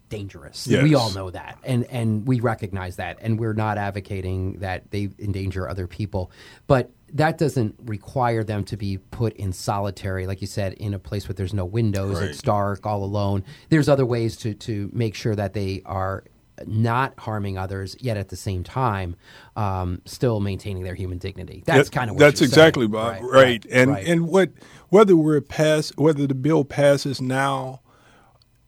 dangerous. 0.10 0.68
Yes. 0.68 0.84
We 0.84 0.96
all 0.96 1.12
know 1.12 1.30
that, 1.32 1.58
and 1.64 1.86
and 1.86 2.28
we 2.28 2.40
recognize 2.40 2.96
that, 2.98 3.18
and 3.22 3.40
we're 3.40 3.54
not 3.54 3.78
advocating 3.78 4.60
that 4.60 4.92
they 4.92 5.10
endanger 5.20 5.68
other 5.70 5.88
people, 5.88 6.32
but. 6.68 6.92
That 7.14 7.38
doesn't 7.38 7.76
require 7.86 8.44
them 8.44 8.66
to 8.66 8.76
be 8.76 8.98
put 8.98 9.32
in 9.38 9.54
solitary, 9.54 10.28
like 10.28 10.42
you 10.42 10.48
said, 10.48 10.74
in 10.74 10.94
a 10.94 11.00
place 11.00 11.26
where 11.30 11.34
there's 11.36 11.54
no 11.54 11.64
windows, 11.64 12.20
Right. 12.20 12.32
it's 12.32 12.42
dark, 12.42 12.86
all 12.86 13.02
alone. 13.02 13.46
There's 13.70 13.88
other 13.88 14.06
ways 14.06 14.36
to, 14.40 14.54
to 14.56 14.90
make 14.92 15.16
sure 15.16 15.34
that 15.34 15.54
they 15.54 15.82
are 15.86 16.26
not 16.66 17.14
harming 17.18 17.58
others, 17.58 17.96
yet 18.02 18.18
at 18.18 18.28
the 18.28 18.36
same 18.36 18.62
time, 18.62 19.16
um, 19.56 20.02
still 20.04 20.42
maintaining 20.42 20.84
their 20.84 20.96
human 20.96 21.18
dignity. 21.18 21.64
That's 21.66 21.88
That- 21.90 21.96
kind 21.96 22.10
of 22.10 22.18
what 22.18 22.20
that's 22.20 22.42
exactly 22.42 22.84
saying. 22.84 22.92
Bob. 22.92 23.14
Right, 23.14 23.22
Right, 23.22 23.32
right, 23.32 23.66
and 23.72 23.98
and 24.00 24.28
what 24.28 24.50
whether 24.90 25.16
we're 25.16 25.40
pass 25.40 25.94
whether 25.96 26.28
the 26.28 26.36
bill 26.36 26.66
passes 26.66 27.22
now, 27.22 27.80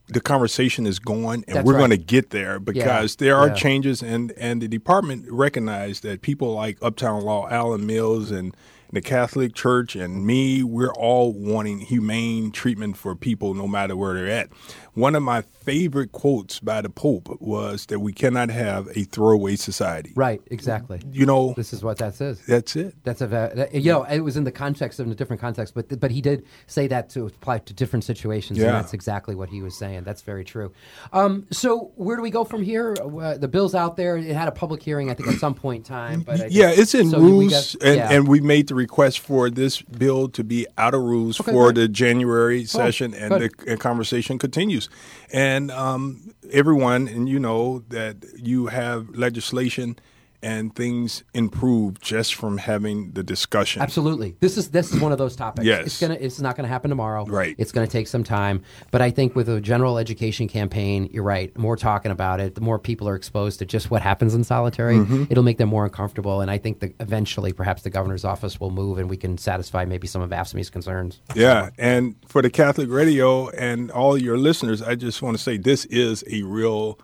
the 0.10 0.22
conversation 0.22 0.86
is 0.86 1.00
going, 1.00 1.44
and 1.48 1.58
That's 1.58 1.66
we're 1.66 1.74
right. 1.74 1.80
going 1.80 1.90
to 1.92 1.98
get 1.98 2.32
there 2.32 2.60
because 2.60 3.16
there 3.18 3.36
are 3.36 3.50
yeah. 3.50 3.54
changes, 3.54 4.02
and 4.02 4.32
and 4.34 4.62
the 4.62 4.68
department 4.68 5.26
recognized 5.30 6.04
that 6.04 6.22
people 6.22 6.54
like 6.54 6.78
Uptown 6.82 7.22
Law, 7.22 7.48
Alan 7.50 7.86
Mills, 7.86 8.32
and 8.32 8.56
the 8.92 9.02
Catholic 9.02 9.54
Church, 9.54 9.96
and 9.96 10.26
me, 10.26 10.64
we're 10.64 10.94
all 10.94 11.32
wanting 11.34 11.80
humane 11.80 12.52
treatment 12.52 12.98
for 12.98 13.16
people, 13.16 13.54
no 13.54 13.68
matter 13.68 13.96
where 13.96 14.14
they're 14.16 14.28
at. 14.28 14.50
One 14.96 15.16
of 15.16 15.22
my 15.24 15.44
favorite 15.44 16.12
quotes 16.12 16.60
by 16.60 16.82
the 16.82 16.90
Pope 16.90 17.38
was 17.40 17.86
that 17.86 18.00
we 18.00 18.12
cannot 18.12 18.50
have 18.50 18.88
a 18.96 19.04
throwaway 19.04 19.56
society. 19.56 20.12
right, 20.16 20.42
exactly. 20.48 21.00
You 21.12 21.26
know, 21.26 21.54
This 21.56 21.72
is 21.74 21.84
what 21.84 22.00
that 22.00 22.16
says. 22.16 22.42
that's 22.48 22.76
it. 22.76 22.96
That's 23.04 23.22
a 23.22 23.28
that, 23.28 23.74
you 23.76 23.92
know 23.92 24.04
it 24.04 24.20
was 24.22 24.36
in 24.36 24.44
the 24.44 24.52
context 24.52 25.00
of 25.00 25.10
a 25.10 25.16
different 25.16 25.40
context, 25.42 25.74
but 25.76 26.00
but 26.00 26.10
he 26.12 26.22
did 26.22 26.46
say 26.68 26.88
that 26.88 27.10
to 27.12 27.28
apply 27.28 27.60
to 27.60 27.74
different 27.74 28.04
situations, 28.04 28.58
Yeah. 28.58 28.66
and 28.68 28.76
that's 28.76 28.94
exactly 28.94 29.36
what 29.36 29.50
he 29.50 29.62
was 29.62 29.78
saying. 29.78 30.04
That's 30.04 30.22
very 30.24 30.44
true. 30.44 30.72
Um, 31.14 31.46
so 31.52 31.92
where 31.96 32.16
do 32.16 32.22
we 32.24 32.32
go 32.32 32.44
from 32.44 32.64
here? 32.64 32.96
Uh, 33.00 33.38
the 33.38 33.48
bill's 33.48 33.76
out 33.76 33.96
there. 33.96 34.18
It 34.18 34.36
had 34.36 34.48
a 34.48 34.52
public 34.52 34.82
hearing, 34.82 35.10
I 35.10 35.14
think, 35.14 35.30
at 35.30 35.36
some 35.36 35.54
point 35.54 35.88
in 35.88 35.94
time. 35.96 36.22
But 36.22 36.42
I 36.42 36.46
yeah, 36.50 36.68
think- 36.70 36.80
it's 36.80 36.96
in 36.96 37.10
so 37.12 37.20
rules, 37.20 37.76
got- 37.76 37.84
and, 37.88 37.96
yeah. 37.98 38.12
and 38.12 38.28
we 38.28 38.42
made 38.42 38.68
the 38.68 38.76
request 38.80 39.20
for 39.20 39.50
this 39.50 39.82
bill 39.82 40.30
to 40.30 40.44
be 40.44 40.66
out 40.78 40.94
of 40.94 41.02
rules 41.02 41.40
Okay, 41.40 41.52
for 41.52 41.72
the 41.74 41.88
January 41.88 42.66
session, 42.66 43.14
and 43.14 43.30
good. 43.32 43.52
the 43.58 43.72
and 43.72 43.80
conversation 43.80 44.40
continues. 44.40 44.90
And 45.32 45.70
um, 45.72 46.34
everyone, 46.52 47.08
and 47.08 47.28
you 47.30 47.40
know 47.40 47.84
that 47.90 48.16
you 48.36 48.68
have 48.68 49.10
legislation 49.16 49.98
and 50.42 50.74
things 50.76 51.24
improve 51.34 52.00
just 52.00 52.36
from 52.36 52.58
having 52.58 53.12
the 53.12 53.24
discussion. 53.24 53.82
Absolutely. 53.82 54.36
This 54.40 54.58
is 54.58 54.70
this 54.70 54.94
is 54.94 55.02
one 55.02 55.12
of 55.12 55.18
those 55.18 55.36
topics. 55.36 55.66
Yes. 55.66 55.86
It's 55.88 56.00
gonna 56.00 56.14
it's 56.20 56.40
not 56.40 56.56
gonna 56.56 56.68
happen 56.68 56.90
tomorrow. 56.90 57.26
Right. 57.26 57.56
It's 57.58 57.72
gonna 57.72 57.88
take 57.88 58.08
some 58.08 58.24
time. 58.24 58.62
But 58.92 59.02
I 59.02 59.12
think 59.12 59.36
with 59.36 59.50
a 59.50 59.60
general 59.60 59.98
education 59.98 60.48
campaign, 60.48 61.10
you're 61.12 61.24
right. 61.24 61.56
More 61.58 61.76
talking 61.76 62.12
about 62.12 62.40
it, 62.40 62.56
the 62.56 62.62
more 62.62 62.80
people 62.80 63.08
are 63.10 63.16
exposed 63.16 63.60
to 63.60 63.66
just 63.66 63.92
what 63.92 64.02
happens 64.02 64.34
in 64.36 64.44
solitary, 64.44 64.96
Mm-hmm. 64.96 65.26
it'll 65.30 65.44
make 65.44 65.58
them 65.58 65.70
more 65.70 65.86
uncomfortable. 65.86 66.42
And 66.42 66.50
I 66.52 66.58
think 66.58 66.80
that 66.80 66.94
eventually 67.00 67.54
perhaps 67.54 67.84
the 67.84 67.90
governor's 67.90 68.26
office 68.26 68.60
will 68.60 68.72
move 68.72 68.98
and 68.98 69.10
we 69.10 69.18
can 69.18 69.38
satisfy 69.38 69.86
maybe 69.86 70.08
some 70.08 70.22
of 70.22 70.30
AFSCME's 70.30 70.70
concerns. 70.70 71.20
Yeah, 71.36 71.70
and 71.78 72.16
for 72.28 72.42
the 72.42 72.50
Catholic 72.50 72.90
Radio 72.90 73.50
and 73.50 73.92
all 73.92 74.18
your 74.18 74.38
listeners, 74.38 74.82
I 74.82 74.96
just 74.96 75.22
want 75.22 75.38
to 75.38 75.44
say 75.44 75.58
this 75.58 75.86
is 75.86 76.24
a 76.30 76.44
real 76.44 77.00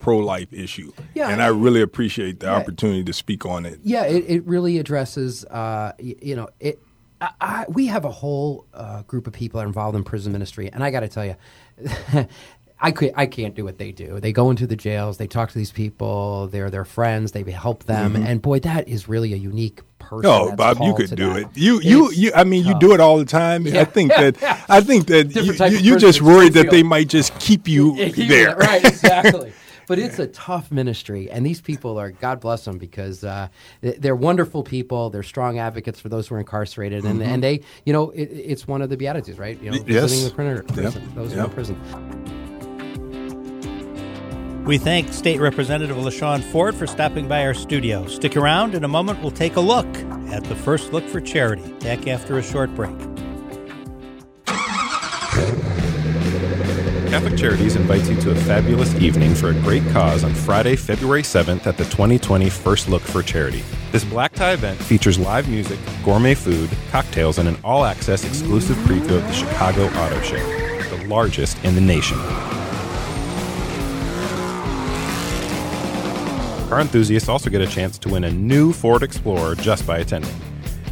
pro-life 0.00 0.52
issue, 0.52 0.90
Yeah, 1.14 1.28
and 1.30 1.40
I- 1.40 1.46
I 1.46 1.48
really 1.48 1.80
appreciate 1.82 2.40
the 2.40 2.46
Yeah. 2.46 2.56
opportunity 2.56 3.04
to 3.04 3.12
speak 3.12 3.46
on 3.46 3.64
it. 3.66 3.78
Yeah, 3.84 4.04
it, 4.04 4.24
it 4.26 4.46
really 4.46 4.78
addresses, 4.78 5.44
uh, 5.44 5.92
y- 6.02 6.16
you 6.20 6.34
know, 6.34 6.48
it. 6.58 6.80
I, 7.20 7.28
I, 7.40 7.64
we 7.68 7.86
have 7.86 8.04
a 8.06 8.10
whole 8.10 8.64
uh, 8.74 9.02
group 9.02 9.26
of 9.26 9.34
people 9.34 9.58
that 9.58 9.64
are 9.64 9.68
involved 9.68 9.94
in 9.96 10.02
prison 10.04 10.32
ministry, 10.32 10.70
and 10.72 10.82
I 10.82 10.90
got 10.90 11.00
to 11.00 11.08
tell 11.08 11.24
you, 11.26 11.36
I 12.82 12.92
could, 12.92 13.12
I 13.14 13.26
can't 13.26 13.54
do 13.54 13.62
what 13.64 13.76
they 13.76 13.92
do. 13.92 14.20
They 14.20 14.32
go 14.32 14.48
into 14.50 14.66
the 14.66 14.74
jails, 14.76 15.18
they 15.18 15.26
talk 15.26 15.50
to 15.50 15.58
these 15.58 15.70
people, 15.70 16.46
they're 16.48 16.70
their 16.70 16.86
friends, 16.86 17.32
they 17.32 17.42
help 17.42 17.84
them, 17.84 18.16
and 18.16 18.40
boy, 18.40 18.60
that 18.60 18.88
is 18.88 19.06
really 19.06 19.34
a 19.34 19.36
unique 19.36 19.82
person. 19.98 20.22
No, 20.30 20.46
that's 20.46 20.56
Bob, 20.78 20.78
you 20.80 20.94
could 20.94 21.14
do 21.14 21.34
that. 21.34 21.38
it. 21.40 21.48
You, 21.56 21.78
you, 21.82 22.08
It's 22.08 22.16
you. 22.16 22.32
I 22.34 22.44
mean, 22.44 22.64
you 22.64 22.78
do 22.78 22.94
it 22.94 23.00
all 23.00 23.18
the 23.18 23.26
time. 23.26 23.66
Yeah. 23.66 23.82
I 23.82 23.84
think 23.84 24.12
that. 24.12 24.42
I 24.70 24.80
think 24.80 25.08
that 25.08 25.26
you, 25.36 25.42
Different 25.52 25.72
you, 25.74 25.78
you 25.78 25.98
just 25.98 26.22
worried 26.22 26.54
that 26.54 26.70
they 26.70 26.82
might 26.82 27.08
just 27.08 27.38
keep 27.38 27.68
you 27.68 27.94
Yeah, 27.96 28.06
you- 28.06 28.26
there. 28.28 28.56
right? 28.56 28.82
Exactly. 28.82 29.52
But 29.90 29.98
it's 29.98 30.20
a 30.20 30.28
tough 30.28 30.70
ministry, 30.70 31.28
and 31.28 31.44
these 31.44 31.60
people 31.60 31.98
are 31.98 32.12
God 32.12 32.38
bless 32.38 32.64
them 32.64 32.78
because 32.78 33.24
uh, 33.24 33.48
they're 33.80 34.14
wonderful 34.14 34.62
people. 34.62 35.10
They're 35.10 35.24
strong 35.24 35.58
advocates 35.58 35.98
for 35.98 36.08
those 36.08 36.28
who 36.28 36.36
are 36.36 36.38
incarcerated, 36.38 37.04
and, 37.04 37.20
and 37.20 37.42
they, 37.42 37.62
you 37.84 37.92
know, 37.92 38.10
it, 38.10 38.26
it's 38.26 38.68
one 38.68 38.82
of 38.82 38.88
the 38.88 38.96
beatitudes, 38.96 39.36
right? 39.36 39.60
You 39.60 39.72
know, 39.72 39.78
Mm-hmm. 39.78 39.90
Yes. 39.90 40.02
visiting 40.12 40.28
the 40.28 40.34
prisoner, 40.36 40.62
prison, 40.62 41.02
Yep. 41.02 41.14
those 41.16 41.34
Yep. 41.34 41.44
in 41.46 41.50
prison. 41.52 41.76
We 44.64 44.78
thank 44.78 45.12
State 45.12 45.40
Representative 45.40 45.96
LaShawn 45.96 46.42
Ford 46.52 46.76
for 46.76 46.86
stopping 46.86 47.26
by 47.26 47.44
our 47.44 47.54
studio. 47.54 48.06
Stick 48.06 48.36
around. 48.36 48.76
In 48.76 48.84
a 48.84 48.88
moment, 48.88 49.20
we'll 49.22 49.32
take 49.32 49.56
a 49.56 49.60
look 49.60 49.88
at 50.30 50.44
the 50.44 50.54
first 50.54 50.92
look 50.92 51.04
for 51.08 51.20
charity. 51.20 51.72
Back 51.80 52.06
after 52.06 52.38
a 52.38 52.42
short 52.42 52.72
break. 52.76 52.94
Catholic 57.10 57.36
Charities 57.36 57.74
invites 57.74 58.08
you 58.08 58.14
to 58.20 58.30
a 58.30 58.34
fabulous 58.36 58.94
evening 58.94 59.34
for 59.34 59.50
a 59.50 59.52
great 59.52 59.82
cause 59.88 60.22
on 60.22 60.32
Friday, 60.32 60.76
February 60.76 61.22
7th 61.22 61.66
at 61.66 61.76
the 61.76 61.82
2020 61.86 62.48
First 62.48 62.88
Look 62.88 63.02
for 63.02 63.20
Charity. 63.20 63.64
This 63.90 64.04
black 64.04 64.32
tie 64.32 64.52
event 64.52 64.80
features 64.80 65.18
live 65.18 65.48
music, 65.48 65.80
gourmet 66.04 66.34
food, 66.34 66.70
cocktails, 66.92 67.38
and 67.38 67.48
an 67.48 67.56
all 67.64 67.84
access 67.84 68.24
exclusive 68.24 68.76
preview 68.78 69.16
of 69.16 69.26
the 69.26 69.32
Chicago 69.32 69.86
Auto 69.86 70.20
Show, 70.20 70.36
the 70.96 71.04
largest 71.08 71.62
in 71.64 71.74
the 71.74 71.80
nation. 71.80 72.16
Car 76.68 76.80
enthusiasts 76.80 77.28
also 77.28 77.50
get 77.50 77.60
a 77.60 77.66
chance 77.66 77.98
to 77.98 78.08
win 78.10 78.22
a 78.22 78.30
new 78.30 78.72
Ford 78.72 79.02
Explorer 79.02 79.56
just 79.56 79.84
by 79.84 79.98
attending. 79.98 80.30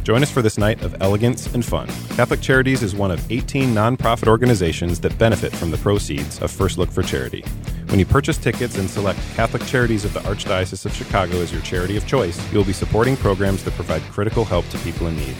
Join 0.09 0.23
us 0.23 0.31
for 0.31 0.41
this 0.41 0.57
night 0.57 0.81
of 0.81 0.99
elegance 1.03 1.53
and 1.53 1.63
fun. 1.63 1.85
Catholic 2.15 2.41
Charities 2.41 2.81
is 2.81 2.95
one 2.95 3.11
of 3.11 3.31
18 3.31 3.69
nonprofit 3.75 4.27
organizations 4.27 4.99
that 5.01 5.15
benefit 5.19 5.55
from 5.55 5.69
the 5.69 5.77
proceeds 5.77 6.41
of 6.41 6.49
First 6.49 6.79
Look 6.79 6.89
for 6.89 7.03
Charity. 7.03 7.41
When 7.89 7.99
you 7.99 8.07
purchase 8.07 8.39
tickets 8.39 8.79
and 8.79 8.89
select 8.89 9.19
Catholic 9.35 9.63
Charities 9.67 10.05
of 10.05 10.13
the 10.15 10.21
Archdiocese 10.21 10.83
of 10.87 10.95
Chicago 10.95 11.39
as 11.41 11.51
your 11.51 11.61
charity 11.61 11.95
of 11.95 12.07
choice, 12.07 12.41
you 12.51 12.57
will 12.57 12.65
be 12.65 12.73
supporting 12.73 13.17
programs 13.17 13.63
that 13.63 13.75
provide 13.75 14.01
critical 14.01 14.43
help 14.43 14.67
to 14.69 14.79
people 14.79 15.05
in 15.05 15.15
need. 15.15 15.35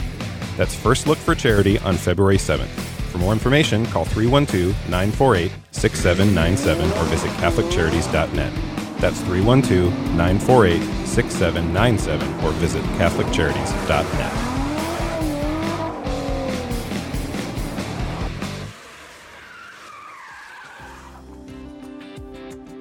That's 0.56 0.76
First 0.76 1.08
Look 1.08 1.18
for 1.18 1.34
Charity 1.34 1.80
on 1.80 1.96
February 1.96 2.38
7th. 2.38 2.68
For 3.10 3.18
more 3.18 3.34
information, 3.34 3.88
call 3.88 4.06
312 4.06 4.68
948 4.88 5.52
6797 5.72 6.92
or 6.92 7.04
visit 7.06 7.32
CatholicCharities.net. 7.42 8.54
That's 9.00 9.20
312 9.22 9.92
948 10.16 11.08
6797 11.08 12.46
or 12.46 12.52
visit 12.52 12.84
CatholicCharities.net. 13.00 14.49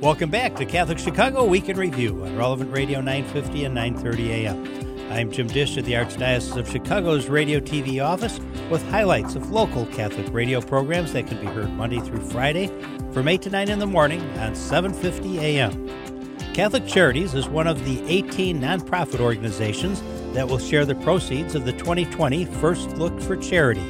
Welcome 0.01 0.31
back 0.31 0.55
to 0.55 0.65
Catholic 0.65 1.01
Chicago 1.01 1.45
Week 1.45 1.69
in 1.69 1.77
Review 1.77 2.25
on 2.25 2.37
Relevant 2.37 2.71
Radio 2.71 3.01
950 3.01 3.65
and 3.65 3.75
930 3.75 4.31
AM. 4.31 5.11
I'm 5.11 5.29
Jim 5.33 5.49
Dish 5.49 5.77
at 5.77 5.87
the 5.87 5.95
Archdiocese 5.95 6.57
of 6.57 6.71
Chicago's 6.71 7.29
Radio 7.29 7.59
TV 7.59 8.01
office 8.01 8.39
with 8.71 8.81
highlights 8.91 9.35
of 9.35 9.51
local 9.51 9.87
Catholic 9.87 10.33
radio 10.33 10.61
programs 10.61 11.13
that 11.15 11.27
can 11.27 11.41
be 11.41 11.47
heard 11.47 11.73
Monday 11.73 11.99
through 11.99 12.21
Friday 12.21 12.69
from 13.11 13.27
8 13.27 13.43
to 13.43 13.51
9 13.51 13.69
in 13.69 13.81
the 13.81 13.89
morning 13.89 14.21
on 14.39 14.55
750 14.55 15.41
AM. 15.41 15.89
Catholic 16.55 16.87
Charities 16.87 17.35
is 17.35 17.49
one 17.49 17.67
of 17.67 17.85
the 17.85 18.01
18 18.07 18.61
nonprofit 18.61 19.19
organizations 19.19 20.01
that 20.33 20.47
will 20.47 20.61
share 20.61 20.85
the 20.85 20.95
proceeds 20.95 21.57
of 21.57 21.65
the 21.65 21.73
2020 21.73 22.45
First 22.45 22.91
Look 22.99 23.21
for 23.21 23.37
Charity. 23.37 23.83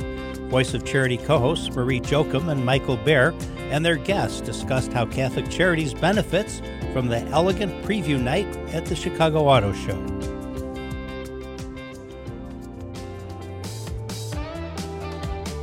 Voice 0.48 0.72
of 0.72 0.86
Charity 0.86 1.18
co 1.18 1.38
hosts 1.38 1.68
Marie 1.76 2.00
Jokum 2.00 2.48
and 2.48 2.64
Michael 2.64 2.96
Bear 2.96 3.34
and 3.70 3.84
their 3.84 3.96
guests 3.96 4.40
discussed 4.40 4.92
how 4.92 5.06
Catholic 5.06 5.48
Charities 5.50 5.94
benefits 5.94 6.60
from 6.92 7.08
the 7.08 7.20
elegant 7.28 7.84
preview 7.84 8.20
night 8.20 8.46
at 8.72 8.86
the 8.86 8.96
Chicago 8.96 9.46
Auto 9.46 9.72
Show. 9.72 10.17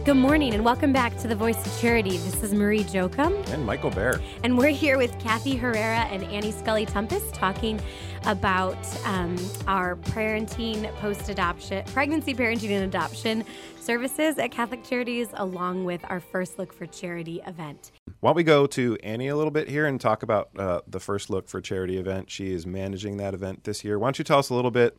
Good 0.06 0.18
morning 0.18 0.54
and 0.54 0.64
welcome 0.64 0.94
back 0.94 1.18
to 1.18 1.28
the 1.28 1.36
Voice 1.36 1.66
of 1.66 1.82
Charity. 1.82 2.12
This 2.12 2.44
is 2.44 2.54
Marie 2.54 2.84
Jokum. 2.84 3.44
And 3.50 3.66
Michael 3.66 3.90
Bear. 3.90 4.22
And 4.44 4.56
we're 4.56 4.68
here 4.68 5.00
with 5.00 5.18
Kathy 5.18 5.56
Herrera 5.56 6.02
and 6.12 6.24
Annie 6.26 6.52
Scully 6.52 6.86
Tumpus 6.86 7.24
talking 7.32 7.82
about 8.26 8.78
um, 9.08 9.36
our 9.66 9.96
parenting, 9.96 10.94
post 10.98 11.30
adoption, 11.30 11.84
pregnancy, 11.86 12.36
parenting, 12.36 12.70
and 12.70 12.84
adoption 12.86 13.44
services 13.80 14.38
at 14.38 14.52
Catholic 14.52 14.84
Charities, 14.84 15.30
along 15.34 15.86
with 15.86 16.02
our 16.08 16.20
First 16.20 16.60
Look 16.60 16.72
for 16.72 16.86
Charity 16.86 17.42
event. 17.48 17.92
Why 18.20 18.30
don't 18.30 18.36
we 18.36 18.44
go 18.44 18.68
to 18.68 19.00
Annie 19.02 19.30
a 19.30 19.36
little 19.36 19.50
bit 19.50 19.68
here 19.68 19.88
and 19.88 20.00
talk 20.00 20.22
about 20.22 20.52
uh, 20.56 20.82
the 20.86 21.00
First 21.00 21.32
Look 21.32 21.50
for 21.50 21.62
Charity 21.62 21.98
event? 21.98 22.30
She 22.30 22.52
is 22.52 22.68
managing 22.68 23.18
that 23.18 23.34
event 23.34 23.64
this 23.64 23.84
year. 23.84 23.98
Why 23.98 24.06
don't 24.06 24.20
you 24.20 24.24
tell 24.24 24.38
us 24.38 24.52
a 24.52 24.54
little 24.54 24.70
bit 24.70 24.96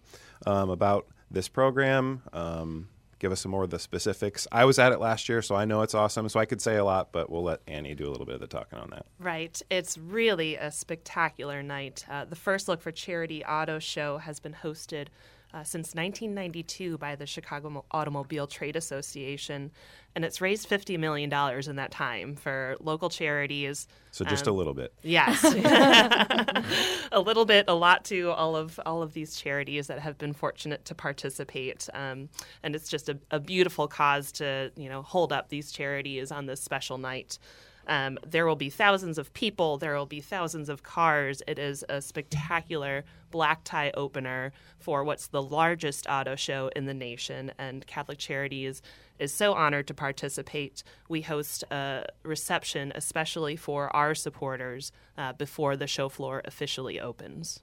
um, 0.47 0.69
about 0.69 1.07
this 1.31 1.47
program? 1.47 2.23
Um, 2.33 2.89
give 3.19 3.33
us 3.33 3.41
some 3.41 3.51
more 3.51 3.65
of 3.65 3.71
the 3.71 3.79
specifics. 3.79 4.47
I 4.53 4.65
was 4.65 4.79
at 4.79 4.93
it 4.93 5.01
last 5.01 5.29
year, 5.29 5.43
so 5.43 5.55
I 5.55 5.65
know 5.65 5.83
it's 5.83 5.95
awesome, 5.95 6.29
so 6.29 6.39
I 6.41 6.45
could 6.45 6.61
say 6.61 6.77
a 6.77 6.85
lot, 6.85 7.13
but 7.13 7.31
we'll 7.31 7.43
let 7.43 7.61
Annie 7.67 7.95
do 7.95 8.09
a 8.09 8.11
little 8.11 8.27
bit 8.27 8.37
of 8.37 8.41
the 8.41 8.47
talking 8.47 8.79
on 8.79 8.91
that. 8.91 9.07
Right. 9.19 9.61
It's 9.71 9.97
really 9.99 10.57
a 10.57 10.71
spectacular 10.71 11.63
night. 11.63 12.05
Uh, 12.11 12.25
the 12.25 12.37
first 12.37 12.69
Look 12.69 12.81
for 12.81 12.93
Charity 12.93 13.45
Auto 13.45 13.79
Show 13.79 14.19
has 14.19 14.41
been 14.41 14.55
hosted 14.63 15.09
uh, 15.57 15.65
since 15.65 15.95
1992 15.95 16.99
by 16.99 17.17
the 17.17 17.25
Chicago 17.25 17.83
Automobile 17.91 18.47
Trade 18.47 18.77
Association, 18.77 19.71
and 20.15 20.23
it's 20.23 20.43
raised 20.43 20.69
$50 20.69 20.99
million 20.99 21.33
in 21.33 21.77
that 21.77 21.91
time 21.91 22.37
for 22.37 22.77
local 22.79 23.09
charities. 23.09 23.89
So 24.11 24.27
just 24.27 24.47
um, 24.47 24.55
a 24.55 24.57
little 24.57 24.75
bit. 24.75 24.93
Yes. 25.03 25.43
a 27.13 27.21
little 27.21 27.47
bit, 27.47 27.65
a 27.69 27.75
lot 27.75 28.05
to 28.07 28.33
all 28.33 28.55
of 28.55 28.79
all 28.85 29.03
of 29.03 29.15
these 29.15 29.37
charities 29.37 29.87
that 29.87 29.99
have 29.99 30.19
been 30.19 30.35
fortunate 30.35 30.85
to 30.87 30.95
participate. 30.95 31.89
Um, 31.95 32.29
and 32.63 32.75
it's 32.75 32.91
just 32.91 33.09
a, 33.09 33.19
a 33.31 33.41
beautiful 33.41 33.89
cause 33.89 34.33
to, 34.33 34.73
you 34.77 34.91
know, 34.91 35.01
hold 35.01 35.33
up 35.33 35.49
these 35.49 35.73
charities 35.73 36.31
on 36.31 36.45
this 36.45 36.61
special 36.61 36.99
night. 36.99 37.39
Um, 37.87 38.19
there 38.27 38.47
will 38.47 38.57
be 38.57 38.71
thousands 38.71 39.19
of 39.19 39.33
people, 39.33 39.79
there 39.79 39.97
will 39.97 40.07
be 40.07 40.21
thousands 40.21 40.69
of 40.69 40.83
cars. 40.83 41.43
It 41.47 41.59
is 41.59 41.85
a 41.89 42.01
spectacular 42.01 43.05
black 43.31 43.65
tie 43.65 43.91
opener 43.95 44.53
for 44.79 45.05
what's 45.05 45.29
the 45.29 45.43
largest 45.43 46.07
auto 46.09 46.37
show 46.37 46.71
in 46.75 46.87
the 46.87 46.95
nation, 46.95 47.53
and 47.59 47.87
Catholic 47.87 48.19
Charities 48.19 48.83
is 49.19 49.33
so 49.33 49.55
honored 49.55 49.87
to 49.89 49.95
participate. 49.95 50.83
We 51.09 51.23
host 51.23 51.65
a 51.71 52.07
reception 52.23 52.93
especially 52.95 53.57
for 53.57 53.95
our 53.95 54.15
supporters 54.15 54.93
uh, 55.17 55.33
before 55.33 55.77
the 55.77 55.87
show 55.87 56.09
floor 56.09 56.43
officially 56.45 57.01
opens. 57.01 57.61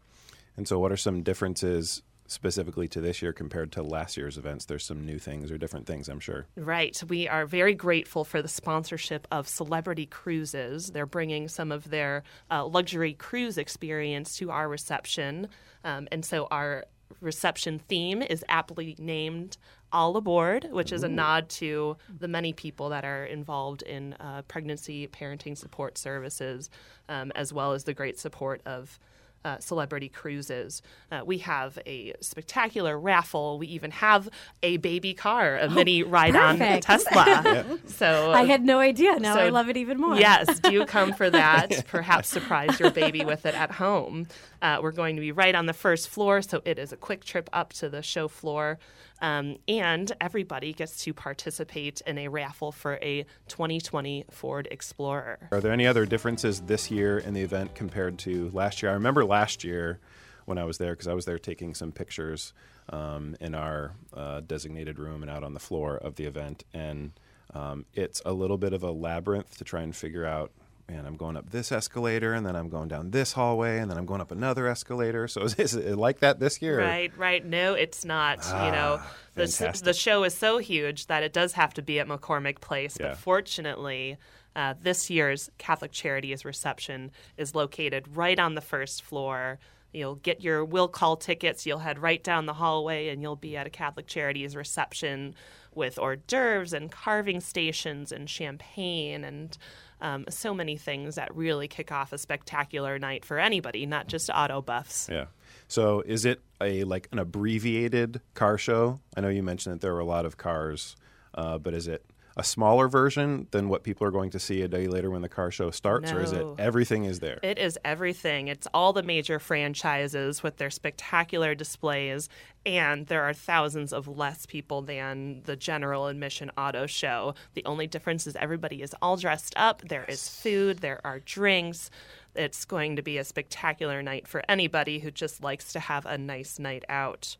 And 0.56 0.68
so, 0.68 0.80
what 0.80 0.92
are 0.92 0.98
some 0.98 1.24
differences 1.24 2.02
specifically 2.28 2.88
to 2.90 3.02
this 3.02 3.22
year 3.22 3.34
compared 3.34 3.72
to 3.74 3.84
last 3.84 4.18
year's 4.18 4.38
events? 4.38 4.66
There's 4.66 4.84
some 4.84 5.06
new 5.06 5.20
things 5.20 5.52
or 5.52 5.58
different 5.58 5.86
things, 5.86 6.10
I'm 6.10 6.20
sure. 6.20 6.46
Right. 6.56 7.02
We 7.08 7.28
are 7.28 7.46
very 7.46 7.74
grateful 7.74 8.24
for 8.24 8.42
the 8.42 8.48
sponsorship 8.48 9.28
of 9.32 9.48
Celebrity 9.48 10.06
Cruises. 10.06 10.92
They're 10.92 11.06
bringing 11.06 11.48
some 11.48 11.72
of 11.72 11.90
their 11.90 12.24
uh, 12.50 12.66
luxury 12.66 13.14
cruise 13.14 13.58
experience 13.58 14.36
to 14.38 14.52
our 14.52 14.68
reception. 14.68 15.48
Um, 15.84 16.08
and 16.12 16.24
so 16.24 16.48
our 16.50 16.86
reception 17.22 17.80
theme 17.80 18.22
is 18.22 18.44
aptly 18.50 18.96
named 18.98 19.58
all 19.92 20.18
Aboard, 20.18 20.68
which 20.72 20.92
is 20.92 21.04
a 21.04 21.08
nod 21.08 21.50
to 21.50 21.96
the 22.20 22.28
many 22.28 22.52
people 22.52 22.90
that 22.90 23.06
are 23.06 23.26
involved 23.26 23.84
in 23.84 24.14
uh, 24.14 24.42
pregnancy 24.48 25.08
parenting 25.08 25.56
support 25.56 25.98
services, 25.98 26.70
um, 27.10 27.32
as 27.36 27.54
well 27.54 27.74
as 27.74 27.84
the 27.84 27.94
great 27.94 28.20
support 28.20 28.62
of 28.66 29.00
uh, 29.46 29.60
celebrity 29.60 30.10
cruises. 30.10 30.82
Uh, 31.12 31.22
we 31.26 31.40
have 31.40 31.78
a 31.86 32.14
spectacular 32.22 33.00
raffle. 33.00 33.60
We 33.60 33.68
even 33.68 33.92
have 33.92 34.30
a 34.62 34.78
baby 34.78 35.14
car, 35.14 35.58
a 35.58 35.64
oh, 35.64 35.70
mini 35.70 36.04
ride-on 36.04 36.60
Tesla. 36.82 37.24
yeah. 37.46 37.64
So 37.88 38.32
I 38.32 38.46
had 38.46 38.64
no 38.64 38.80
idea. 38.80 39.20
Now 39.20 39.36
so, 39.36 39.42
I 39.42 39.50
love 39.50 39.70
it 39.70 39.78
even 39.78 40.00
more. 40.00 40.16
yes, 40.16 40.60
do 40.60 40.86
come 40.86 41.14
for 41.14 41.30
that. 41.30 41.86
Perhaps 41.88 42.30
surprise 42.30 42.80
your 42.80 42.92
baby 42.92 43.26
with 43.26 43.46
it 43.46 43.56
at 43.56 43.72
home. 43.72 44.28
Uh, 44.62 44.80
we're 44.82 44.92
going 44.92 45.16
to 45.16 45.22
be 45.22 45.32
right 45.32 45.56
on 45.56 45.66
the 45.66 45.74
first 45.74 46.10
floor, 46.10 46.42
so 46.42 46.62
it 46.66 46.80
is 46.80 46.94
a 46.94 46.98
quick 46.98 47.24
trip 47.24 47.50
up 47.52 47.74
to 47.74 47.90
the 47.90 48.02
show 48.02 48.28
floor. 48.28 48.80
Um, 49.24 49.56
and 49.70 50.12
everybody 50.20 50.74
gets 50.74 51.06
to 51.06 51.14
participate 51.14 52.02
in 52.06 52.18
a 52.18 52.28
raffle 52.28 52.74
for 52.74 53.00
a 53.02 53.26
2020 53.48 54.26
Ford 54.30 54.68
Explorer. 54.70 55.48
Are 55.54 55.62
there 55.62 55.72
any 55.72 55.88
other 55.88 56.06
differences 56.06 56.60
this 56.60 56.92
year 56.92 57.20
in 57.20 57.34
the 57.34 57.42
event 57.42 57.74
compared 57.74 58.20
to 58.20 58.52
last 58.54 58.84
year? 58.84 58.92
I 58.92 58.96
remember 58.96 59.24
last 59.24 59.64
year 59.64 60.02
when 60.44 60.58
I 60.58 60.66
was 60.66 60.78
there 60.78 60.92
because 60.92 61.08
I 61.08 61.14
was 61.14 61.24
there 61.24 61.40
taking 61.40 61.74
some 61.74 61.94
pictures 61.94 62.52
um, 62.90 63.38
in 63.40 63.56
our 63.56 63.94
uh, 64.14 64.42
designated 64.42 65.00
room 65.00 65.22
and 65.22 65.32
out 65.32 65.46
on 65.46 65.54
the 65.54 65.60
floor 65.62 65.96
of 65.96 66.16
the 66.16 66.26
event. 66.26 66.66
And 66.74 67.14
um, 67.54 67.86
it's 67.94 68.22
a 68.26 68.34
little 68.34 68.58
bit 68.58 68.74
of 68.74 68.84
a 68.84 68.92
labyrinth 68.92 69.58
to 69.58 69.64
try 69.64 69.84
and 69.84 69.96
figure 69.96 70.26
out 70.26 70.52
man, 70.90 71.06
I'm 71.06 71.16
going 71.16 71.38
up 71.38 71.50
this 71.52 71.72
escalator, 71.72 72.34
and 72.34 72.46
then 72.46 72.56
I'm 72.56 72.70
going 72.70 72.88
down 72.90 73.12
this 73.12 73.34
hallway, 73.34 73.80
and 73.80 73.90
then 73.90 73.98
I'm 73.98 74.06
going 74.06 74.22
up 74.22 74.32
another 74.32 74.68
escalator. 74.68 75.28
So 75.28 75.42
is, 75.44 75.56
is 75.60 75.76
it 75.76 75.98
like 75.98 76.20
that 76.20 76.40
this 76.40 76.62
year? 76.62 76.80
Right, 76.80 77.12
right. 77.18 77.46
No, 77.46 77.74
it's 77.74 78.04
not. 78.06 78.40
Ah, 78.44 78.66
you 78.66 78.72
know, 78.72 79.02
the, 79.36 79.82
the 79.84 79.94
show 79.94 80.24
is 80.24 80.36
so 80.36 80.58
huge 80.58 81.08
that 81.08 81.24
it 81.24 81.34
does 81.34 81.54
have 81.54 81.74
to 81.76 81.82
be 81.82 82.00
at 82.00 82.08
McCormick 82.08 82.62
Place. 82.62 82.98
Yeah. 83.00 83.10
But 83.10 83.18
fortunately, 83.18 84.18
uh, 84.56 84.76
this 84.82 85.10
year's 85.10 85.50
Catholic 85.58 85.92
Charities 85.92 86.46
reception 86.46 87.12
is 87.38 87.56
located 87.56 88.08
right 88.16 88.38
on 88.38 88.56
the 88.56 88.62
first 88.62 89.04
floor. 89.04 89.60
You'll 89.94 90.16
get 90.16 90.42
your 90.42 90.66
will 90.66 90.88
call 90.88 91.18
tickets. 91.18 91.66
You'll 91.66 91.80
head 91.80 92.00
right 92.00 92.24
down 92.24 92.46
the 92.46 92.54
hallway, 92.54 93.10
and 93.10 93.22
you'll 93.22 93.36
be 93.36 93.56
at 93.56 93.68
a 93.68 93.70
Catholic 93.70 94.08
Charities 94.08 94.56
reception 94.56 95.36
with 95.76 95.98
hors 95.98 96.18
d'oeuvres 96.18 96.74
and 96.74 96.92
carving 96.92 97.40
stations 97.40 98.12
and 98.12 98.30
champagne 98.30 99.24
and 99.24 99.58
um, 100.04 100.26
so 100.30 100.54
many 100.54 100.78
things 100.78 101.16
that 101.16 101.34
really 101.36 101.68
kick 101.68 101.92
off 101.92 102.12
a 102.14 102.18
spectacular 102.18 103.00
night 103.00 103.24
for 103.26 103.40
anybody, 103.40 103.86
not 103.86 104.08
just 104.08 104.30
auto 104.30 104.62
buffs. 104.62 105.08
Yeah. 105.10 105.26
So 105.68 106.02
is 106.02 106.26
it 106.26 106.42
a 106.62 106.84
like 106.84 107.08
an 107.12 107.20
abbreviated 107.20 108.22
car 108.34 108.58
show? 108.58 109.00
I 109.16 109.22
know 109.22 109.30
you 109.30 109.42
mentioned 109.42 109.76
that 109.76 109.82
there 109.82 109.94
were 109.94 110.02
a 110.02 110.06
lot 110.06 110.26
of 110.26 110.38
cars, 110.38 110.96
uh, 111.34 111.58
but 111.58 111.74
is 111.74 111.88
it 111.88 112.06
a 112.36 112.44
smaller 112.44 112.88
version 112.88 113.48
than 113.52 113.70
what 113.70 113.84
people 113.84 114.08
are 114.08 114.12
going 114.12 114.32
to 114.32 114.40
see 114.40 114.62
a 114.62 114.68
day 114.68 114.88
later 114.88 115.10
when 115.12 115.22
the 115.22 115.30
car 115.30 115.52
show 115.52 115.70
starts, 115.72 116.12
or 116.12 116.22
is 116.22 116.32
it 116.32 116.46
everything 116.58 117.06
is 117.06 117.20
there? 117.20 117.40
It 117.44 117.58
is 117.58 117.78
everything. 117.86 118.48
It's 118.48 118.68
all 118.74 118.94
the 118.94 119.04
major 119.04 119.40
franchises 119.40 120.42
with 120.42 120.58
their 120.58 120.72
spectacular 120.72 121.54
displays, 121.54 122.30
and 122.66 123.06
there 123.08 123.24
are 123.24 123.34
thousands 123.34 123.94
of 123.94 124.08
less 124.08 124.46
people 124.46 124.82
than 124.82 125.42
the 125.44 125.56
general 125.56 126.08
admission 126.08 126.50
auto 126.58 126.88
show. 126.88 127.36
The 127.54 127.66
only 127.66 127.88
difference 127.88 128.26
is 128.26 128.36
everybody 128.36 128.82
is 128.82 128.96
all 129.02 129.18
dressed 129.18 129.54
up. 129.56 129.82
There 129.88 130.06
is 130.06 130.28
food, 130.28 130.80
there 130.80 131.02
are 131.06 131.20
drinks. 131.20 131.92
It's 132.36 132.66
going 132.66 132.96
to 132.96 133.04
be 133.04 133.20
a 133.20 133.24
spectacular 133.24 134.02
night 134.02 134.28
for 134.28 134.42
anybody 134.50 135.00
who 135.00 135.12
just 135.12 135.44
likes 135.44 135.72
to 135.74 135.80
have 135.80 136.08
a 136.08 136.18
nice 136.18 136.58
night 136.58 136.84
out. 136.90 137.38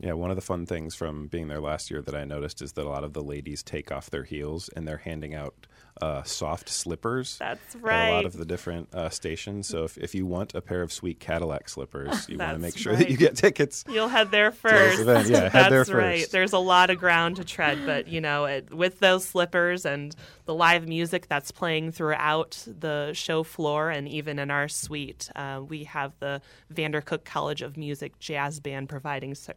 Yeah, 0.00 0.12
one 0.12 0.30
of 0.30 0.36
the 0.36 0.42
fun 0.42 0.64
things 0.64 0.94
from 0.94 1.26
being 1.26 1.48
there 1.48 1.60
last 1.60 1.90
year 1.90 2.00
that 2.02 2.14
I 2.14 2.24
noticed 2.24 2.62
is 2.62 2.72
that 2.72 2.84
a 2.84 2.88
lot 2.88 3.02
of 3.02 3.14
the 3.14 3.22
ladies 3.22 3.64
take 3.64 3.90
off 3.90 4.10
their 4.10 4.22
heels 4.22 4.70
and 4.76 4.86
they're 4.86 4.98
handing 4.98 5.34
out 5.34 5.66
uh, 6.00 6.22
soft 6.22 6.68
slippers. 6.68 7.36
That's 7.38 7.74
at 7.74 7.82
a 7.82 8.12
lot 8.12 8.24
of 8.24 8.34
the 8.34 8.44
different 8.44 8.94
uh, 8.94 9.08
stations. 9.10 9.66
So 9.66 9.84
if, 9.84 9.98
if 9.98 10.14
you 10.14 10.26
want 10.26 10.54
a 10.54 10.60
pair 10.60 10.82
of 10.82 10.92
sweet 10.92 11.18
Cadillac 11.18 11.68
slippers, 11.68 12.28
you 12.28 12.38
want 12.38 12.52
to 12.52 12.58
make 12.58 12.76
sure 12.76 12.92
right. 12.92 13.00
that 13.00 13.10
you 13.10 13.16
get 13.16 13.36
tickets. 13.36 13.84
You'll 13.88 14.08
head 14.08 14.30
there 14.30 14.52
first. 14.52 15.04
Yeah, 15.04 15.14
head 15.48 15.72
That's 15.72 15.88
there 15.88 15.96
right. 15.96 16.30
There's 16.30 16.52
a 16.52 16.58
lot 16.58 16.90
of 16.90 16.98
ground 16.98 17.36
to 17.36 17.44
tread, 17.44 17.78
but 17.84 18.08
you 18.08 18.20
know, 18.20 18.44
it, 18.44 18.72
with 18.72 19.00
those 19.00 19.24
slippers 19.24 19.84
and 19.84 20.14
the 20.44 20.54
live 20.54 20.86
music 20.86 21.26
that's 21.28 21.50
playing 21.50 21.92
throughout 21.92 22.64
the 22.66 23.12
show 23.14 23.42
floor 23.42 23.90
and 23.90 24.08
even 24.08 24.38
in 24.38 24.50
our 24.50 24.68
suite, 24.68 25.28
uh, 25.34 25.60
we 25.66 25.84
have 25.84 26.12
the 26.20 26.40
Vandercook 26.72 27.24
College 27.24 27.62
of 27.62 27.76
Music 27.76 28.18
Jazz 28.20 28.60
Band 28.60 28.88
providing 28.88 29.34
cer- 29.34 29.54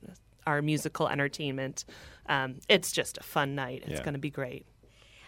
our 0.48 0.62
musical 0.62 1.08
entertainment. 1.08 1.86
Um, 2.28 2.56
it's 2.70 2.92
just 2.92 3.18
a 3.18 3.24
fun 3.24 3.56
night. 3.56 3.84
It's 3.86 4.00
Yeah. 4.00 4.04
going 4.04 4.14
to 4.14 4.20
be 4.20 4.30
great. 4.30 4.66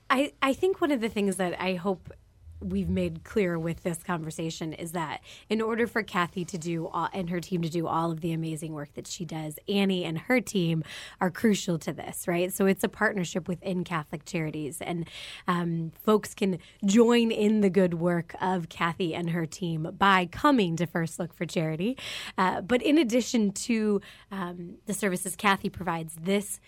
I, 0.10 0.34
I 0.42 0.54
think 0.54 0.82
one 0.82 0.92
of 0.92 1.02
the 1.02 1.10
things 1.10 1.38
that 1.38 1.60
I 1.62 1.76
hope 1.76 2.12
we've 2.64 2.90
made 2.90 3.24
clear 3.24 3.60
with 3.60 3.84
this 3.84 4.04
conversation 4.04 4.74
is 4.74 4.92
that 4.94 5.22
in 5.50 5.62
order 5.62 5.88
for 5.88 6.04
Kathy 6.04 6.46
to 6.46 6.58
do 6.58 6.88
all, 6.88 7.10
and 7.14 7.30
her 7.30 7.40
team 7.40 7.62
to 7.62 7.70
do 7.70 7.88
all 7.88 8.12
of 8.12 8.22
the 8.22 8.32
amazing 8.32 8.74
work 8.74 8.94
that 8.96 9.08
she 9.08 9.26
does, 9.26 9.60
Annie 9.68 10.04
and 10.04 10.18
her 10.18 10.40
team 10.40 10.84
are 11.20 11.30
crucial 11.30 11.78
to 11.80 11.94
this, 11.94 12.28
right? 12.28 12.52
So 12.54 12.66
it's 12.66 12.84
a 12.84 12.90
partnership 12.90 13.48
within 13.48 13.84
Catholic 13.84 14.26
Charities, 14.26 14.82
and 14.82 15.08
um, 15.48 15.92
folks 16.04 16.34
can 16.34 16.60
join 16.86 17.32
in 17.32 17.62
the 17.62 17.70
good 17.70 17.96
work 17.96 18.36
of 18.42 18.70
Kathy 18.70 19.14
and 19.14 19.32
her 19.32 19.46
team 19.46 19.90
by 19.98 20.26
coming 20.26 20.76
to 20.78 20.86
First 20.86 21.20
Look 21.20 21.34
for 21.34 21.46
Charity. 21.46 21.98
Uh, 22.38 22.62
but 22.62 22.82
in 22.82 22.98
addition 22.98 23.52
to 23.52 24.02
um, 24.32 24.76
the 24.86 24.94
services 24.94 25.36
Kathy 25.36 25.70
provides, 25.70 26.16
this 26.22 26.60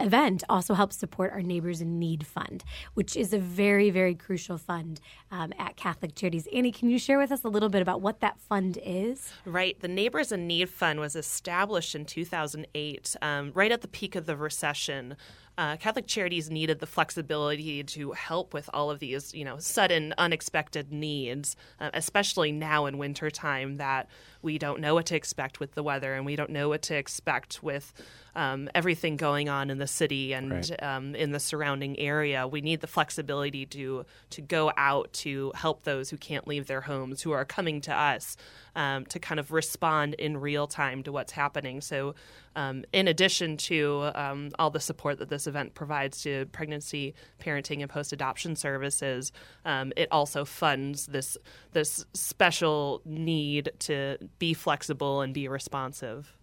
event 0.00 0.42
also 0.48 0.74
helps 0.74 0.96
support 0.96 1.32
our 1.32 1.42
Neighbors 1.42 1.80
in 1.80 1.98
Need 1.98 2.26
Fund, 2.26 2.64
which 2.94 3.16
is 3.16 3.32
a 3.32 3.38
very, 3.38 3.90
very 3.90 4.14
crucial 4.14 4.58
fund 4.58 5.00
um, 5.30 5.52
at 5.58 5.76
Catholic 5.76 6.14
Charities. 6.14 6.48
Annie, 6.52 6.72
can 6.72 6.90
you 6.90 6.98
share 6.98 7.18
with 7.18 7.32
us 7.32 7.44
a 7.44 7.48
little 7.48 7.68
bit 7.68 7.82
about 7.82 8.00
what 8.00 8.20
that 8.20 8.40
fund 8.40 8.78
is? 8.84 9.32
Right. 9.44 9.78
The 9.80 9.88
Neighbors 9.88 10.32
in 10.32 10.46
Need 10.46 10.70
Fund 10.70 11.00
was 11.00 11.16
established 11.16 11.94
in 11.94 12.04
2008, 12.04 13.16
um, 13.22 13.52
right 13.54 13.72
at 13.72 13.82
the 13.82 13.88
peak 13.88 14.14
of 14.16 14.26
the 14.26 14.36
recession. 14.36 15.16
Uh, 15.60 15.76
Catholic 15.76 16.06
Charities 16.06 16.48
needed 16.48 16.78
the 16.78 16.86
flexibility 16.86 17.82
to 17.84 18.12
help 18.12 18.54
with 18.54 18.70
all 18.72 18.90
of 18.90 18.98
these, 18.98 19.34
you 19.34 19.44
know, 19.44 19.58
sudden, 19.58 20.14
unexpected 20.16 20.90
needs, 20.90 21.54
uh, 21.78 21.90
especially 21.92 22.50
now 22.50 22.86
in 22.86 22.96
wintertime 22.96 23.76
that 23.76 24.08
we 24.40 24.56
don't 24.56 24.80
know 24.80 24.94
what 24.94 25.04
to 25.04 25.14
expect 25.14 25.60
with 25.60 25.74
the 25.74 25.82
weather 25.82 26.14
and 26.14 26.24
we 26.24 26.34
don't 26.34 26.48
know 26.48 26.70
what 26.70 26.80
to 26.80 26.96
expect 26.96 27.62
with 27.62 27.92
um, 28.34 28.70
everything 28.74 29.18
going 29.18 29.50
on 29.50 29.68
in 29.68 29.76
the 29.76 29.86
city 29.86 30.32
and 30.32 30.50
Right. 30.50 30.82
um, 30.82 31.14
in 31.14 31.32
the 31.32 31.40
surrounding 31.40 31.98
area. 31.98 32.48
We 32.48 32.62
need 32.62 32.80
the 32.80 32.86
flexibility 32.86 33.66
to 33.66 34.06
to 34.30 34.40
go 34.40 34.72
out 34.78 35.12
to 35.12 35.52
help 35.54 35.84
those 35.84 36.08
who 36.08 36.16
can't 36.16 36.48
leave 36.48 36.68
their 36.68 36.80
homes, 36.80 37.20
who 37.20 37.32
are 37.32 37.44
coming 37.44 37.82
to 37.82 37.94
us, 37.94 38.38
um, 38.74 39.04
to 39.06 39.18
kind 39.18 39.38
of 39.38 39.52
respond 39.52 40.14
in 40.14 40.38
real 40.38 40.66
time 40.66 41.02
to 41.02 41.12
what's 41.12 41.32
happening. 41.32 41.82
So, 41.82 42.14
um, 42.56 42.84
in 42.92 43.08
addition 43.08 43.56
to 43.56 44.10
um, 44.14 44.50
all 44.58 44.70
the 44.70 44.80
support 44.80 45.18
that 45.18 45.28
this 45.28 45.46
event 45.46 45.74
provides 45.74 46.22
to 46.22 46.46
pregnancy, 46.46 47.14
parenting, 47.40 47.80
and 47.80 47.90
post 47.90 48.12
adoption 48.12 48.56
services, 48.56 49.32
um, 49.64 49.92
it 49.96 50.08
also 50.10 50.44
funds 50.44 51.06
this 51.06 51.36
this 51.72 52.04
special 52.14 53.02
need 53.04 53.70
to 53.80 54.18
be 54.38 54.54
flexible 54.54 55.20
and 55.20 55.32
be 55.32 55.48
responsive. 55.48 56.36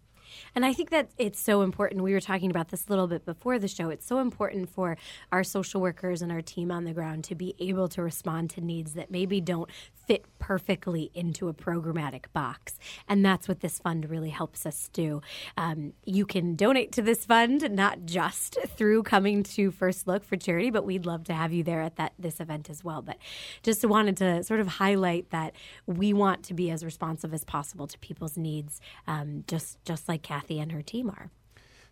And 0.56 0.66
I 0.66 0.74
think 0.74 0.90
that 0.90 1.10
it's 1.18 1.40
so 1.40 1.62
important. 1.62 2.04
We 2.04 2.14
were 2.14 2.22
talking 2.22 2.50
about 2.50 2.70
this 2.70 2.88
a 2.88 2.90
little 2.90 3.08
bit 3.08 3.26
before 3.26 3.60
the 3.60 3.68
show. 3.68 3.90
It's 3.90 4.06
so 4.06 4.20
important 4.20 4.70
for 4.70 4.98
our 5.32 5.44
social 5.44 5.82
workers 5.82 6.22
and 6.22 6.32
our 6.32 6.42
team 6.42 6.72
on 6.72 6.86
the 6.86 6.94
ground 6.94 7.24
to 7.26 7.36
be 7.36 7.56
able 7.60 7.88
to 7.90 8.02
respond 8.02 8.50
to 8.52 8.62
needs 8.62 8.94
that 8.94 9.12
maybe 9.12 9.42
don't 9.42 9.70
fit 10.08 10.26
perfectly 10.40 11.12
into 11.14 11.50
a 11.50 11.54
programmatic 11.54 12.26
box. 12.34 12.80
And 13.08 13.26
that's 13.26 13.48
what 13.48 13.60
this 13.60 13.80
fund 13.80 14.10
really 14.10 14.30
helps 14.30 14.66
us 14.66 14.90
do. 14.94 15.22
Um, 15.58 15.94
you 16.06 16.26
can 16.26 16.56
donate 16.56 16.92
to 16.94 17.02
this 17.02 17.26
fund, 17.26 17.70
not 17.72 18.06
just 18.06 18.58
through 18.68 19.04
coming 19.04 19.44
to 19.44 19.72
First 19.72 20.08
Look 20.08 20.24
for 20.24 20.38
charity, 20.38 20.70
but 20.70 20.86
we'd 20.86 21.06
love 21.06 21.26
to 21.26 21.34
have 21.34 21.52
you 21.52 21.64
there 21.64 21.82
at 21.82 21.98
that 21.98 22.14
this 22.18 22.40
event 22.40 22.70
as 22.70 22.84
well. 22.84 23.02
But 23.02 23.18
just 23.64 23.86
wanted 23.86 24.18
to 24.18 24.44
sort 24.44 24.60
of 24.60 24.68
highlight 24.68 25.30
that 25.32 25.54
we 25.86 26.14
want 26.14 26.44
to 26.44 26.54
be 26.54 26.70
as 26.72 26.86
responsive 26.86 27.34
as 27.34 27.44
possible 27.44 27.88
to 27.88 27.98
people's 28.00 28.38
needs, 28.38 28.80
um, 29.08 29.44
just 29.48 29.84
just 29.86 30.08
like 30.08 30.22
Kathy 30.28 30.60
and 30.60 30.74
her 30.74 30.82
team 30.82 31.10
are. 31.10 31.32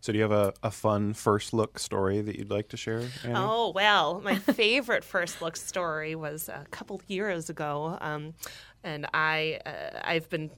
So 0.02 0.12
do 0.12 0.18
you 0.18 0.24
have 0.24 0.32
a, 0.32 0.54
a 0.62 0.72
fun 0.72 1.14
first 1.14 1.54
look 1.54 1.80
story 1.80 2.22
that 2.22 2.36
you'd 2.36 2.52
like 2.52 2.68
to 2.70 2.78
share? 2.78 3.00
Annie? 3.24 3.34
Oh 3.34 3.72
well, 3.74 4.20
my 4.22 4.36
favorite 4.62 5.06
first 5.06 5.42
look 5.42 5.56
story 5.56 6.16
was 6.16 6.50
a 6.50 6.66
couple 6.70 7.02
years 7.08 7.50
ago, 7.50 7.98
um, 8.02 8.34
and 8.84 9.08
I 9.14 9.62
uh, 9.66 10.02
I've 10.04 10.30
been 10.30 10.52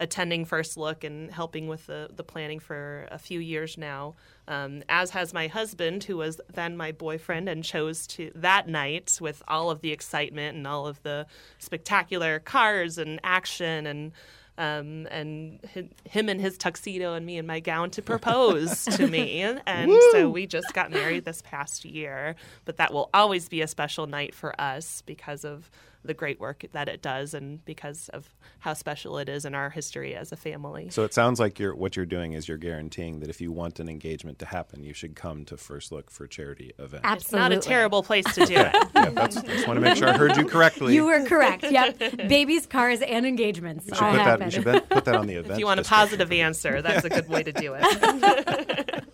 attending 0.00 0.44
First 0.44 0.76
Look 0.76 1.04
and 1.04 1.30
helping 1.30 1.68
with 1.68 1.86
the, 1.86 2.10
the 2.14 2.24
planning 2.24 2.58
for 2.58 3.06
a 3.10 3.18
few 3.18 3.40
years 3.40 3.78
now. 3.78 4.14
Um, 4.48 4.82
as 4.88 5.10
has 5.10 5.32
my 5.32 5.46
husband, 5.46 6.04
who 6.04 6.16
was 6.16 6.40
then 6.52 6.76
my 6.76 6.90
boyfriend 6.92 7.48
and 7.48 7.62
chose 7.62 8.06
to 8.08 8.30
that 8.34 8.68
night 8.68 9.18
with 9.20 9.42
all 9.46 9.70
of 9.70 9.82
the 9.82 9.92
excitement 9.92 10.56
and 10.56 10.66
all 10.66 10.86
of 10.86 11.02
the 11.02 11.26
spectacular 11.58 12.40
cars 12.40 12.98
and 12.98 13.20
action 13.22 13.86
and 13.86 14.12
um, 14.58 15.06
and 15.10 15.58
hi- 15.74 15.88
him 16.04 16.28
in 16.28 16.38
his 16.38 16.56
tuxedo 16.56 17.14
and 17.14 17.26
me 17.26 17.38
in 17.38 17.46
my 17.46 17.60
gown 17.60 17.90
to 17.90 18.02
propose 18.02 18.84
to 18.84 19.06
me. 19.08 19.42
And 19.66 19.90
so 20.12 20.28
we 20.28 20.46
just 20.46 20.72
got 20.74 20.90
married 20.90 21.24
this 21.24 21.42
past 21.42 21.84
year. 21.84 22.36
But 22.64 22.76
that 22.76 22.92
will 22.92 23.10
always 23.12 23.48
be 23.48 23.62
a 23.62 23.66
special 23.66 24.06
night 24.06 24.34
for 24.34 24.58
us 24.60 25.02
because 25.06 25.44
of 25.44 25.70
the 26.04 26.14
great 26.14 26.38
work 26.38 26.64
that 26.72 26.88
it 26.88 27.02
does 27.02 27.34
and 27.34 27.64
because 27.64 28.08
of 28.10 28.28
how 28.60 28.74
special 28.74 29.18
it 29.18 29.28
is 29.28 29.44
in 29.44 29.54
our 29.54 29.70
history 29.70 30.14
as 30.14 30.32
a 30.32 30.36
family. 30.36 30.88
So 30.90 31.02
it 31.04 31.14
sounds 31.14 31.40
like 31.40 31.58
you're 31.58 31.74
what 31.74 31.96
you're 31.96 32.06
doing 32.06 32.32
is 32.32 32.46
you're 32.46 32.58
guaranteeing 32.58 33.20
that 33.20 33.30
if 33.30 33.40
you 33.40 33.50
want 33.52 33.80
an 33.80 33.88
engagement 33.88 34.38
to 34.40 34.46
happen, 34.46 34.84
you 34.84 34.92
should 34.92 35.16
come 35.16 35.44
to 35.46 35.56
First 35.56 35.92
Look 35.92 36.10
for 36.10 36.26
charity 36.26 36.72
event. 36.78 37.04
It's 37.06 37.32
not 37.32 37.52
a 37.52 37.58
terrible 37.58 38.02
place 38.02 38.26
to 38.34 38.44
do 38.46 38.54
it. 38.54 38.74
yeah, 38.94 39.10
that's, 39.10 39.40
just 39.42 39.66
want 39.66 39.78
to 39.78 39.80
make 39.80 39.96
sure 39.96 40.08
I 40.08 40.16
heard 40.16 40.36
you 40.36 40.46
correctly. 40.46 40.94
You 40.94 41.06
were 41.06 41.24
correct. 41.24 41.64
Yep. 41.64 41.98
Babies, 42.28 42.66
cars, 42.66 43.00
and 43.00 43.26
engagements 43.26 43.86
we 43.86 43.94
should 43.94 44.02
all 44.02 44.12
put 44.12 44.20
happen. 44.20 44.40
that. 44.40 44.46
We 44.46 44.50
should 44.72 44.90
put 44.90 45.04
that 45.04 45.16
on 45.16 45.26
the 45.26 45.34
event. 45.34 45.52
If 45.54 45.58
you 45.58 45.66
want 45.66 45.80
a 45.80 45.84
positive 45.84 46.30
answer, 46.32 46.82
that's 46.82 47.04
a 47.04 47.10
good 47.10 47.28
way 47.28 47.42
to 47.42 47.52
do 47.52 47.74
it. 47.78 49.04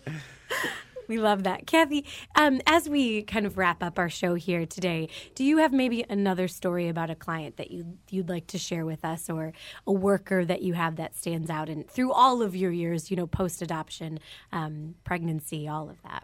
We 1.11 1.17
love 1.17 1.43
that. 1.43 1.67
Kathy, 1.67 2.05
um, 2.35 2.61
as 2.65 2.87
we 2.87 3.23
kind 3.23 3.45
of 3.45 3.57
wrap 3.57 3.83
up 3.83 3.99
our 3.99 4.09
show 4.09 4.35
here 4.35 4.65
today, 4.65 5.09
do 5.35 5.43
you 5.43 5.57
have 5.57 5.73
maybe 5.73 6.05
another 6.09 6.47
story 6.47 6.87
about 6.87 7.09
a 7.09 7.15
client 7.15 7.57
that 7.57 7.69
you, 7.69 7.97
you'd 8.09 8.29
like 8.29 8.47
to 8.47 8.57
share 8.57 8.85
with 8.85 9.03
us 9.03 9.29
or 9.29 9.51
a 9.85 9.91
worker 9.91 10.45
that 10.45 10.61
you 10.61 10.73
have 10.73 10.95
that 10.95 11.17
stands 11.17 11.49
out 11.49 11.67
and 11.67 11.85
through 11.89 12.13
all 12.13 12.41
of 12.41 12.55
your 12.55 12.71
years, 12.71 13.11
you 13.11 13.17
know, 13.17 13.27
post 13.27 13.61
adoption, 13.61 14.19
um, 14.53 14.95
pregnancy, 15.03 15.67
all 15.67 15.89
of 15.89 16.01
that? 16.03 16.23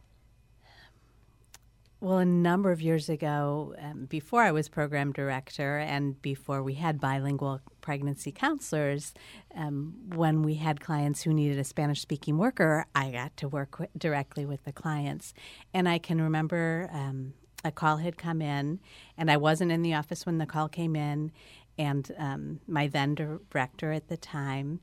Well, 2.00 2.20
a 2.20 2.26
number 2.26 2.72
of 2.72 2.80
years 2.80 3.10
ago, 3.10 3.74
um, 3.80 4.06
before 4.06 4.44
I 4.44 4.52
was 4.52 4.70
program 4.70 5.12
director 5.12 5.80
and 5.80 6.22
before 6.22 6.62
we 6.62 6.76
had 6.76 7.00
bilingual 7.00 7.60
pregnancy 7.82 8.32
counselors, 8.32 9.16
um, 9.56 9.96
when 10.14 10.44
we 10.44 10.56
had 10.56 10.80
clients 10.80 11.24
who 11.24 11.34
needed 11.34 11.58
a 11.58 11.64
Spanish 11.64 12.00
speaking 12.00 12.38
worker, 12.38 12.86
I 12.94 13.10
got 13.10 13.36
to 13.38 13.48
work 13.48 13.90
directly 13.98 14.46
with 14.46 14.64
the 14.64 14.72
clients. 14.72 15.34
And 15.74 15.90
I 15.90 15.98
can 15.98 16.22
remember 16.22 16.88
um, 16.94 17.34
a 17.66 17.72
call 17.72 17.98
had 17.98 18.16
come 18.16 18.44
in, 18.44 18.80
and 19.18 19.32
I 19.32 19.38
wasn't 19.38 19.72
in 19.72 19.82
the 19.82 19.96
office 19.96 20.24
when 20.24 20.38
the 20.38 20.46
call 20.46 20.70
came 20.70 20.96
in. 20.96 21.32
And 21.80 22.12
um, 22.20 22.60
my 22.68 22.88
then 22.88 23.16
director 23.16 23.92
at 23.92 24.08
the 24.08 24.18
time 24.18 24.82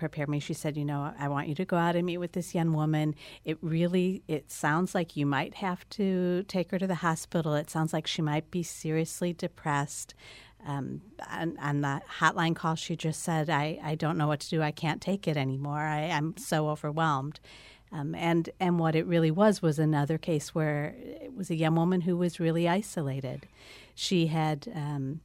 prepared 0.00 0.30
me. 0.30 0.40
She 0.40 0.54
said 0.54 0.76
you 0.78 0.84
know 0.84 1.12
i 1.18 1.28
want 1.28 1.46
you 1.46 1.54
to 1.54 1.64
go 1.64 1.76
out 1.76 1.94
and 1.94 2.06
meet 2.06 2.16
with 2.16 2.32
this 2.32 2.54
young 2.54 2.72
woman. 2.72 3.14
It 3.44 3.58
really 3.60 4.22
it 4.26 4.50
sounds 4.50 4.94
like 4.94 5.14
you 5.14 5.26
might 5.26 5.54
have 5.56 5.88
to 5.90 6.42
take 6.48 6.70
her 6.70 6.78
to 6.78 6.86
the 6.86 6.96
hospital. 6.96 7.54
It 7.54 7.70
sounds 7.70 7.92
like 7.92 8.06
she 8.06 8.22
might 8.22 8.50
be 8.50 8.62
seriously 8.64 9.32
depressed. 9.32 10.14
Um, 10.66 11.00
on, 11.30 11.56
on 11.58 11.80
the 11.80 12.02
hotline 12.18 12.54
call 12.54 12.74
she 12.74 12.94
just 12.94 13.22
said 13.22 13.48
I, 13.48 13.78
I 13.82 13.94
don't 13.94 14.18
know 14.18 14.26
what 14.26 14.40
to 14.40 14.50
do. 14.50 14.62
I 14.62 14.72
can't 14.72 15.00
take 15.00 15.28
it 15.28 15.36
anymore. 15.36 15.80
I, 15.80 16.08
i'm 16.08 16.36
so 16.38 16.68
overwhelmed. 16.70 17.38
Um, 17.92 18.14
and 18.14 18.48
and 18.58 18.78
what 18.78 18.96
it 18.96 19.06
really 19.06 19.30
was 19.30 19.60
was 19.60 19.78
another 19.78 20.16
case 20.16 20.54
where 20.54 20.94
it 20.98 21.34
was 21.36 21.50
a 21.50 21.56
young 21.56 21.74
woman 21.76 22.00
who 22.00 22.16
was 22.16 22.40
really 22.40 22.66
isolated. 22.66 23.46
She 23.94 24.28
had. 24.28 24.66
Um, 24.74 25.20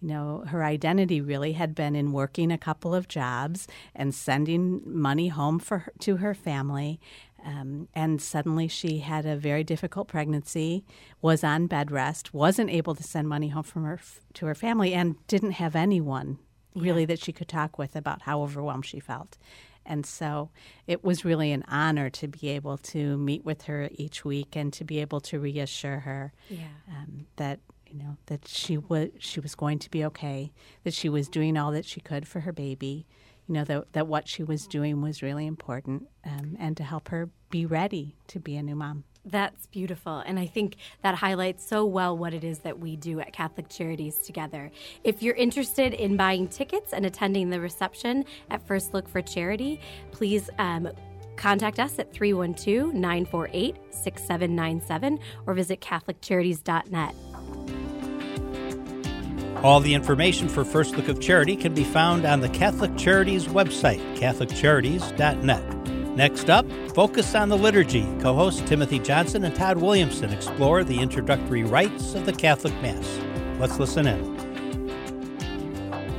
you 0.00 0.08
know, 0.08 0.44
her 0.46 0.64
identity 0.64 1.20
really 1.20 1.52
had 1.52 1.74
been 1.74 1.96
in 1.96 2.12
working 2.12 2.52
a 2.52 2.58
couple 2.58 2.94
of 2.94 3.08
jobs 3.08 3.66
and 3.94 4.14
sending 4.14 4.80
money 4.84 5.28
home 5.28 5.58
for 5.58 5.78
her, 5.78 5.92
to 6.00 6.16
her 6.18 6.34
family. 6.34 7.00
Um, 7.44 7.88
and 7.94 8.20
suddenly 8.20 8.68
she 8.68 8.98
had 8.98 9.24
a 9.24 9.36
very 9.36 9.64
difficult 9.64 10.08
pregnancy, 10.08 10.84
was 11.22 11.44
on 11.44 11.66
bed 11.66 11.90
rest, 11.90 12.34
wasn't 12.34 12.70
able 12.70 12.94
to 12.94 13.02
send 13.02 13.28
money 13.28 13.48
home 13.48 13.62
from 13.62 13.84
her 13.84 14.00
to 14.34 14.46
her 14.46 14.54
family, 14.54 14.92
and 14.92 15.14
didn't 15.28 15.52
have 15.52 15.76
anyone 15.76 16.38
really 16.74 17.02
yeah. 17.02 17.06
that 17.06 17.20
she 17.20 17.32
could 17.32 17.48
talk 17.48 17.78
with 17.78 17.96
about 17.96 18.22
how 18.22 18.42
overwhelmed 18.42 18.86
she 18.86 19.00
felt. 19.00 19.38
And 19.86 20.04
so 20.04 20.50
it 20.86 21.02
was 21.02 21.24
really 21.24 21.50
an 21.50 21.64
honor 21.66 22.10
to 22.10 22.28
be 22.28 22.48
able 22.50 22.76
to 22.78 23.16
meet 23.16 23.44
with 23.44 23.62
her 23.62 23.88
each 23.92 24.24
week 24.24 24.54
and 24.54 24.70
to 24.74 24.84
be 24.84 25.00
able 25.00 25.20
to 25.22 25.40
reassure 25.40 26.00
her 26.00 26.32
yeah. 26.50 26.66
um, 26.90 27.26
that 27.36 27.60
you 27.90 27.98
know 27.98 28.16
that 28.26 28.46
she 28.46 28.76
was 28.76 29.08
she 29.18 29.40
was 29.40 29.54
going 29.54 29.78
to 29.80 29.90
be 29.90 30.04
okay, 30.04 30.52
that 30.84 30.94
she 30.94 31.08
was 31.08 31.28
doing 31.28 31.56
all 31.56 31.72
that 31.72 31.84
she 31.84 32.00
could 32.00 32.26
for 32.26 32.40
her 32.40 32.52
baby, 32.52 33.06
you 33.46 33.54
know 33.54 33.64
that 33.64 33.92
that 33.92 34.06
what 34.06 34.28
she 34.28 34.44
was 34.44 34.66
doing 34.66 35.00
was 35.00 35.22
really 35.22 35.46
important, 35.46 36.08
um, 36.24 36.56
and 36.58 36.76
to 36.76 36.82
help 36.82 37.08
her 37.08 37.30
be 37.50 37.64
ready 37.64 38.16
to 38.28 38.38
be 38.38 38.56
a 38.56 38.62
new 38.62 38.76
mom. 38.76 39.04
That's 39.24 39.66
beautiful. 39.66 40.18
And 40.18 40.38
I 40.38 40.46
think 40.46 40.76
that 41.02 41.14
highlights 41.14 41.66
so 41.66 41.84
well 41.84 42.16
what 42.16 42.32
it 42.32 42.44
is 42.44 42.60
that 42.60 42.78
we 42.78 42.96
do 42.96 43.20
at 43.20 43.32
Catholic 43.32 43.68
Charities 43.68 44.16
together. 44.18 44.70
If 45.04 45.22
you're 45.22 45.34
interested 45.34 45.92
in 45.92 46.16
buying 46.16 46.48
tickets 46.48 46.92
and 46.92 47.04
attending 47.04 47.50
the 47.50 47.60
reception 47.60 48.24
at 48.50 48.66
First 48.66 48.94
Look 48.94 49.08
for 49.08 49.20
Charity, 49.20 49.80
please 50.12 50.48
um, 50.58 50.88
contact 51.36 51.78
us 51.78 51.98
at 51.98 52.12
312 52.12 52.94
948 52.94 53.76
6797 53.90 55.18
or 55.46 55.54
visit 55.54 55.80
CatholicCharities.net. 55.80 57.37
All 59.64 59.80
the 59.80 59.92
information 59.92 60.48
for 60.48 60.64
First 60.64 60.96
Look 60.96 61.08
of 61.08 61.20
Charity 61.20 61.56
can 61.56 61.74
be 61.74 61.82
found 61.82 62.24
on 62.24 62.38
the 62.40 62.48
Catholic 62.48 62.96
Charities 62.96 63.48
website, 63.48 63.98
CatholicCharities.net. 64.16 65.88
Next 66.16 66.48
up, 66.48 66.64
Focus 66.94 67.34
on 67.34 67.48
the 67.48 67.58
Liturgy. 67.58 68.06
Co 68.20 68.34
hosts 68.34 68.62
Timothy 68.68 69.00
Johnson 69.00 69.42
and 69.42 69.52
Todd 69.56 69.78
Williamson 69.78 70.30
explore 70.32 70.84
the 70.84 71.00
introductory 71.00 71.64
rites 71.64 72.14
of 72.14 72.24
the 72.24 72.32
Catholic 72.32 72.72
Mass. 72.74 73.18
Let's 73.58 73.80
listen 73.80 74.06
in. 74.06 74.38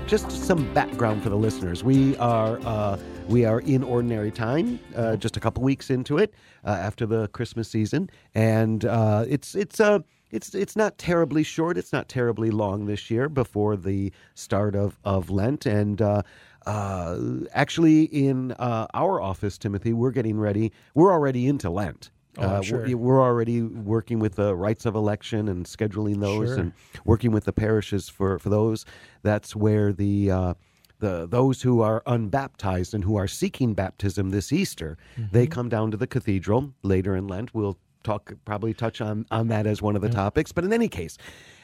Just 0.06 0.32
some 0.32 0.74
background 0.74 1.24
for 1.24 1.30
the 1.30 1.38
listeners. 1.38 1.82
We 1.82 2.18
are. 2.18 2.60
Uh, 2.66 3.00
we 3.30 3.46
are 3.46 3.60
in 3.62 3.84
ordinary 3.84 4.32
time, 4.32 4.80
uh, 4.96 5.16
just 5.16 5.38
a 5.38 5.40
couple 5.40 5.62
weeks 5.62 5.92
into 5.92 6.18
it 6.18 6.34
uh, 6.66 6.70
after 6.72 7.06
the 7.06 7.28
Christmas 7.28 7.70
season, 7.70 8.10
and 8.34 8.86
uh, 8.86 9.24
it's 9.30 9.54
it's 9.54 9.80
a 9.80 9.86
uh, 9.86 10.00
it's 10.32 10.54
it's 10.54 10.76
not 10.76 10.98
terribly 10.98 11.44
short. 11.44 11.78
It's 11.78 11.94
not 11.94 12.08
terribly 12.08 12.52
long 12.52 12.86
this 12.86 13.10
year 13.10 13.30
before 13.30 13.76
the 13.76 14.12
start 14.36 14.76
of 14.76 15.00
of 15.04 15.30
Lent, 15.30 15.66
and 15.66 16.02
uh, 16.02 16.22
uh, 16.66 17.18
actually, 17.54 18.04
in 18.04 18.52
uh, 18.54 18.88
our 18.94 19.22
office, 19.22 19.58
Timothy, 19.58 19.94
we're 19.94 20.12
getting 20.12 20.40
ready. 20.40 20.72
We're 20.94 21.12
already 21.12 21.48
into 21.48 21.70
Lent. 21.70 22.12
Oh, 22.38 22.44
uh, 22.44 22.62
sure. 22.62 22.86
we're, 22.86 22.98
we're, 22.98 23.22
already 23.22 23.64
working 23.64 24.20
with 24.20 24.36
the 24.36 24.56
rites 24.56 24.86
of 24.86 24.96
election 24.96 25.48
and 25.48 25.66
scheduling 25.66 26.20
those, 26.20 26.50
sure. 26.50 26.60
and 26.60 26.74
working 27.04 27.32
with 27.32 27.46
the 27.46 27.52
parishes 27.52 28.08
for, 28.08 28.38
for 28.38 28.50
those. 28.50 28.86
That's 29.24 29.56
where 29.56 29.92
the 29.92 30.32
uh, 30.32 30.54
the 31.00 31.28
those 31.28 31.62
who 31.62 31.82
are 31.82 32.04
unbaptized 32.06 32.94
and 32.94 33.04
who 33.04 33.16
are 33.16 33.28
seeking 33.28 33.74
baptism 33.74 34.30
this 34.30 34.54
Easter, 34.54 34.98
mm-hmm. 35.18 35.32
they 35.32 35.48
come 35.48 35.70
down 35.70 35.92
to 35.92 35.98
the 35.98 36.08
cathedral 36.08 36.74
later 36.84 37.16
in 37.16 37.28
Lent. 37.28 37.54
We'll 37.54 37.78
talk 38.04 38.34
probably 38.45 38.74
touch 38.74 39.02
on 39.02 39.26
on 39.32 39.47
that 39.50 39.68
as 39.68 39.82
one 39.82 39.95
of 39.95 40.02
the 40.02 40.08
yeah. 40.08 40.16
topics. 40.16 40.52
But 40.52 40.64
in 40.64 40.74
any 40.74 40.88
case, 40.88 41.18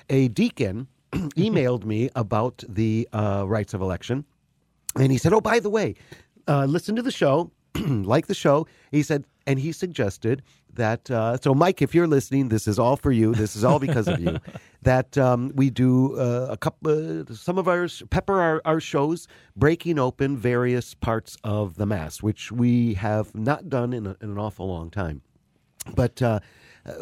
a 0.09 0.27
deacon 0.29 0.87
emailed 1.13 1.85
me 1.85 2.09
about 2.15 2.63
the 2.67 3.07
uh, 3.13 3.45
rites 3.47 3.73
of 3.73 3.81
election 3.81 4.25
and 4.99 5.11
he 5.11 5.17
said, 5.17 5.33
"Oh, 5.33 5.41
by 5.41 5.59
the 5.59 5.69
way, 5.69 5.95
uh, 6.47 6.65
listen 6.65 6.95
to 6.95 7.01
the 7.01 7.11
show, 7.11 7.51
like 7.75 8.27
the 8.27 8.33
show." 8.33 8.67
He 8.91 9.03
said, 9.03 9.25
and 9.47 9.59
he 9.59 9.71
suggested 9.71 10.41
that. 10.73 11.09
Uh, 11.11 11.37
so, 11.37 11.53
Mike, 11.53 11.81
if 11.81 11.93
you're 11.93 12.07
listening, 12.07 12.49
this 12.49 12.67
is 12.67 12.79
all 12.79 12.95
for 12.95 13.11
you. 13.11 13.33
This 13.33 13.55
is 13.55 13.63
all 13.63 13.79
because 13.79 14.07
of 14.07 14.19
you. 14.19 14.37
That 14.81 15.17
um, 15.17 15.51
we 15.55 15.71
do 15.71 16.15
uh, 16.15 16.45
a 16.51 16.57
couple, 16.57 17.21
uh, 17.21 17.33
some 17.33 17.57
of 17.57 17.67
our 17.67 17.87
pepper 18.11 18.39
our, 18.39 18.61
our 18.65 18.79
shows, 18.79 19.27
breaking 19.55 19.97
open 19.97 20.37
various 20.37 20.93
parts 20.93 21.37
of 21.43 21.77
the 21.77 21.87
mass, 21.87 22.21
which 22.21 22.51
we 22.51 22.93
have 22.93 23.33
not 23.33 23.67
done 23.67 23.93
in, 23.93 24.05
a, 24.05 24.15
in 24.21 24.29
an 24.29 24.37
awful 24.37 24.67
long 24.67 24.91
time. 24.91 25.23
But 25.93 26.21
uh, 26.21 26.39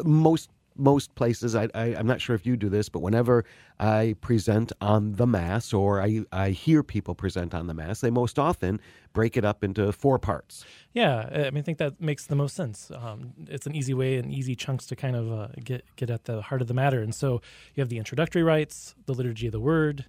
most 0.04 0.50
most 0.76 1.14
places, 1.14 1.54
I, 1.54 1.68
I, 1.74 1.86
am 1.88 2.06
not 2.06 2.20
sure 2.20 2.34
if 2.34 2.44
you 2.44 2.56
do 2.56 2.68
this, 2.68 2.88
but 2.88 3.00
whenever 3.00 3.44
I 3.78 4.16
present 4.20 4.72
on 4.80 5.12
the 5.12 5.26
Mass 5.26 5.72
or 5.72 6.00
I, 6.02 6.24
I 6.32 6.50
hear 6.50 6.82
people 6.82 7.14
present 7.14 7.54
on 7.54 7.66
the 7.66 7.74
Mass, 7.74 8.00
they 8.00 8.10
most 8.10 8.38
often 8.38 8.80
break 9.12 9.36
it 9.36 9.44
up 9.44 9.62
into 9.62 9.92
four 9.92 10.18
parts. 10.18 10.64
Yeah, 10.92 11.28
I 11.32 11.50
mean, 11.50 11.58
I 11.58 11.62
think 11.62 11.78
that 11.78 12.00
makes 12.00 12.26
the 12.26 12.36
most 12.36 12.56
sense. 12.56 12.90
Um, 12.94 13.34
it's 13.46 13.66
an 13.66 13.74
easy 13.74 13.94
way 13.94 14.16
and 14.16 14.32
easy 14.32 14.56
chunks 14.56 14.86
to 14.86 14.96
kind 14.96 15.16
of 15.16 15.32
uh, 15.32 15.48
get, 15.62 15.84
get 15.96 16.10
at 16.10 16.24
the 16.24 16.42
heart 16.42 16.60
of 16.60 16.68
the 16.68 16.74
matter. 16.74 17.00
And 17.00 17.14
so 17.14 17.40
you 17.74 17.80
have 17.80 17.88
the 17.88 17.98
introductory 17.98 18.42
rites, 18.42 18.94
the 19.06 19.14
liturgy 19.14 19.46
of 19.46 19.52
the 19.52 19.60
word, 19.60 20.06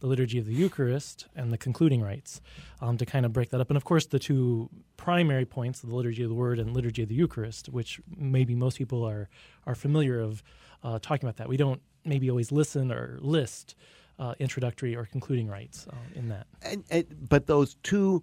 the 0.00 0.06
liturgy 0.06 0.38
of 0.38 0.46
the 0.46 0.54
Eucharist 0.54 1.26
and 1.34 1.52
the 1.52 1.58
concluding 1.58 2.02
rites 2.02 2.40
um, 2.80 2.96
to 2.98 3.06
kind 3.06 3.26
of 3.26 3.32
break 3.32 3.50
that 3.50 3.60
up. 3.60 3.70
And 3.70 3.76
of 3.76 3.84
course, 3.84 4.06
the 4.06 4.18
two 4.18 4.68
primary 4.96 5.44
points, 5.44 5.80
the 5.80 5.94
liturgy 5.94 6.22
of 6.22 6.28
the 6.28 6.34
Word 6.34 6.58
and 6.58 6.72
liturgy 6.72 7.02
of 7.02 7.08
the 7.08 7.14
Eucharist, 7.14 7.68
which 7.68 8.00
maybe 8.16 8.54
most 8.54 8.78
people 8.78 9.04
are 9.04 9.28
are 9.66 9.74
familiar 9.74 10.20
of 10.20 10.42
uh, 10.84 10.98
talking 11.00 11.26
about 11.26 11.36
that. 11.36 11.48
We 11.48 11.56
don't 11.56 11.80
maybe 12.04 12.30
always 12.30 12.52
listen 12.52 12.92
or 12.92 13.18
list 13.20 13.74
uh, 14.18 14.34
introductory 14.38 14.96
or 14.96 15.06
concluding 15.06 15.48
rites 15.48 15.86
uh, 15.90 15.96
in 16.14 16.28
that. 16.28 16.46
And, 16.62 16.84
and, 16.90 17.06
but 17.28 17.46
those 17.46 17.76
two 17.82 18.22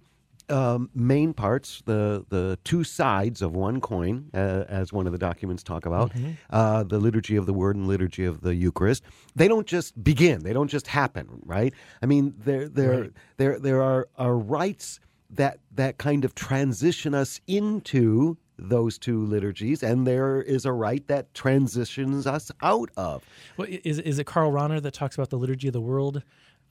um, 0.50 0.89
main 0.93 1.34
parts, 1.34 1.82
the 1.86 2.26
the 2.30 2.58
two 2.64 2.84
sides 2.84 3.41
of 3.41 3.56
one 3.56 3.82
coin, 3.82 4.30
uh, 4.34 4.66
as 4.68 4.93
one 4.93 5.06
of 5.08 5.12
the 5.12 5.18
documents 5.18 5.64
talk 5.64 5.86
about, 5.86 6.14
mm-hmm. 6.14 6.32
uh, 6.50 6.84
the 6.84 7.00
liturgy 7.00 7.36
of 7.36 7.46
the 7.46 7.54
Word 7.54 7.76
and 7.76 7.88
liturgy 7.88 8.26
of 8.26 8.41
the 8.41 8.56
Eucharist. 8.56 9.04
They 9.36 9.48
don't 9.48 9.68
just 9.68 10.02
begin; 10.04 10.43
they 10.43 10.54
don't 10.54 10.68
just 10.68 10.88
happen, 10.88 11.28
right? 11.46 11.74
I 12.02 12.06
mean, 12.06 12.34
there 12.38 12.68
there 12.68 13.02
right. 13.02 13.12
there 13.38 13.60
there 13.60 13.82
are, 13.82 14.08
are 14.18 14.38
rites 14.38 15.00
that 15.32 15.60
that 15.74 15.98
kind 15.98 16.26
of 16.26 16.36
transition 16.36 17.14
us 17.14 17.41
into 17.48 18.38
those 18.58 18.98
two 18.98 19.26
liturgies, 19.26 19.84
and 19.84 20.08
there 20.08 20.41
is 20.41 20.66
a 20.66 20.72
rite 20.72 21.08
that 21.08 21.34
transitions 21.34 22.26
us 22.26 22.52
out 22.62 22.89
of. 22.98 23.24
Well, 23.58 23.68
is 23.70 24.00
is 24.00 24.20
it 24.20 24.26
Karl 24.26 24.52
Rahner 24.52 24.82
that 24.82 24.93
talks 24.93 25.16
about 25.16 25.30
the 25.30 25.38
liturgy 25.38 25.68
of 25.68 25.74
the 25.74 25.82
world? 25.82 26.24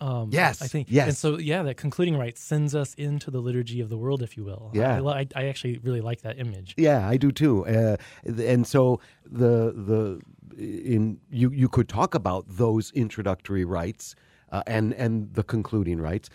Um, 0.04 0.28
yes, 0.30 0.60
I 0.60 0.66
think. 0.66 0.88
Yes, 0.90 1.08
and 1.08 1.16
so 1.16 1.38
yeah, 1.38 1.62
that 1.62 1.78
concluding 1.78 2.18
rite 2.18 2.36
sends 2.36 2.74
us 2.74 2.92
into 2.94 3.30
the 3.30 3.40
liturgy 3.40 3.80
of 3.80 3.88
the 3.88 3.96
world, 3.96 4.22
if 4.22 4.36
you 4.36 4.44
will. 4.44 4.70
Yeah, 4.74 5.00
I, 5.00 5.26
I 5.34 5.46
actually 5.46 5.78
really 5.78 6.02
like 6.02 6.20
that 6.22 6.38
image. 6.38 6.74
Yeah, 6.76 7.08
I 7.08 7.16
do 7.16 7.32
too. 7.32 7.66
Uh, 7.66 7.96
and 8.24 8.66
so 8.66 9.00
the 9.24 9.72
the 9.74 10.20
in 10.58 11.18
you 11.30 11.50
you 11.50 11.70
could 11.70 11.88
talk 11.88 12.14
about 12.14 12.44
those 12.46 12.90
introductory 12.92 13.64
rites 13.64 14.14
uh, 14.52 14.62
and 14.66 14.92
and 14.94 15.32
the 15.32 15.42
concluding 15.42 15.98
rites 16.02 16.28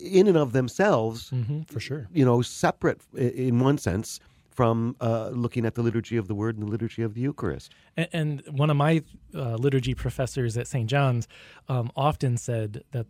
in 0.00 0.28
and 0.28 0.36
of 0.36 0.52
themselves, 0.52 1.30
mm-hmm, 1.30 1.62
for 1.62 1.80
sure. 1.80 2.08
You 2.12 2.24
know, 2.24 2.40
separate 2.40 3.00
in 3.16 3.58
one 3.58 3.78
sense 3.78 4.20
from 4.58 4.96
uh, 5.00 5.28
looking 5.28 5.64
at 5.64 5.76
the 5.76 5.82
liturgy 5.82 6.16
of 6.16 6.26
the 6.26 6.34
Word 6.34 6.58
and 6.58 6.66
the 6.66 6.68
liturgy 6.68 7.00
of 7.00 7.14
the 7.14 7.20
Eucharist. 7.20 7.72
And, 7.96 8.08
and 8.12 8.42
one 8.50 8.70
of 8.70 8.76
my 8.76 9.04
uh, 9.32 9.54
liturgy 9.54 9.94
professors 9.94 10.56
at 10.56 10.66
St. 10.66 10.90
John's 10.90 11.28
um, 11.68 11.92
often 11.94 12.36
said 12.36 12.82
that 12.90 13.06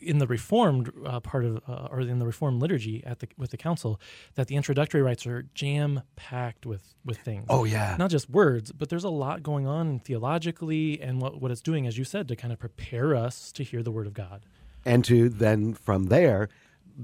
in 0.00 0.18
the 0.18 0.26
Reformed 0.26 0.90
uh, 1.06 1.20
part 1.20 1.44
of, 1.44 1.62
uh, 1.68 1.86
or 1.92 2.00
in 2.00 2.18
the 2.18 2.26
Reformed 2.26 2.60
liturgy 2.60 3.04
at 3.06 3.20
the 3.20 3.28
with 3.36 3.52
the 3.52 3.56
Council, 3.56 4.00
that 4.34 4.48
the 4.48 4.56
introductory 4.56 5.00
rites 5.00 5.24
are 5.24 5.42
jam 5.54 6.02
packed 6.16 6.66
with 6.66 6.96
with 7.04 7.18
things. 7.18 7.46
Oh 7.48 7.62
yeah, 7.62 7.94
not 7.96 8.10
just 8.10 8.28
words, 8.28 8.72
but 8.72 8.88
there's 8.88 9.04
a 9.04 9.08
lot 9.08 9.44
going 9.44 9.68
on 9.68 10.00
theologically, 10.00 11.00
and 11.00 11.22
what 11.22 11.40
what 11.40 11.52
it's 11.52 11.62
doing, 11.62 11.86
as 11.86 11.96
you 11.96 12.02
said, 12.02 12.26
to 12.26 12.34
kind 12.34 12.52
of 12.52 12.58
prepare 12.58 13.14
us 13.14 13.52
to 13.52 13.62
hear 13.62 13.84
the 13.84 13.92
Word 13.92 14.08
of 14.08 14.14
God, 14.14 14.46
and 14.84 15.04
to 15.04 15.28
then 15.28 15.74
from 15.74 16.06
there 16.06 16.48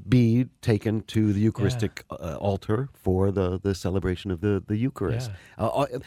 be 0.09 0.47
taken 0.61 1.03
to 1.03 1.33
the 1.33 1.41
Eucharistic 1.41 2.05
yeah. 2.11 2.19
uh, 2.19 2.37
altar 2.37 2.89
for 2.95 3.31
the, 3.31 3.61
the 3.61 3.75
celebration 3.75 4.31
of 4.31 4.41
the, 4.41 4.63
the 4.67 4.77
Eucharist. 4.77 5.31
Yeah. 5.59 5.65
Uh, 5.65 5.69
uh 5.69 5.99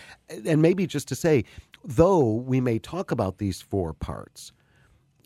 and 0.46 0.62
maybe 0.62 0.86
just 0.86 1.08
to 1.08 1.16
say, 1.16 1.46
though 1.84 2.34
we 2.34 2.60
may 2.60 2.80
talk 2.80 3.12
about 3.12 3.38
these 3.38 3.62
four 3.62 3.94
parts, 3.94 4.52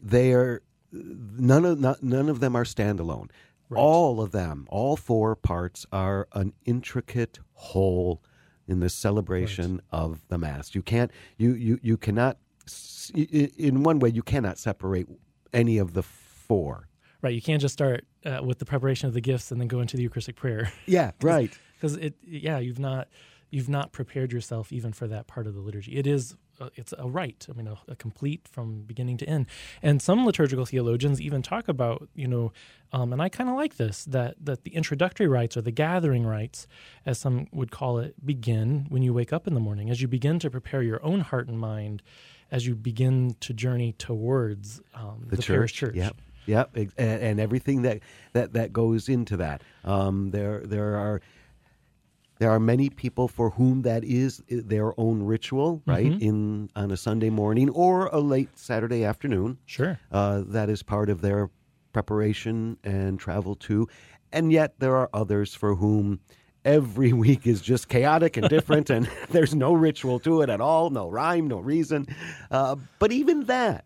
they 0.01 0.31
are 0.33 0.61
none 0.91 1.65
of 1.65 1.79
not, 1.79 2.03
none 2.03 2.29
of 2.29 2.39
them 2.39 2.55
are 2.55 2.63
standalone. 2.63 3.29
Right. 3.69 3.79
All 3.79 4.21
of 4.21 4.31
them, 4.31 4.67
all 4.69 4.97
four 4.97 5.35
parts, 5.35 5.85
are 5.91 6.27
an 6.33 6.53
intricate 6.65 7.39
whole 7.53 8.21
in 8.67 8.79
the 8.79 8.89
celebration 8.89 9.75
right. 9.91 9.99
of 9.99 10.21
the 10.27 10.37
Mass. 10.37 10.75
You 10.75 10.81
can't 10.81 11.09
you 11.37 11.53
you 11.53 11.79
you 11.81 11.97
cannot 11.97 12.37
in 13.13 13.83
one 13.83 13.99
way 13.99 14.09
you 14.09 14.21
cannot 14.21 14.57
separate 14.57 15.07
any 15.53 15.77
of 15.77 15.93
the 15.93 16.03
four 16.03 16.87
right. 17.21 17.33
You 17.33 17.41
can't 17.41 17.61
just 17.61 17.73
start 17.73 18.05
uh, 18.25 18.41
with 18.43 18.59
the 18.59 18.65
preparation 18.65 19.07
of 19.07 19.13
the 19.13 19.21
gifts 19.21 19.51
and 19.51 19.59
then 19.59 19.67
go 19.67 19.79
into 19.79 19.97
the 19.97 20.03
Eucharistic 20.03 20.35
prayer. 20.35 20.71
Yeah, 20.85 21.11
right. 21.21 21.57
because 21.75 21.95
it 21.95 22.15
yeah 22.25 22.59
you've 22.59 22.79
not 22.79 23.07
you've 23.49 23.69
not 23.69 23.91
prepared 23.91 24.31
yourself 24.31 24.71
even 24.71 24.93
for 24.93 25.07
that 25.07 25.27
part 25.27 25.47
of 25.47 25.53
the 25.53 25.59
liturgy. 25.59 25.95
It 25.95 26.07
is 26.07 26.35
a, 26.59 26.71
it's 26.75 26.93
a 26.97 27.07
rite. 27.07 27.47
I 27.49 27.53
mean, 27.53 27.67
a, 27.67 27.77
a, 27.87 27.95
complete 27.95 28.47
from 28.47 28.81
beginning 28.81 29.17
to 29.17 29.27
end. 29.27 29.47
And 29.81 30.01
some 30.01 30.25
liturgical 30.25 30.65
theologians 30.65 31.21
even 31.21 31.41
talk 31.41 31.67
about 31.67 32.09
you 32.15 32.27
know, 32.27 32.51
um, 32.93 33.13
and 33.13 33.21
I 33.21 33.29
kind 33.29 33.49
of 33.49 33.55
like 33.55 33.77
this 33.77 34.05
that 34.05 34.35
that 34.43 34.63
the 34.63 34.71
introductory 34.71 35.27
rites 35.27 35.55
or 35.55 35.61
the 35.61 35.71
gathering 35.71 36.25
rites, 36.25 36.67
as 37.05 37.19
some 37.19 37.47
would 37.51 37.71
call 37.71 37.99
it, 37.99 38.25
begin 38.25 38.85
when 38.89 39.03
you 39.03 39.13
wake 39.13 39.33
up 39.33 39.47
in 39.47 39.53
the 39.53 39.59
morning 39.59 39.89
as 39.89 40.01
you 40.01 40.07
begin 40.07 40.39
to 40.39 40.49
prepare 40.49 40.81
your 40.81 41.03
own 41.03 41.21
heart 41.21 41.47
and 41.47 41.59
mind 41.59 42.01
as 42.51 42.67
you 42.67 42.75
begin 42.75 43.35
to 43.39 43.53
journey 43.53 43.93
towards 43.93 44.81
um, 44.93 45.25
the, 45.27 45.37
the 45.37 45.41
church. 45.41 45.73
church. 45.73 45.95
Yep. 45.95 46.17
Yep, 46.45 46.75
and, 46.75 46.91
and, 46.97 47.39
everything 47.39 47.83
that, 47.83 47.99
that, 48.33 48.53
that 48.53 48.73
goes 48.73 49.09
into 49.09 49.37
that. 49.37 49.63
Um, 49.83 50.31
there 50.31 50.61
there 50.65 50.95
are 50.95 51.21
there 52.39 52.49
are 52.49 52.59
many 52.59 52.89
people 52.89 53.27
for 53.27 53.51
whom 53.51 53.83
that 53.83 54.03
is 54.03 54.41
their 54.49 54.99
own 54.99 55.21
ritual, 55.21 55.83
right? 55.85 56.07
Mm-hmm. 56.07 56.23
In 56.23 56.69
on 56.75 56.89
a 56.89 56.97
Sunday 56.97 57.29
morning 57.29 57.69
or 57.69 58.07
a 58.07 58.19
late 58.19 58.57
Saturday 58.57 59.05
afternoon. 59.05 59.59
Sure, 59.67 59.99
uh, 60.11 60.41
that 60.47 60.67
is 60.69 60.81
part 60.81 61.09
of 61.09 61.21
their 61.21 61.51
preparation 61.93 62.77
and 62.83 63.19
travel 63.19 63.55
too. 63.55 63.87
And 64.31 64.51
yet 64.51 64.79
there 64.79 64.95
are 64.95 65.09
others 65.13 65.53
for 65.53 65.75
whom 65.75 66.19
every 66.65 67.13
week 67.25 67.45
is 67.45 67.61
just 67.61 67.89
chaotic 67.89 68.37
and 68.37 68.49
different, 68.49 68.89
and 68.89 69.07
there's 69.29 69.53
no 69.53 69.73
ritual 69.73 70.19
to 70.21 70.41
it 70.41 70.49
at 70.49 70.61
all, 70.61 70.89
no 70.89 71.09
rhyme, 71.09 71.47
no 71.47 71.59
reason. 71.59 72.07
Uh, 72.49 72.75
but 72.99 73.11
even 73.11 73.45
that 73.45 73.85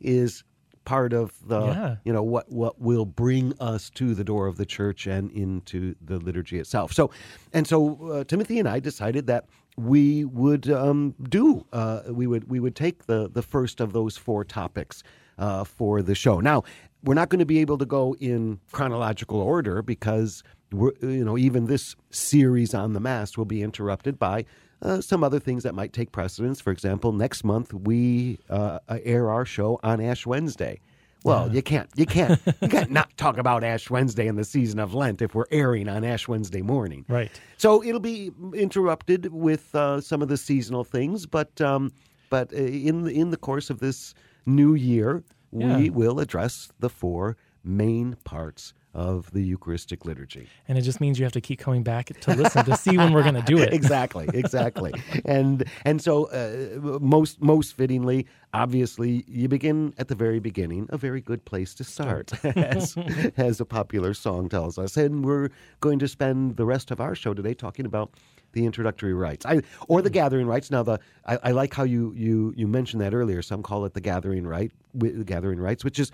is 0.00 0.44
part 0.86 1.12
of 1.12 1.34
the 1.46 1.60
yeah. 1.60 1.96
you 2.04 2.12
know 2.12 2.22
what 2.22 2.50
what 2.50 2.80
will 2.80 3.04
bring 3.04 3.52
us 3.60 3.90
to 3.90 4.14
the 4.14 4.24
door 4.24 4.46
of 4.46 4.56
the 4.56 4.64
church 4.64 5.06
and 5.06 5.30
into 5.32 5.94
the 6.00 6.18
liturgy 6.18 6.58
itself. 6.58 6.94
So, 6.94 7.10
and 7.52 7.66
so 7.66 8.10
uh, 8.10 8.24
Timothy 8.24 8.58
and 8.58 8.66
I 8.66 8.80
decided 8.80 9.26
that 9.26 9.44
we 9.76 10.24
would 10.24 10.70
um, 10.70 11.14
do 11.28 11.66
uh, 11.74 12.02
we 12.08 12.26
would 12.26 12.48
we 12.48 12.60
would 12.60 12.74
take 12.74 13.04
the 13.04 13.28
the 13.28 13.42
first 13.42 13.80
of 13.80 13.92
those 13.92 14.16
four 14.16 14.44
topics 14.44 15.02
uh, 15.38 15.64
for 15.64 16.00
the 16.00 16.14
show. 16.14 16.40
Now, 16.40 16.62
we're 17.04 17.14
not 17.14 17.28
going 17.28 17.40
to 17.40 17.46
be 17.46 17.58
able 17.58 17.76
to 17.78 17.86
go 17.86 18.14
in 18.18 18.60
chronological 18.72 19.40
order 19.40 19.82
because 19.82 20.42
we're, 20.72 20.92
you 21.02 21.24
know 21.24 21.36
even 21.36 21.66
this 21.66 21.94
series 22.10 22.74
on 22.74 22.94
the 22.94 23.00
mass 23.00 23.36
will 23.36 23.44
be 23.44 23.62
interrupted 23.62 24.18
by 24.18 24.44
uh, 24.82 25.00
some 25.00 25.24
other 25.24 25.40
things 25.40 25.62
that 25.62 25.74
might 25.74 25.92
take 25.92 26.12
precedence. 26.12 26.60
For 26.60 26.70
example, 26.70 27.12
next 27.12 27.44
month 27.44 27.72
we 27.72 28.38
uh, 28.50 28.78
air 28.88 29.30
our 29.30 29.44
show 29.44 29.80
on 29.82 30.00
Ash 30.00 30.26
Wednesday. 30.26 30.80
Well, 31.24 31.48
yeah. 31.48 31.54
you 31.54 31.62
can't, 31.62 31.90
you 31.96 32.06
can't, 32.06 32.40
you 32.62 32.68
can't 32.68 32.90
not 32.90 33.16
talk 33.16 33.36
about 33.36 33.64
Ash 33.64 33.90
Wednesday 33.90 34.28
in 34.28 34.36
the 34.36 34.44
season 34.44 34.78
of 34.78 34.94
Lent 34.94 35.20
if 35.20 35.34
we're 35.34 35.46
airing 35.50 35.88
on 35.88 36.04
Ash 36.04 36.28
Wednesday 36.28 36.62
morning. 36.62 37.04
Right. 37.08 37.32
So 37.56 37.82
it'll 37.82 38.00
be 38.00 38.30
interrupted 38.54 39.32
with 39.32 39.74
uh, 39.74 40.00
some 40.00 40.22
of 40.22 40.28
the 40.28 40.36
seasonal 40.36 40.84
things, 40.84 41.26
but 41.26 41.60
um, 41.60 41.90
but 42.30 42.52
uh, 42.52 42.56
in 42.58 43.02
the, 43.02 43.10
in 43.12 43.30
the 43.30 43.36
course 43.36 43.70
of 43.70 43.80
this 43.80 44.14
new 44.46 44.74
year, 44.74 45.24
yeah. 45.52 45.76
we 45.76 45.90
will 45.90 46.20
address 46.20 46.70
the 46.78 46.88
four 46.88 47.36
main 47.64 48.16
parts 48.24 48.72
of 48.96 49.30
the 49.32 49.42
Eucharistic 49.42 50.06
liturgy. 50.06 50.48
And 50.66 50.78
it 50.78 50.80
just 50.80 51.02
means 51.02 51.18
you 51.18 51.26
have 51.26 51.32
to 51.32 51.40
keep 51.40 51.58
coming 51.58 51.82
back 51.82 52.18
to 52.20 52.34
listen 52.34 52.64
to 52.64 52.76
see 52.78 52.96
when 52.96 53.12
we're 53.12 53.22
going 53.22 53.34
to 53.34 53.42
do 53.42 53.58
it. 53.58 53.72
exactly, 53.80 54.26
exactly. 54.32 54.94
and 55.26 55.64
and 55.84 56.00
so 56.00 56.24
uh, 56.30 56.98
most 56.98 57.42
most 57.42 57.74
fittingly, 57.74 58.26
obviously, 58.54 59.22
you 59.28 59.48
begin 59.48 59.92
at 59.98 60.08
the 60.08 60.14
very 60.14 60.40
beginning, 60.40 60.86
a 60.88 60.96
very 60.96 61.20
good 61.20 61.44
place 61.44 61.74
to 61.74 61.84
start, 61.84 62.32
as, 62.56 62.96
as 63.36 63.60
a 63.60 63.66
popular 63.66 64.14
song 64.14 64.48
tells 64.48 64.78
us. 64.78 64.96
And 64.96 65.24
we're 65.24 65.50
going 65.80 65.98
to 65.98 66.08
spend 66.08 66.56
the 66.56 66.64
rest 66.64 66.90
of 66.90 66.98
our 66.98 67.14
show 67.14 67.34
today 67.34 67.52
talking 67.52 67.84
about 67.84 68.14
the 68.52 68.64
introductory 68.64 69.12
rites, 69.12 69.44
I, 69.44 69.60
or 69.88 70.00
the 70.00 70.08
gathering 70.08 70.46
rites. 70.46 70.70
Now, 70.70 70.82
the 70.82 70.98
I, 71.26 71.38
I, 71.42 71.50
like 71.50 71.74
how 71.74 71.82
you 71.82 72.14
you 72.16 72.54
you 72.56 72.66
mentioned 72.66 73.02
that 73.02 73.12
earlier. 73.12 73.42
Some 73.42 73.62
call 73.62 73.84
it 73.84 73.92
the 73.92 74.00
gathering 74.00 74.46
rite, 74.46 74.72
the 74.94 75.24
gathering 75.24 75.60
rites, 75.60 75.84
which 75.84 75.98
is 75.98 76.10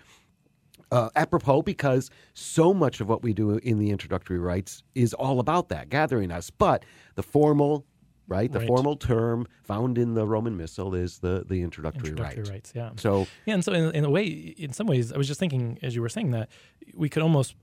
uh, 0.93 1.09
apropos 1.17 1.63
because 1.63 2.11
so 2.35 2.75
much 2.75 3.01
of 3.01 3.09
what 3.09 3.23
we 3.23 3.33
do 3.33 3.57
in 3.57 3.79
the 3.79 3.91
introductory 3.91 4.39
rites 4.39 4.83
is 4.95 5.15
all 5.15 5.41
about 5.41 5.71
that, 5.71 5.89
gathering 5.89 6.31
us. 6.31 6.51
But 6.51 6.85
the 7.15 7.23
formal, 7.23 7.87
right, 8.29 8.53
the 8.53 8.59
right. 8.59 8.69
formal 8.69 8.97
term 8.97 9.47
found 9.65 9.97
in 9.97 10.13
the 10.13 10.27
Roman 10.27 10.57
Missal 10.57 10.95
is 10.95 11.19
the 11.19 11.45
the 11.49 11.63
introductory, 11.63 12.11
introductory 12.11 12.43
rite. 12.43 12.53
rites. 12.53 12.73
Yeah. 12.77 12.91
So 12.97 13.27
yeah, 13.47 13.55
and 13.55 13.65
so 13.65 13.73
in, 13.73 13.95
in 13.95 14.05
a 14.05 14.11
way, 14.11 14.25
in 14.25 14.75
some 14.75 14.87
ways, 14.87 15.13
I 15.13 15.17
was 15.17 15.27
just 15.27 15.41
thinking 15.41 15.79
as 15.83 15.95
you 15.95 16.03
were 16.03 16.11
saying 16.11 16.33
that 16.33 16.51
we 16.93 17.09
could 17.09 17.23
almost, 17.23 17.55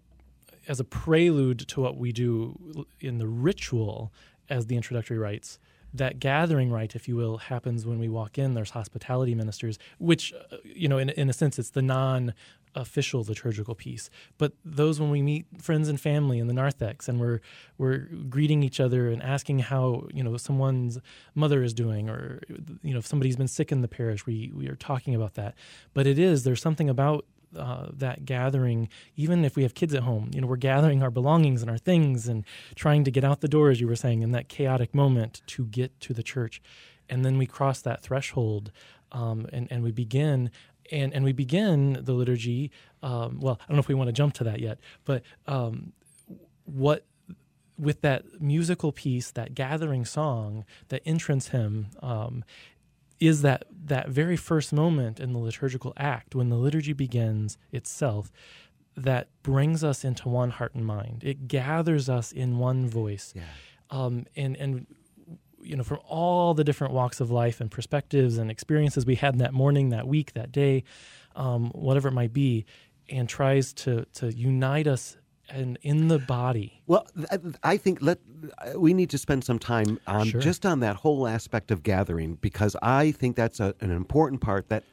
as 0.67 0.79
a 0.79 0.83
prelude 0.83 1.59
to 1.67 1.81
what 1.81 1.97
we 1.97 2.11
do 2.11 2.87
in 2.99 3.19
the 3.19 3.27
ritual 3.27 4.11
as 4.49 4.65
the 4.65 4.75
introductory 4.75 5.19
rites 5.19 5.59
that 5.93 6.19
gathering 6.19 6.71
rite, 6.71 6.95
if 6.95 7.07
you 7.07 7.15
will, 7.15 7.37
happens 7.37 7.85
when 7.85 7.99
we 7.99 8.09
walk 8.09 8.37
in. 8.37 8.53
There's 8.53 8.71
hospitality 8.71 9.33
ministers, 9.33 9.79
which, 9.97 10.33
uh, 10.33 10.57
you 10.63 10.87
know, 10.87 10.97
in, 10.97 11.09
in 11.09 11.29
a 11.29 11.33
sense, 11.33 11.57
it's 11.57 11.71
the 11.71 11.81
non 11.81 12.33
official 12.75 13.23
liturgical 13.23 13.75
piece, 13.75 14.09
but 14.37 14.53
those 14.63 14.99
when 14.99 15.09
we 15.09 15.21
meet 15.21 15.45
friends 15.61 15.89
and 15.89 15.99
family 15.99 16.39
in 16.39 16.47
the 16.47 16.53
narthex 16.53 17.07
and 17.07 17.19
we're 17.19 17.39
we're 17.77 18.07
greeting 18.29 18.63
each 18.63 18.79
other 18.79 19.09
and 19.09 19.21
asking 19.23 19.59
how 19.59 20.07
you 20.13 20.23
know 20.23 20.37
someone's 20.37 20.99
mother 21.35 21.63
is 21.63 21.73
doing, 21.73 22.09
or 22.09 22.41
you 22.83 22.93
know 22.93 22.99
if 22.99 23.07
somebody's 23.07 23.35
been 23.35 23.47
sick 23.47 23.71
in 23.71 23.81
the 23.81 23.87
parish, 23.87 24.25
we 24.25 24.51
we 24.55 24.67
are 24.67 24.75
talking 24.75 25.15
about 25.15 25.35
that. 25.35 25.55
But 25.93 26.07
it 26.07 26.19
is 26.19 26.43
there's 26.43 26.61
something 26.61 26.89
about 26.89 27.25
uh, 27.57 27.87
that 27.93 28.25
gathering, 28.25 28.89
even 29.15 29.43
if 29.43 29.55
we 29.55 29.63
have 29.63 29.73
kids 29.73 29.93
at 29.93 30.03
home, 30.03 30.29
you 30.33 30.41
know, 30.41 30.47
we're 30.47 30.55
gathering 30.55 31.01
our 31.01 31.11
belongings 31.11 31.61
and 31.61 31.71
our 31.71 31.77
things 31.77 32.27
and 32.27 32.45
trying 32.75 33.03
to 33.03 33.11
get 33.11 33.23
out 33.23 33.41
the 33.41 33.47
door, 33.47 33.69
as 33.69 33.81
you 33.81 33.87
were 33.87 33.95
saying, 33.95 34.21
in 34.21 34.31
that 34.31 34.49
chaotic 34.49 34.93
moment 34.93 35.41
to 35.47 35.65
get 35.65 35.99
to 36.01 36.13
the 36.13 36.23
church. 36.23 36.61
And 37.09 37.25
then 37.25 37.37
we 37.37 37.47
cross 37.47 37.81
that 37.81 38.03
threshold 38.03 38.71
um, 39.11 39.47
and, 39.51 39.67
and 39.71 39.83
we 39.83 39.91
begin 39.91 40.51
and 40.91 41.13
and 41.13 41.23
we 41.23 41.33
begin 41.33 41.99
the 42.01 42.13
liturgy. 42.13 42.71
Um, 43.01 43.39
well, 43.39 43.59
I 43.61 43.67
don't 43.67 43.75
know 43.75 43.81
if 43.81 43.87
we 43.87 43.95
want 43.95 44.07
to 44.09 44.13
jump 44.13 44.33
to 44.35 44.43
that 44.45 44.59
yet, 44.59 44.79
but 45.05 45.23
um, 45.47 45.93
what 46.65 47.05
with 47.77 48.01
that 48.01 48.41
musical 48.41 48.91
piece, 48.91 49.31
that 49.31 49.55
gathering 49.55 50.03
song, 50.03 50.65
that 50.89 51.01
entrance 51.05 51.49
hymn, 51.49 51.87
um, 52.01 52.43
is 53.19 53.41
that 53.41 53.65
that 53.85 54.09
very 54.09 54.35
first 54.35 54.73
moment 54.73 55.19
in 55.19 55.33
the 55.33 55.39
liturgical 55.39 55.93
act 55.97 56.35
when 56.35 56.49
the 56.49 56.55
liturgy 56.55 56.93
begins 56.93 57.57
itself 57.71 58.31
that 58.95 59.29
brings 59.43 59.83
us 59.83 60.03
into 60.03 60.27
one 60.27 60.49
heart 60.49 60.75
and 60.75 60.85
mind. 60.85 61.23
It 61.23 61.47
gathers 61.47 62.09
us 62.09 62.31
in 62.31 62.57
one 62.57 62.89
voice. 62.89 63.33
Yeah. 63.35 63.43
Um, 63.89 64.25
and 64.35 64.55
and 64.57 64.87
you 65.61 65.75
know, 65.75 65.83
from 65.83 65.99
all 66.07 66.53
the 66.53 66.63
different 66.63 66.93
walks 66.93 67.19
of 67.19 67.31
life 67.31 67.61
and 67.61 67.69
perspectives 67.69 68.37
and 68.37 68.49
experiences 68.49 69.05
we 69.05 69.15
had 69.15 69.39
that 69.39 69.53
morning, 69.53 69.89
that 69.89 70.07
week, 70.07 70.33
that 70.33 70.51
day, 70.51 70.83
um, 71.35 71.69
whatever 71.71 72.07
it 72.07 72.13
might 72.13 72.33
be, 72.33 72.65
and 73.09 73.27
tries 73.27 73.73
to 73.73 74.05
to 74.13 74.31
unite 74.33 74.87
us 74.87 75.17
and 75.49 75.77
in 75.81 76.07
the 76.07 76.19
body. 76.19 76.81
Well, 76.87 77.07
I 77.63 77.77
think 77.77 78.01
let 78.01 78.19
we 78.75 78.93
need 78.93 79.09
to 79.11 79.17
spend 79.17 79.43
some 79.43 79.59
time 79.59 79.99
on 80.07 80.27
sure. 80.27 80.41
just 80.41 80.65
on 80.65 80.79
that 80.81 80.95
whole 80.95 81.27
aspect 81.27 81.71
of 81.71 81.83
gathering 81.83 82.35
because 82.35 82.75
I 82.81 83.11
think 83.11 83.35
that's 83.35 83.59
a, 83.59 83.73
an 83.81 83.91
important 83.91 84.41
part 84.41 84.69
that 84.69 84.83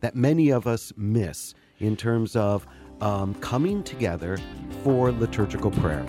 that 0.00 0.14
many 0.14 0.50
of 0.50 0.66
us 0.66 0.92
miss 0.96 1.54
in 1.78 1.96
terms 1.96 2.36
of 2.36 2.66
um, 3.00 3.34
coming 3.36 3.82
together 3.82 4.38
for 4.84 5.10
liturgical 5.10 5.70
prayer. 5.70 6.04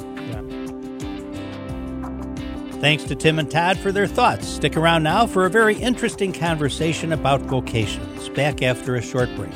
Thanks 2.82 3.04
to 3.04 3.16
Tim 3.16 3.38
and 3.38 3.50
Todd 3.50 3.78
for 3.78 3.92
their 3.92 4.08
thoughts. 4.08 4.48
Stick 4.48 4.76
around 4.76 5.04
now 5.04 5.28
for 5.28 5.46
a 5.46 5.52
very 5.52 5.76
interesting 5.76 6.34
conversation 6.34 7.12
about 7.12 7.40
vocations. 7.42 8.28
Back 8.30 8.64
after 8.64 8.96
a 8.96 9.02
short 9.04 9.30
break. 9.36 9.54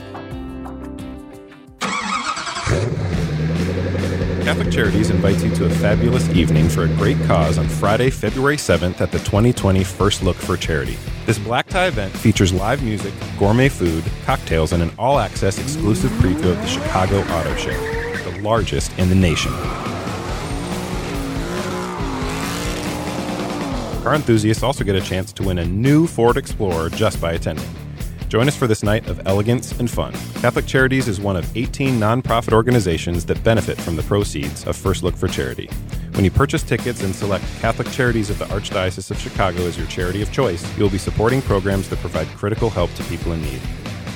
Catholic 4.46 4.72
Charities 4.72 5.10
invites 5.10 5.44
you 5.44 5.50
to 5.56 5.66
a 5.66 5.70
fabulous 5.72 6.30
evening 6.30 6.70
for 6.70 6.84
a 6.84 6.88
great 6.88 7.18
cause 7.24 7.58
on 7.58 7.68
Friday, 7.68 8.12
February 8.12 8.58
7th 8.58 9.02
at 9.02 9.12
the 9.12 9.18
2020 9.18 9.84
First 9.84 10.22
Look 10.22 10.36
for 10.36 10.56
Charity. 10.56 10.96
This 11.26 11.40
black 11.40 11.66
tie 11.68 11.88
event 11.88 12.16
features 12.16 12.54
live 12.54 12.84
music, 12.84 13.12
gourmet 13.40 13.70
food, 13.70 14.04
cocktails, 14.26 14.72
and 14.72 14.84
an 14.84 14.92
all 15.00 15.18
access 15.18 15.58
exclusive 15.58 16.12
preview 16.12 16.52
of 16.52 16.58
the 16.58 16.68
Chicago 16.68 17.22
Auto 17.22 17.56
Show, 17.56 17.72
the 18.30 18.40
largest 18.44 18.96
in 19.00 19.10
the 19.10 19.16
nation. 19.16 19.52
Car 24.06 24.14
enthusiasts 24.14 24.62
also 24.62 24.84
get 24.84 24.96
a 24.96 25.02
chance 25.02 25.34
to 25.34 25.42
win 25.42 25.58
a 25.58 25.66
new 25.66 26.06
Ford 26.06 26.38
Explorer 26.38 26.92
just 26.92 27.20
by 27.20 27.32
attending. 27.32 27.68
Join 28.30 28.48
us 28.48 28.56
for 28.56 28.68
this 28.68 28.84
night 28.84 29.08
of 29.08 29.26
elegance 29.26 29.72
and 29.80 29.90
fun. 29.90 30.14
Catholic 30.42 30.68
Charities 30.68 31.08
is 31.08 31.20
one 31.20 31.36
of 31.36 31.58
18 31.58 32.00
nonprofit 32.00 32.54
organizations 32.54 33.26
that 33.26 33.44
benefit 33.44 33.82
from 33.82 33.96
the 33.96 34.04
proceeds 34.04 34.68
of 34.68 34.76
First 34.76 35.02
Look 35.02 35.16
for 35.16 35.28
Charity. 35.28 35.66
When 36.14 36.24
you 36.24 36.30
purchase 36.30 36.62
tickets 36.62 37.02
and 37.02 37.16
select 37.16 37.46
Catholic 37.62 37.90
Charities 37.90 38.30
of 38.30 38.38
the 38.38 38.46
Archdiocese 38.46 39.10
of 39.10 39.18
Chicago 39.18 39.66
as 39.66 39.76
your 39.76 39.88
charity 39.88 40.22
of 40.22 40.32
choice, 40.32 40.64
you'll 40.78 40.92
be 40.92 41.00
supporting 41.00 41.42
programs 41.42 41.90
that 41.90 41.98
provide 41.98 42.28
critical 42.38 42.70
help 42.70 42.94
to 42.94 43.04
people 43.06 43.32
in 43.32 43.42
need. 43.42 43.62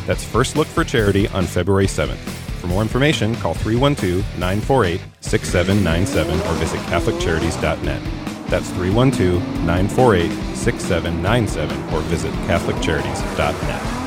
That's 0.06 0.24
First 0.24 0.56
Look 0.56 0.68
for 0.68 0.84
Charity 0.84 1.28
on 1.30 1.46
February 1.46 1.88
7th. 1.88 2.20
For 2.62 2.68
more 2.68 2.84
information, 2.84 3.34
call 3.38 3.56
312 3.56 4.18
948 4.38 5.02
6797 5.22 6.42
or 6.42 6.54
visit 6.60 6.80
CatholicCharities.net. 6.82 8.29
That's 8.50 8.70
312 8.72 9.44
948 9.66 10.32
6797 10.56 11.94
or 11.94 12.02
visit 12.02 12.34
CatholicCharities.net. 12.48 14.00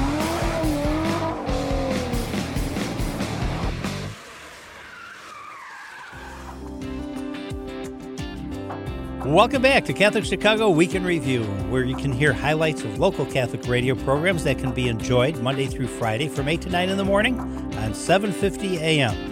Welcome 9.25 9.63
back 9.63 9.85
to 9.85 9.93
Catholic 9.93 10.25
Chicago 10.25 10.71
Week 10.71 10.97
in 10.97 11.05
Review, 11.05 11.45
where 11.71 11.85
you 11.85 11.95
can 11.97 12.11
hear 12.11 12.33
highlights 12.33 12.83
of 12.83 12.99
local 12.99 13.25
Catholic 13.25 13.67
radio 13.69 13.95
programs 13.95 14.43
that 14.43 14.59
can 14.59 14.73
be 14.73 14.89
enjoyed 14.89 15.39
Monday 15.39 15.69
through 15.69 15.87
Friday 15.87 16.27
from 16.27 16.49
8 16.49 16.61
to 16.63 16.71
9 16.71 16.89
in 16.89 16.97
the 16.97 17.05
morning 17.05 17.39
on 17.39 17.93
7:50 17.93 18.79
a.m. 18.81 19.32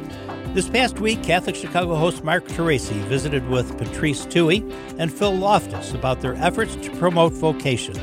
This 0.53 0.68
past 0.68 0.98
week, 0.98 1.22
Catholic 1.22 1.55
Chicago 1.55 1.94
host 1.94 2.24
Mark 2.24 2.44
Teresi 2.44 3.01
visited 3.05 3.48
with 3.48 3.78
Patrice 3.78 4.26
Tuohy 4.26 4.68
and 4.98 5.12
Phil 5.12 5.32
Loftus 5.32 5.94
about 5.94 6.22
their 6.22 6.34
efforts 6.34 6.74
to 6.74 6.90
promote 6.96 7.32
vocations. 7.34 8.01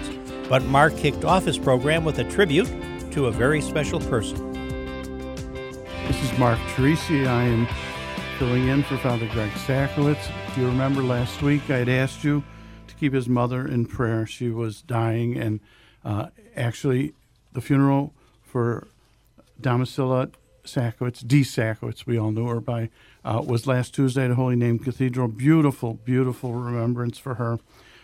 But 0.48 0.64
Mark 0.64 0.96
kicked 0.96 1.26
off 1.26 1.44
his 1.44 1.58
program 1.58 2.06
with 2.06 2.20
a 2.20 2.24
tribute 2.24 2.70
to 3.12 3.26
a 3.26 3.32
very 3.32 3.60
special 3.60 4.00
person. 4.00 4.54
This 6.08 6.24
is 6.24 6.40
Mark 6.40 6.58
Teresi. 6.70 7.28
I 7.28 7.44
am 7.44 7.68
filling 8.40 8.70
in 8.70 8.82
for 8.82 8.96
Father 9.00 9.28
Greg 9.34 9.52
Sakowicz. 9.52 10.32
If 10.48 10.58
you 10.58 10.68
remember 10.68 11.04
last 11.04 11.42
week, 11.42 11.70
I 11.70 11.80
had 11.80 11.90
asked 11.90 12.24
you 12.24 12.46
to 12.88 12.96
keep 12.96 13.12
his 13.12 13.28
mother 13.28 13.68
in 13.68 13.88
prayer. 13.88 14.26
She 14.26 14.52
was 14.52 14.82
dying, 14.82 15.36
and 15.36 15.60
uh, 16.06 16.28
actually, 16.56 17.14
the 17.52 17.60
funeral 17.60 18.14
for 18.42 18.88
Domitilla 19.62 20.32
Sakowicz, 20.68 21.26
D. 21.26 21.42
Sakowicz, 21.42 22.06
we 22.06 22.18
all 22.18 22.32
knew 22.32 22.48
her 22.48 22.60
by, 22.60 22.90
uh, 23.26 23.42
was 23.46 23.68
last 23.68 23.96
Tuesday 23.96 24.26
at 24.26 24.32
Holy 24.32 24.56
Name 24.56 24.80
Cathedral. 24.80 25.28
Beautiful, 25.28 25.96
beautiful 25.96 26.54
remembrance 26.54 27.18
for 27.18 27.36
her. 27.36 27.60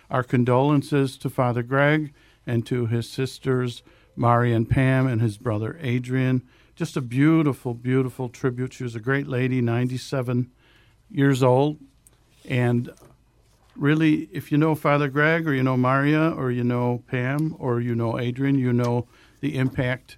Our 0.09 0.23
condolences 0.23 1.17
to 1.17 1.29
Father 1.29 1.63
Greg 1.63 2.13
and 2.45 2.65
to 2.67 2.87
his 2.87 3.09
sisters, 3.09 3.83
Mari 4.15 4.53
and 4.53 4.69
Pam, 4.69 5.07
and 5.07 5.21
his 5.21 5.37
brother 5.37 5.77
Adrian 5.81 6.43
just 6.75 6.97
a 6.97 7.01
beautiful, 7.01 7.73
beautiful 7.73 8.29
tribute. 8.29 8.73
She 8.73 8.83
was 8.83 8.95
a 8.95 8.99
great 8.99 9.27
lady, 9.27 9.61
97 9.61 10.49
years 11.09 11.43
old. 11.43 11.79
And 12.45 12.91
really, 13.75 14.27
if 14.31 14.51
you 14.51 14.57
know 14.57 14.75
Father 14.75 15.07
Greg 15.07 15.47
or 15.47 15.53
you 15.53 15.63
know 15.63 15.77
Maria 15.77 16.31
or 16.31 16.51
you 16.51 16.63
know 16.63 17.03
Pam 17.07 17.55
or 17.59 17.79
you 17.79 17.95
know 17.95 18.19
Adrian, 18.19 18.57
you 18.57 18.73
know 18.73 19.07
the 19.39 19.57
impact 19.57 20.17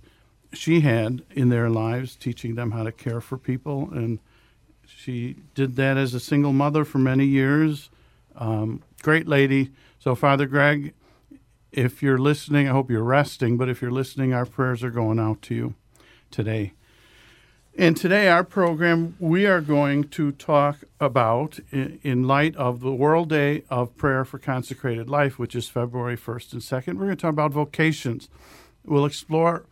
she 0.56 0.82
had 0.82 1.24
in 1.32 1.50
their 1.50 1.70
lives, 1.70 2.16
teaching 2.16 2.56
them 2.56 2.72
how 2.72 2.84
to 2.84 2.92
care 2.92 3.22
for 3.22 3.38
people. 3.38 3.90
And 3.92 4.20
she 4.86 5.38
did 5.54 5.76
that 5.76 5.98
as 5.98 6.14
a 6.14 6.20
single 6.20 6.54
mother 6.54 6.86
for 6.86 7.00
many 7.00 7.26
years. 7.26 7.90
Um, 8.36 8.84
great 9.02 9.28
lady. 9.28 9.72
So, 10.00 10.16
Father 10.16 10.46
Greg, 10.46 10.94
if 11.72 12.02
you're 12.02 12.18
listening, 12.18 12.68
I 12.68 12.72
hope 12.72 12.90
you're 12.90 13.04
resting, 13.04 13.58
but 13.58 13.70
if 13.70 13.82
you're 13.82 13.92
listening, 13.92 14.34
our 14.34 14.46
prayers 14.46 14.84
are 14.84 14.92
going 14.92 15.20
out 15.20 15.42
to 15.44 15.56
you 15.56 15.76
today. 16.32 16.74
And 17.78 17.98
today, 17.98 18.30
our 18.30 18.46
program, 18.46 19.18
we 19.20 19.46
are 19.46 19.60
going 19.60 20.06
to 20.06 20.32
talk 20.32 20.86
about, 21.02 21.60
in, 21.74 22.24
light 22.24 22.56
of 22.56 22.80
the 22.80 22.94
World 22.94 23.28
Day 23.28 23.64
of 23.70 23.98
Prayer 23.98 24.24
for 24.24 24.40
Consecrated 24.40 25.10
Life, 25.10 25.38
which 25.38 25.56
is 25.56 25.68
February 25.68 26.16
1st 26.16 26.54
and 26.54 26.62
2nd, 26.62 26.94
we're 26.94 27.08
going 27.08 27.18
to 27.18 27.22
talk 27.22 27.34
about 27.34 27.52
vocations. 27.52 28.30
We'll 28.86 29.06
explore, 29.06 29.66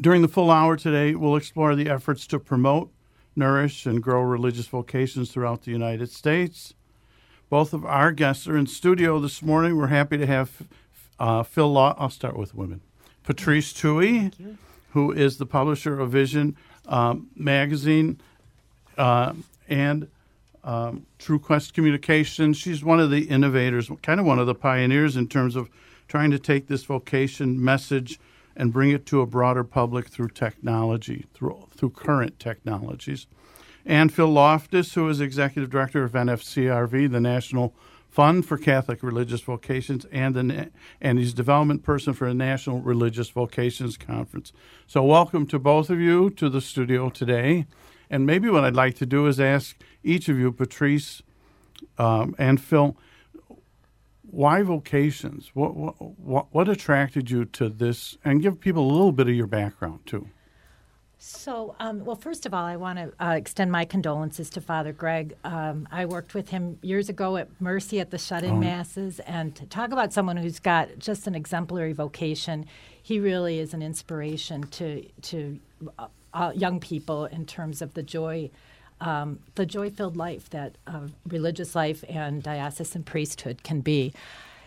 during 0.00 0.22
the 0.22 0.28
full 0.28 0.50
hour 0.50 0.76
today, 0.76 1.14
we'll 1.14 1.36
explore 1.36 1.74
the 1.74 1.88
efforts 1.88 2.26
to 2.28 2.38
promote, 2.38 2.90
nourish, 3.34 3.86
and 3.86 4.02
grow 4.02 4.22
religious 4.22 4.66
vocations 4.66 5.30
throughout 5.30 5.62
the 5.62 5.70
United 5.70 6.10
States. 6.10 6.74
Both 7.48 7.72
of 7.72 7.84
our 7.84 8.12
guests 8.12 8.46
are 8.48 8.56
in 8.56 8.66
studio 8.66 9.20
this 9.20 9.42
morning. 9.42 9.76
We're 9.76 9.86
happy 9.88 10.18
to 10.18 10.26
have 10.26 10.62
uh, 11.18 11.42
Phil 11.42 11.72
Law. 11.72 11.94
I'll 11.98 12.10
start 12.10 12.36
with 12.36 12.54
women. 12.54 12.80
Patrice 13.22 13.72
Tuohy 13.72 14.56
who 14.96 15.12
is 15.12 15.36
the 15.36 15.44
publisher 15.44 16.00
of 16.00 16.10
Vision 16.10 16.56
um, 16.86 17.28
magazine 17.36 18.18
uh, 18.96 19.34
and 19.68 20.08
um, 20.64 21.04
TrueQuest 21.18 21.74
Communications. 21.74 22.56
She's 22.56 22.82
one 22.82 22.98
of 22.98 23.10
the 23.10 23.24
innovators, 23.24 23.90
kind 24.00 24.18
of 24.18 24.24
one 24.24 24.38
of 24.38 24.46
the 24.46 24.54
pioneers 24.54 25.14
in 25.14 25.28
terms 25.28 25.54
of 25.54 25.68
trying 26.08 26.30
to 26.30 26.38
take 26.38 26.68
this 26.68 26.84
vocation 26.84 27.62
message 27.62 28.18
and 28.56 28.72
bring 28.72 28.90
it 28.90 29.06
to 29.06 29.20
a 29.20 29.26
broader 29.26 29.62
public 29.62 30.08
through 30.08 30.30
technology, 30.30 31.26
through, 31.34 31.68
through 31.76 31.90
current 31.90 32.40
technologies. 32.40 33.26
And 33.84 34.12
Phil 34.12 34.28
Loftus, 34.28 34.94
who 34.94 35.08
is 35.08 35.20
executive 35.20 35.70
director 35.70 36.02
of 36.02 36.12
NFCRV, 36.12 37.10
the 37.12 37.20
National 37.20 37.74
Fund 38.08 38.46
for 38.46 38.56
Catholic 38.56 39.02
Religious 39.02 39.42
Vocations, 39.42 40.06
and, 40.10 40.34
the, 40.34 40.70
and 41.00 41.18
he's 41.18 41.34
development 41.34 41.82
person 41.82 42.14
for 42.14 42.26
the 42.28 42.34
National 42.34 42.80
Religious 42.80 43.28
Vocations 43.28 43.98
Conference. 43.98 44.52
So, 44.86 45.04
welcome 45.04 45.46
to 45.48 45.58
both 45.58 45.90
of 45.90 46.00
you 46.00 46.30
to 46.30 46.48
the 46.48 46.62
studio 46.62 47.10
today. 47.10 47.66
And 48.08 48.24
maybe 48.24 48.48
what 48.48 48.64
I'd 48.64 48.74
like 48.74 48.94
to 48.96 49.06
do 49.06 49.26
is 49.26 49.38
ask 49.38 49.76
each 50.02 50.28
of 50.28 50.38
you, 50.38 50.50
Patrice 50.50 51.22
um, 51.98 52.34
and 52.38 52.60
Phil, 52.60 52.96
why 54.30 54.62
vocations? 54.62 55.50
What, 55.54 55.76
what, 55.76 56.46
what 56.52 56.68
attracted 56.68 57.30
you 57.30 57.44
to 57.46 57.68
this? 57.68 58.18
And 58.24 58.42
give 58.42 58.60
people 58.60 58.84
a 58.84 58.92
little 58.92 59.12
bit 59.12 59.28
of 59.28 59.34
your 59.34 59.46
background, 59.46 60.00
too. 60.06 60.28
So, 61.18 61.74
um, 61.80 62.04
well, 62.04 62.16
first 62.16 62.44
of 62.44 62.52
all, 62.52 62.64
I 62.64 62.76
want 62.76 62.98
to 62.98 63.12
uh, 63.24 63.32
extend 63.32 63.72
my 63.72 63.84
condolences 63.84 64.50
to 64.50 64.60
Father 64.60 64.92
Greg. 64.92 65.34
Um, 65.44 65.88
I 65.90 66.04
worked 66.04 66.34
with 66.34 66.50
him 66.50 66.78
years 66.82 67.08
ago 67.08 67.36
at 67.36 67.48
Mercy 67.60 68.00
at 68.00 68.10
the 68.10 68.18
shut 68.18 68.44
in 68.44 68.50
oh. 68.50 68.56
masses, 68.56 69.18
and 69.20 69.54
to 69.56 69.64
talk 69.66 69.92
about 69.92 70.12
someone 70.12 70.36
who's 70.36 70.60
got 70.60 70.98
just 70.98 71.26
an 71.26 71.34
exemplary 71.34 71.94
vocation, 71.94 72.66
he 73.02 73.18
really 73.18 73.58
is 73.58 73.72
an 73.72 73.82
inspiration 73.82 74.64
to, 74.64 75.04
to 75.22 75.58
uh, 75.98 76.06
uh 76.34 76.52
young 76.54 76.80
people 76.80 77.24
in 77.24 77.46
terms 77.46 77.80
of 77.80 77.94
the 77.94 78.02
joy. 78.02 78.50
Um, 79.00 79.40
the 79.56 79.66
joy-filled 79.66 80.16
life 80.16 80.50
that 80.50 80.76
uh, 80.86 81.08
religious 81.26 81.74
life 81.74 82.02
and 82.08 82.42
diocesan 82.42 83.02
priesthood 83.02 83.62
can 83.62 83.80
be. 83.82 84.14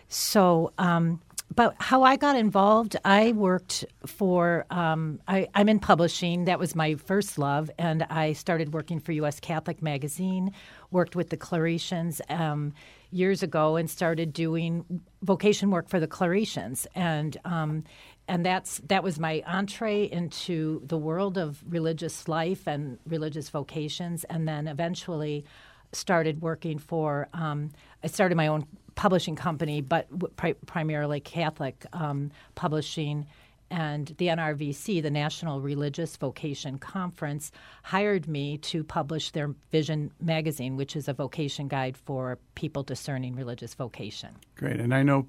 So, 0.08 0.74
um, 0.78 1.20
but 1.56 1.76
how 1.80 2.04
I 2.04 2.16
got 2.16 2.36
involved, 2.36 2.96
I 3.04 3.32
worked 3.32 3.86
for, 4.06 4.66
um, 4.70 5.20
I, 5.28 5.48
am 5.56 5.68
in 5.68 5.80
publishing. 5.80 6.46
That 6.46 6.60
was 6.60 6.76
my 6.76 6.96
first 6.96 7.40
love. 7.40 7.72
And 7.78 8.04
I 8.04 8.34
started 8.34 8.74
working 8.74 9.00
for 9.00 9.12
U.S. 9.14 9.40
Catholic 9.40 9.82
Magazine, 9.82 10.54
worked 10.92 11.16
with 11.16 11.30
the 11.30 11.38
Claretians 11.38 12.22
um, 12.30 12.74
years 13.12 13.42
ago, 13.42 13.78
and 13.78 13.90
started 13.90 14.32
doing 14.32 15.02
vocation 15.24 15.72
work 15.72 15.90
for 15.90 16.00
the 16.00 16.08
Claretians. 16.08 16.86
And, 16.94 17.38
um, 17.46 17.84
and 18.30 18.46
that's, 18.46 18.80
that 18.88 19.04
was 19.04 19.20
my 19.20 19.44
entree 19.48 20.04
into 20.04 20.84
the 20.86 21.00
world 21.00 21.36
of 21.36 21.64
religious 21.68 22.28
life 22.28 22.68
and 22.68 23.00
religious 23.08 23.50
vocations. 23.50 24.24
And 24.26 24.48
then 24.48 24.68
eventually 24.68 25.46
started 25.94 26.40
working 26.40 26.78
for, 26.78 27.28
um, 27.34 27.72
I 28.04 28.08
started 28.08 28.36
my 28.36 28.46
own 28.46 28.68
publishing 28.94 29.36
company, 29.36 29.82
but 29.82 30.08
pri- 30.36 30.54
primarily 30.68 31.20
Catholic 31.20 31.84
um, 31.92 32.30
publishing. 32.54 33.26
And 33.72 34.14
the 34.20 34.28
NRVC, 34.28 35.02
the 35.02 35.10
National 35.10 35.60
Religious 35.60 36.16
Vocation 36.16 36.78
Conference, 36.78 37.52
hired 37.82 38.28
me 38.28 38.60
to 38.60 38.84
publish 38.84 39.32
their 39.32 39.56
Vision 39.72 40.12
magazine, 40.22 40.76
which 40.78 40.96
is 40.96 41.08
a 41.08 41.14
vocation 41.14 41.68
guide 41.68 41.98
for 41.98 42.38
people 42.54 42.84
discerning 42.84 43.36
religious 43.36 43.74
vocation. 43.74 44.36
Great. 44.56 44.80
And 44.80 44.94
I 44.94 45.02
know 45.02 45.28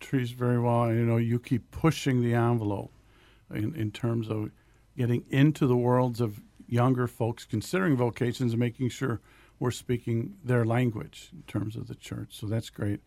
Patrice 0.00 0.30
very 0.30 0.58
well. 0.58 0.92
You 0.92 1.04
know, 1.04 1.18
you 1.18 1.38
keep 1.38 1.70
pushing 1.70 2.22
the 2.22 2.34
envelope 2.34 2.92
in, 3.54 3.74
in 3.76 3.90
terms 3.92 4.28
of 4.28 4.50
getting 4.96 5.24
into 5.30 5.66
the 5.66 5.76
worlds 5.76 6.20
of 6.20 6.40
younger 6.66 7.06
folks 7.06 7.44
considering 7.44 7.96
vocations 7.96 8.52
and 8.52 8.60
making 8.60 8.88
sure 8.88 9.20
we're 9.58 9.70
speaking 9.70 10.34
their 10.42 10.64
language 10.64 11.30
in 11.32 11.42
terms 11.42 11.76
of 11.76 11.86
the 11.86 11.94
church. 11.94 12.28
So 12.30 12.46
that's 12.46 12.70
great. 12.70 13.00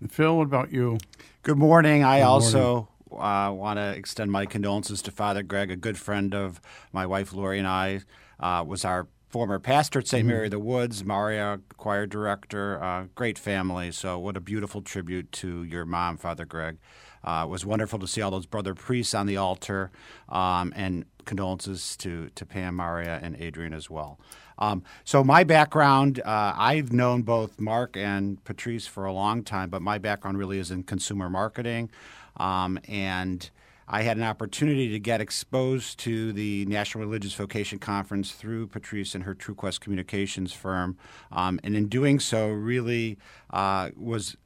And 0.00 0.10
Phil, 0.10 0.36
what 0.36 0.44
about 0.44 0.72
you? 0.72 0.98
Good 1.42 1.58
morning. 1.58 2.02
I 2.02 2.20
Good 2.20 2.24
also 2.24 2.88
uh, 3.12 3.52
want 3.54 3.78
to 3.78 3.90
extend 3.90 4.32
my 4.32 4.46
condolences 4.46 5.02
to 5.02 5.10
Father 5.10 5.42
Greg, 5.42 5.70
a 5.70 5.76
good 5.76 5.98
friend 5.98 6.34
of 6.34 6.60
my 6.92 7.04
wife 7.04 7.32
Lori 7.32 7.58
and 7.58 7.68
I. 7.68 8.00
Uh, 8.38 8.64
was 8.66 8.86
our 8.86 9.06
former 9.30 9.58
pastor 9.58 10.00
at 10.00 10.08
saint 10.08 10.22
mm-hmm. 10.22 10.28
Mary 10.28 10.46
of 10.46 10.50
the 10.50 10.58
Woods, 10.58 11.04
Maria, 11.04 11.60
choir 11.76 12.06
director, 12.06 12.82
uh, 12.82 13.04
great 13.14 13.38
family. 13.38 13.92
So, 13.92 14.18
what 14.18 14.36
a 14.36 14.40
beautiful 14.40 14.82
tribute 14.82 15.30
to 15.32 15.62
your 15.62 15.86
mom, 15.86 16.16
Father 16.16 16.44
Greg. 16.44 16.78
Uh, 17.22 17.44
it 17.46 17.50
was 17.50 17.64
wonderful 17.64 17.98
to 17.98 18.08
see 18.08 18.20
all 18.20 18.30
those 18.30 18.46
brother 18.46 18.74
priests 18.74 19.14
on 19.14 19.26
the 19.26 19.36
altar, 19.36 19.90
um, 20.28 20.72
and 20.74 21.04
condolences 21.26 21.96
to, 21.98 22.30
to 22.30 22.44
Pam, 22.46 22.76
Maria, 22.76 23.20
and 23.22 23.36
Adrian 23.36 23.72
as 23.72 23.88
well. 23.88 24.18
Um, 24.58 24.82
so 25.04 25.22
my 25.22 25.44
background, 25.44 26.20
uh, 26.20 26.54
I've 26.56 26.92
known 26.92 27.22
both 27.22 27.60
Mark 27.60 27.96
and 27.96 28.42
Patrice 28.44 28.86
for 28.86 29.06
a 29.06 29.12
long 29.12 29.42
time, 29.42 29.70
but 29.70 29.80
my 29.80 29.98
background 29.98 30.38
really 30.38 30.58
is 30.58 30.70
in 30.70 30.82
consumer 30.82 31.30
marketing, 31.30 31.90
um, 32.36 32.78
and 32.88 33.50
I 33.92 34.02
had 34.02 34.16
an 34.16 34.22
opportunity 34.22 34.88
to 34.90 35.00
get 35.00 35.20
exposed 35.20 35.98
to 36.00 36.32
the 36.32 36.64
National 36.66 37.04
Religious 37.04 37.34
Vocation 37.34 37.80
Conference 37.80 38.30
through 38.30 38.68
Patrice 38.68 39.16
and 39.16 39.24
her 39.24 39.34
TrueQuest 39.34 39.80
Communications 39.80 40.52
firm, 40.52 40.96
um, 41.32 41.58
and 41.64 41.74
in 41.74 41.88
doing 41.88 42.20
so, 42.20 42.48
really 42.48 43.18
uh, 43.50 43.90
was 43.96 44.36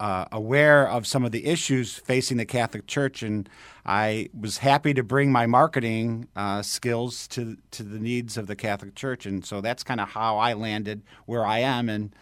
uh, 0.00 0.26
aware 0.30 0.86
of 0.86 1.06
some 1.06 1.24
of 1.24 1.32
the 1.32 1.46
issues 1.46 1.96
facing 1.96 2.36
the 2.36 2.44
Catholic 2.44 2.86
Church, 2.86 3.22
and 3.22 3.48
I 3.86 4.28
was 4.38 4.58
happy 4.58 4.92
to 4.92 5.02
bring 5.02 5.32
my 5.32 5.46
marketing 5.46 6.28
uh, 6.36 6.60
skills 6.60 7.26
to 7.28 7.56
to 7.70 7.82
the 7.82 7.98
needs 7.98 8.36
of 8.36 8.48
the 8.48 8.56
Catholic 8.56 8.94
Church, 8.94 9.24
and 9.24 9.44
so 9.44 9.62
that's 9.62 9.82
kind 9.82 10.00
of 10.00 10.10
how 10.10 10.36
I 10.36 10.52
landed 10.52 11.02
where 11.24 11.46
I 11.46 11.60
am, 11.60 11.88
and 11.88 12.14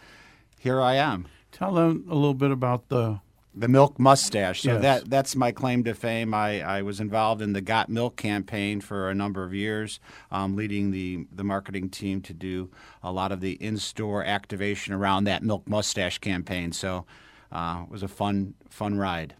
here 0.57 0.81
I 0.81 0.95
am. 0.95 1.27
Tell 1.51 1.73
them 1.73 2.05
a 2.09 2.15
little 2.15 2.33
bit 2.33 2.51
about 2.51 2.87
the 2.87 3.19
the 3.55 3.67
milk 3.67 3.99
mustache. 3.99 4.61
So 4.61 4.73
Yes. 4.73 4.81
that 4.81 5.09
that's 5.09 5.35
my 5.35 5.51
claim 5.51 5.83
to 5.85 5.93
fame. 5.93 6.33
I, 6.33 6.61
I 6.61 6.81
was 6.81 6.99
involved 6.99 7.41
in 7.41 7.53
the 7.53 7.61
Got 7.61 7.89
Milk 7.89 8.15
campaign 8.15 8.79
for 8.81 9.09
a 9.09 9.15
number 9.15 9.43
of 9.43 9.53
years, 9.53 9.99
um, 10.31 10.55
leading 10.55 10.91
the 10.91 11.25
the 11.31 11.43
marketing 11.43 11.89
team 11.89 12.21
to 12.21 12.33
do 12.33 12.69
a 13.03 13.11
lot 13.11 13.31
of 13.31 13.41
the 13.41 13.53
in 13.53 13.77
store 13.77 14.23
activation 14.23 14.93
around 14.93 15.23
that 15.25 15.43
milk 15.43 15.67
mustache 15.67 16.19
campaign. 16.19 16.71
So 16.71 17.05
uh, 17.51 17.83
it 17.85 17.91
was 17.91 18.03
a 18.03 18.07
fun 18.07 18.53
fun 18.69 18.97
ride. 18.97 19.35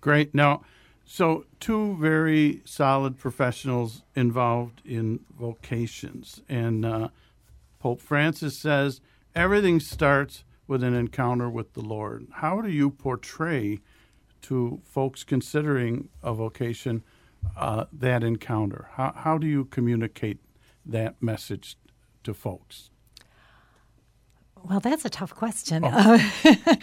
Great. 0.00 0.34
Now, 0.34 0.62
so 1.04 1.44
two 1.58 1.96
very 1.98 2.62
solid 2.64 3.18
professionals 3.18 4.02
involved 4.14 4.82
in 4.84 5.20
vocations. 5.36 6.42
And 6.48 6.84
uh, 6.84 7.08
Pope 7.80 8.00
Francis 8.00 8.56
says 8.56 9.00
everything 9.34 9.80
starts 9.80 10.44
with 10.68 10.84
an 10.84 10.94
encounter 10.94 11.50
with 11.50 11.72
the 11.72 11.80
Lord. 11.80 12.28
How 12.34 12.60
do 12.60 12.70
you 12.70 12.90
portray 12.90 13.80
to 14.42 14.80
folks 14.84 15.24
considering 15.24 16.10
a 16.22 16.32
vocation 16.32 17.02
uh, 17.56 17.86
that 17.92 18.22
encounter? 18.22 18.88
How, 18.92 19.12
how 19.16 19.38
do 19.38 19.48
you 19.48 19.64
communicate 19.64 20.38
that 20.86 21.20
message 21.20 21.76
to 22.22 22.34
folks? 22.34 22.90
Well, 24.62 24.80
that's 24.80 25.04
a 25.04 25.10
tough 25.10 25.34
question. 25.34 25.82
Oh. 25.84 26.32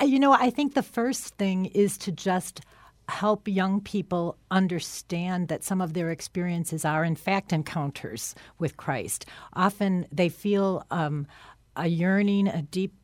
Uh, 0.00 0.06
you 0.06 0.18
know, 0.18 0.32
I 0.32 0.48
think 0.48 0.72
the 0.72 0.82
first 0.82 1.34
thing 1.34 1.66
is 1.66 1.98
to 1.98 2.10
just 2.10 2.62
help 3.08 3.46
young 3.46 3.80
people 3.80 4.38
understand 4.50 5.48
that 5.48 5.64
some 5.64 5.80
of 5.80 5.92
their 5.92 6.10
experiences 6.10 6.84
are, 6.84 7.04
in 7.04 7.16
fact, 7.16 7.52
encounters 7.52 8.34
with 8.58 8.76
Christ. 8.76 9.26
Often 9.52 10.06
they 10.10 10.28
feel 10.28 10.86
um, 10.90 11.26
a 11.76 11.88
yearning, 11.88 12.48
a 12.48 12.62
deep 12.62 12.94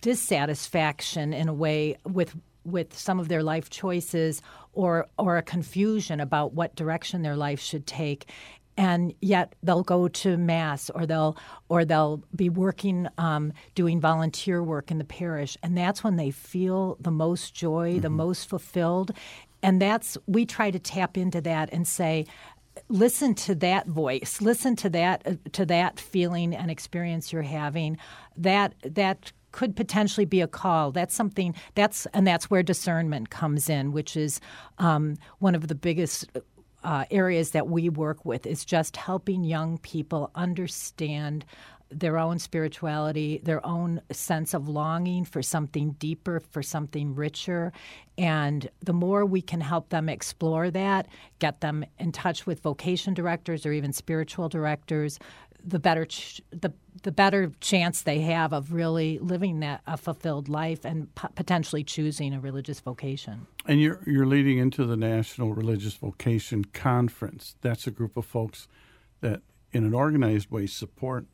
dissatisfaction 0.00 1.32
in 1.32 1.48
a 1.48 1.54
way 1.54 1.96
with 2.04 2.36
with 2.64 2.96
some 2.96 3.18
of 3.18 3.28
their 3.28 3.42
life 3.42 3.70
choices 3.70 4.42
or 4.72 5.06
or 5.18 5.36
a 5.36 5.42
confusion 5.42 6.20
about 6.20 6.52
what 6.52 6.76
direction 6.76 7.22
their 7.22 7.36
life 7.36 7.60
should 7.60 7.86
take. 7.86 8.30
And 8.76 9.12
yet 9.20 9.56
they'll 9.64 9.82
go 9.82 10.06
to 10.06 10.36
mass 10.36 10.88
or 10.90 11.04
they'll 11.04 11.36
or 11.68 11.84
they'll 11.84 12.22
be 12.36 12.48
working 12.48 13.08
um, 13.18 13.52
doing 13.74 14.00
volunteer 14.00 14.62
work 14.62 14.90
in 14.90 14.98
the 14.98 15.04
parish. 15.04 15.56
And 15.62 15.76
that's 15.76 16.04
when 16.04 16.16
they 16.16 16.30
feel 16.30 16.96
the 17.00 17.10
most 17.10 17.54
joy 17.54 17.98
the 18.00 18.10
most 18.10 18.48
fulfilled. 18.48 19.12
And 19.62 19.82
that's 19.82 20.16
we 20.26 20.46
try 20.46 20.70
to 20.70 20.78
tap 20.78 21.16
into 21.16 21.40
that 21.40 21.70
and 21.72 21.88
say 21.88 22.26
listen 22.88 23.34
to 23.34 23.54
that 23.56 23.86
voice. 23.86 24.40
Listen 24.40 24.76
to 24.76 24.90
that 24.90 25.22
uh, 25.26 25.34
to 25.52 25.66
that 25.66 25.98
feeling 25.98 26.54
and 26.54 26.70
experience 26.70 27.32
you're 27.32 27.42
having. 27.42 27.98
That 28.36 28.74
that 28.82 29.32
could 29.58 29.74
potentially 29.74 30.24
be 30.24 30.40
a 30.40 30.46
call 30.46 30.92
that's 30.92 31.12
something 31.12 31.52
that's 31.74 32.06
and 32.14 32.24
that's 32.24 32.48
where 32.48 32.62
discernment 32.62 33.28
comes 33.28 33.68
in 33.68 33.90
which 33.90 34.16
is 34.16 34.40
um, 34.78 35.16
one 35.40 35.56
of 35.56 35.66
the 35.66 35.74
biggest 35.74 36.30
uh, 36.84 37.04
areas 37.10 37.50
that 37.50 37.66
we 37.66 37.88
work 37.88 38.24
with 38.24 38.46
is 38.46 38.64
just 38.64 38.96
helping 38.96 39.42
young 39.42 39.76
people 39.78 40.30
understand 40.36 41.44
their 41.90 42.18
own 42.18 42.38
spirituality, 42.38 43.40
their 43.42 43.64
own 43.66 44.00
sense 44.12 44.54
of 44.54 44.68
longing 44.68 45.24
for 45.24 45.42
something 45.42 45.92
deeper, 45.92 46.38
for 46.38 46.62
something 46.62 47.16
richer. 47.16 47.72
And 48.16 48.70
the 48.84 48.92
more 48.92 49.24
we 49.24 49.42
can 49.42 49.60
help 49.60 49.88
them 49.88 50.08
explore 50.08 50.70
that, 50.70 51.08
get 51.40 51.62
them 51.62 51.84
in 51.98 52.12
touch 52.12 52.46
with 52.46 52.60
vocation 52.60 53.12
directors 53.12 53.66
or 53.66 53.72
even 53.72 53.92
spiritual 53.92 54.48
directors, 54.48 55.18
the 55.64 55.78
better 55.78 56.04
ch- 56.04 56.40
the 56.50 56.72
the 57.02 57.12
better 57.12 57.52
chance 57.60 58.02
they 58.02 58.20
have 58.20 58.52
of 58.52 58.72
really 58.72 59.18
living 59.18 59.60
that 59.60 59.82
a 59.86 59.96
fulfilled 59.96 60.48
life 60.48 60.84
and 60.84 61.14
p- 61.14 61.28
potentially 61.34 61.84
choosing 61.84 62.34
a 62.34 62.40
religious 62.40 62.80
vocation. 62.80 63.46
And 63.66 63.80
you're 63.80 64.00
you're 64.06 64.26
leading 64.26 64.58
into 64.58 64.84
the 64.84 64.96
National 64.96 65.54
Religious 65.54 65.94
Vocation 65.94 66.64
Conference. 66.64 67.56
That's 67.60 67.86
a 67.86 67.90
group 67.90 68.16
of 68.16 68.24
folks 68.24 68.68
that, 69.20 69.42
in 69.72 69.84
an 69.84 69.94
organized 69.94 70.50
way, 70.50 70.66
support 70.66 71.26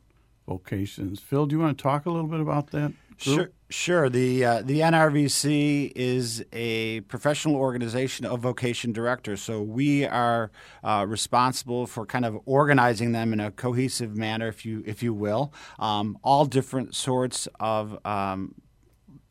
vocations. 0.46 1.20
Phil, 1.20 1.46
do 1.46 1.56
you 1.56 1.60
want 1.60 1.76
to 1.76 1.82
talk 1.82 2.06
a 2.06 2.10
little 2.10 2.28
bit 2.28 2.40
about 2.40 2.70
that? 2.70 2.92
Group? 3.18 3.18
Sure, 3.18 3.50
sure. 3.70 4.08
The 4.08 4.44
uh, 4.44 4.62
the 4.62 4.80
NRVC 4.80 5.92
is 5.94 6.44
a 6.52 7.00
professional 7.02 7.54
organization 7.54 8.26
of 8.26 8.40
vocation 8.40 8.92
directors, 8.92 9.40
so 9.40 9.62
we 9.62 10.04
are 10.04 10.50
uh, 10.82 11.04
responsible 11.08 11.86
for 11.86 12.06
kind 12.06 12.24
of 12.24 12.40
organizing 12.44 13.12
them 13.12 13.32
in 13.32 13.38
a 13.38 13.52
cohesive 13.52 14.16
manner, 14.16 14.48
if 14.48 14.66
you 14.66 14.82
if 14.84 15.00
you 15.02 15.14
will. 15.14 15.52
Um, 15.78 16.18
all 16.24 16.44
different 16.44 16.96
sorts 16.96 17.46
of 17.60 18.04
um, 18.04 18.56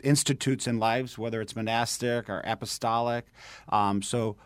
institutes 0.01 0.65
and 0.65 0.79
lives, 0.79 1.17
whether 1.17 1.41
it's 1.41 1.55
monastic 1.55 2.29
or 2.29 2.41
apostolic. 2.45 3.25
Um, 3.67 4.01
so 4.01 4.37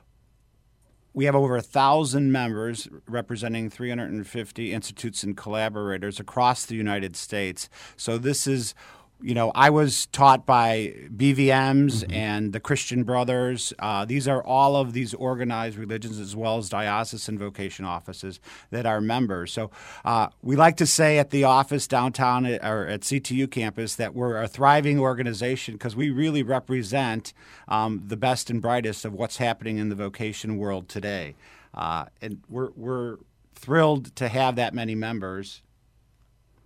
we 1.17 1.25
have 1.25 1.33
over 1.33 1.57
a 1.57 1.63
thousand 1.63 2.31
members 2.31 2.87
representing 3.07 3.71
350 3.71 4.71
institutes 4.71 5.23
and 5.23 5.35
collaborators 5.35 6.19
across 6.19 6.63
the 6.63 6.75
United 6.75 7.15
States. 7.15 7.69
So 7.95 8.19
this 8.19 8.45
is 8.45 8.75
you 9.21 9.33
know, 9.33 9.51
I 9.55 9.69
was 9.71 10.05
taught 10.07 10.45
by 10.45 10.93
BVMs 11.15 12.05
and 12.13 12.53
the 12.53 12.59
Christian 12.59 13.03
Brothers. 13.03 13.73
Uh, 13.79 14.05
these 14.05 14.27
are 14.27 14.43
all 14.43 14.75
of 14.75 14.93
these 14.93 15.13
organized 15.13 15.77
religions 15.77 16.19
as 16.19 16.35
well 16.35 16.57
as 16.57 16.69
diocesan 16.69 17.39
vocation 17.39 17.83
offices 17.83 18.39
that 18.69 18.85
are 18.85 19.01
members. 19.01 19.51
So 19.51 19.71
uh, 20.05 20.27
we 20.43 20.55
like 20.55 20.77
to 20.77 20.85
say 20.85 21.17
at 21.17 21.31
the 21.31 21.45
office 21.45 21.87
downtown 21.87 22.45
at, 22.45 22.63
or 22.63 22.85
at 22.87 23.01
CTU 23.01 23.49
campus 23.49 23.95
that 23.95 24.13
we're 24.13 24.41
a 24.41 24.47
thriving 24.47 24.99
organization 24.99 25.75
because 25.75 25.95
we 25.95 26.11
really 26.11 26.43
represent 26.43 27.33
um, 27.67 28.03
the 28.05 28.17
best 28.17 28.51
and 28.51 28.61
brightest 28.61 29.03
of 29.03 29.13
what's 29.13 29.37
happening 29.37 29.77
in 29.77 29.89
the 29.89 29.95
vocation 29.95 30.57
world 30.57 30.87
today. 30.87 31.35
Uh, 31.73 32.05
and 32.21 32.41
we're, 32.49 32.69
we're 32.75 33.17
thrilled 33.55 34.15
to 34.15 34.27
have 34.27 34.55
that 34.57 34.75
many 34.75 34.93
members. 34.93 35.63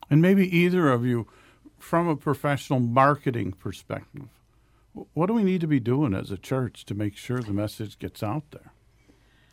And 0.10 0.22
maybe 0.22 0.54
either 0.56 0.90
of 0.90 1.06
you, 1.06 1.28
from 1.82 2.08
a 2.08 2.16
professional 2.16 2.80
marketing 2.80 3.54
perspective, 3.54 4.28
what 5.14 5.28
do 5.28 5.34
we 5.34 5.44
need 5.44 5.62
to 5.62 5.68
be 5.68 5.80
doing 5.80 6.14
as 6.14 6.32
a 6.32 6.38
church 6.38 6.86
to 6.86 6.94
make 6.94 7.16
sure 7.16 7.42
the 7.42 7.54
message 7.54 7.98
gets 7.98 8.22
out 8.22 8.44
there? 8.52 8.74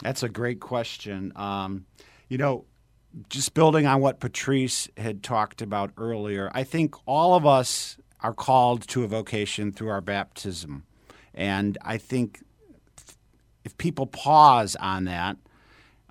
That's 0.03 0.23
a 0.23 0.29
great 0.29 0.61
question. 0.61 1.33
Um, 1.37 1.87
you 2.29 2.39
know, 2.39 2.65
just 3.29 3.55
building 3.55 3.87
on 3.87 4.01
what 4.01 4.21
Patrice 4.21 4.89
had 4.97 5.23
talked 5.23 5.63
about 5.63 5.93
earlier, 5.97 6.51
I 6.55 6.65
think 6.65 6.95
all 7.07 7.35
of 7.35 7.47
us 7.47 7.97
are 8.21 8.35
called 8.35 8.87
to 8.89 9.05
a 9.05 9.09
vocation 9.09 9.73
through 9.73 9.89
our 9.89 10.01
baptism. 10.01 10.85
And 11.35 11.79
I 11.83 11.99
think 11.99 12.43
if 13.65 13.77
people 13.79 14.07
pause 14.07 14.77
on 14.77 15.05
that, 15.05 15.37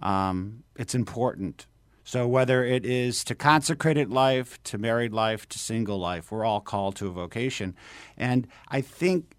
um, 0.02 0.64
it's 0.78 0.96
important. 0.96 1.66
So, 2.08 2.26
whether 2.26 2.64
it 2.64 2.86
is 2.86 3.26
to 3.26 3.36
consecrated 3.36 4.10
life, 4.10 4.64
to 4.64 4.78
married 4.78 5.12
life, 5.12 5.46
to 5.50 5.60
single 5.60 6.00
life, 6.00 6.32
we're 6.32 6.46
all 6.46 6.62
called 6.62 6.96
to 6.96 7.08
a 7.08 7.12
vocation. 7.12 7.76
And 8.16 8.48
I 8.70 8.80
think 8.80 9.36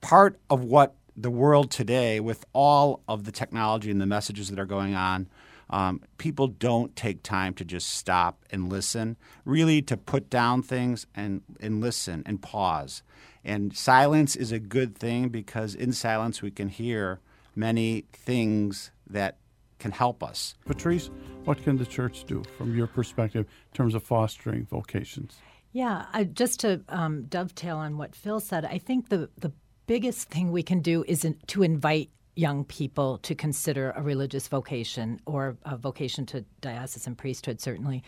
part 0.00 0.40
of 0.48 0.64
what 0.64 0.94
the 1.14 1.30
world 1.30 1.70
today, 1.70 2.18
with 2.18 2.46
all 2.54 3.02
of 3.06 3.24
the 3.24 3.30
technology 3.30 3.90
and 3.90 4.00
the 4.00 4.06
messages 4.06 4.48
that 4.48 4.58
are 4.58 4.64
going 4.64 4.94
on, 4.94 5.28
um, 5.68 6.00
people 6.16 6.46
don't 6.46 6.96
take 6.96 7.22
time 7.22 7.52
to 7.52 7.66
just 7.66 7.90
stop 7.90 8.46
and 8.48 8.70
listen, 8.70 9.18
really 9.44 9.82
to 9.82 9.98
put 9.98 10.30
down 10.30 10.62
things 10.62 11.06
and, 11.14 11.42
and 11.60 11.82
listen 11.82 12.22
and 12.24 12.40
pause. 12.40 13.02
And 13.44 13.76
silence 13.76 14.36
is 14.36 14.52
a 14.52 14.58
good 14.58 14.96
thing 14.96 15.28
because 15.28 15.74
in 15.74 15.92
silence 15.92 16.40
we 16.40 16.50
can 16.50 16.70
hear 16.70 17.20
many 17.54 18.06
things 18.14 18.90
that 19.06 19.36
can 19.80 19.90
help 19.90 20.22
us. 20.22 20.54
Patrice, 20.66 21.10
what 21.44 21.62
can 21.62 21.76
the 21.76 21.86
church 21.86 22.24
do 22.24 22.42
from 22.56 22.76
your 22.76 22.86
perspective 22.86 23.46
in 23.46 23.76
terms 23.76 23.94
of 23.94 24.02
fostering 24.02 24.66
vocations? 24.66 25.38
Yeah, 25.72 26.06
I, 26.12 26.24
just 26.24 26.60
to 26.60 26.82
um, 26.88 27.24
dovetail 27.24 27.76
on 27.76 27.96
what 27.96 28.14
Phil 28.14 28.40
said, 28.40 28.64
I 28.64 28.78
think 28.78 29.08
the 29.08 29.28
the 29.38 29.52
biggest 29.86 30.28
thing 30.28 30.52
we 30.52 30.62
can 30.62 30.80
do 30.80 31.04
is 31.08 31.24
in, 31.24 31.36
to 31.48 31.62
invite 31.62 32.10
young 32.36 32.64
people 32.64 33.18
to 33.18 33.34
consider 33.34 33.92
a 33.96 34.02
religious 34.02 34.48
vocation 34.48 35.20
or 35.26 35.56
a 35.64 35.76
vocation 35.76 36.24
to 36.26 36.44
diocesan 36.60 37.14
priesthood, 37.14 37.60
certainly. 37.60 38.02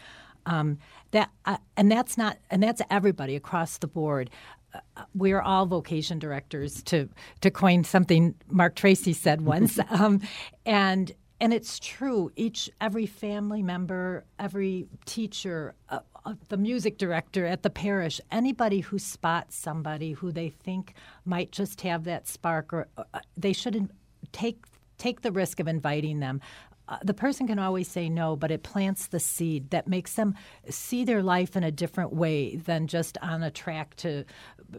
Um, 0.46 0.78
that 1.12 1.30
uh, 1.44 1.58
and 1.76 1.90
that's 1.90 2.18
not 2.18 2.38
and 2.50 2.62
that's 2.62 2.82
everybody 2.90 3.36
across 3.36 3.78
the 3.78 3.86
board. 3.86 4.30
uh, 4.74 5.02
we're 5.14 5.40
all 5.40 5.66
vocation 5.66 6.18
directors 6.18 6.82
to 6.84 7.08
to 7.42 7.50
coin 7.50 7.84
something 7.84 8.34
Mark 8.48 8.74
Teresi 8.74 9.14
said 9.14 9.42
once, 9.42 9.78
um, 9.90 10.20
and 10.66 11.12
and 11.42 11.52
it's 11.52 11.80
true. 11.80 12.30
Each 12.36 12.70
every 12.80 13.04
family 13.04 13.64
member, 13.64 14.24
every 14.38 14.86
teacher, 15.06 15.74
uh, 15.88 15.98
uh, 16.24 16.34
the 16.48 16.56
music 16.56 16.98
director 16.98 17.44
at 17.46 17.64
the 17.64 17.68
parish, 17.68 18.20
anybody 18.30 18.78
who 18.78 18.96
spots 19.00 19.56
somebody 19.56 20.12
who 20.12 20.30
they 20.30 20.50
think 20.50 20.94
might 21.24 21.50
just 21.50 21.80
have 21.80 22.04
that 22.04 22.28
spark, 22.28 22.72
or 22.72 22.86
uh, 22.96 23.18
they 23.36 23.52
should 23.52 23.90
take 24.30 24.64
take 24.98 25.22
the 25.22 25.32
risk 25.32 25.58
of 25.58 25.66
inviting 25.66 26.20
them. 26.20 26.40
Uh, 26.88 26.98
the 27.02 27.14
person 27.14 27.48
can 27.48 27.58
always 27.58 27.88
say 27.88 28.08
no, 28.08 28.36
but 28.36 28.52
it 28.52 28.62
plants 28.62 29.08
the 29.08 29.18
seed 29.18 29.70
that 29.70 29.88
makes 29.88 30.14
them 30.14 30.36
see 30.70 31.04
their 31.04 31.24
life 31.24 31.56
in 31.56 31.64
a 31.64 31.72
different 31.72 32.12
way 32.12 32.54
than 32.54 32.86
just 32.86 33.18
on 33.18 33.42
a 33.42 33.50
track 33.50 33.96
to, 33.96 34.24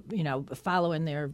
you 0.10 0.24
know, 0.24 0.46
follow 0.56 0.94
in 0.94 1.04
their 1.04 1.30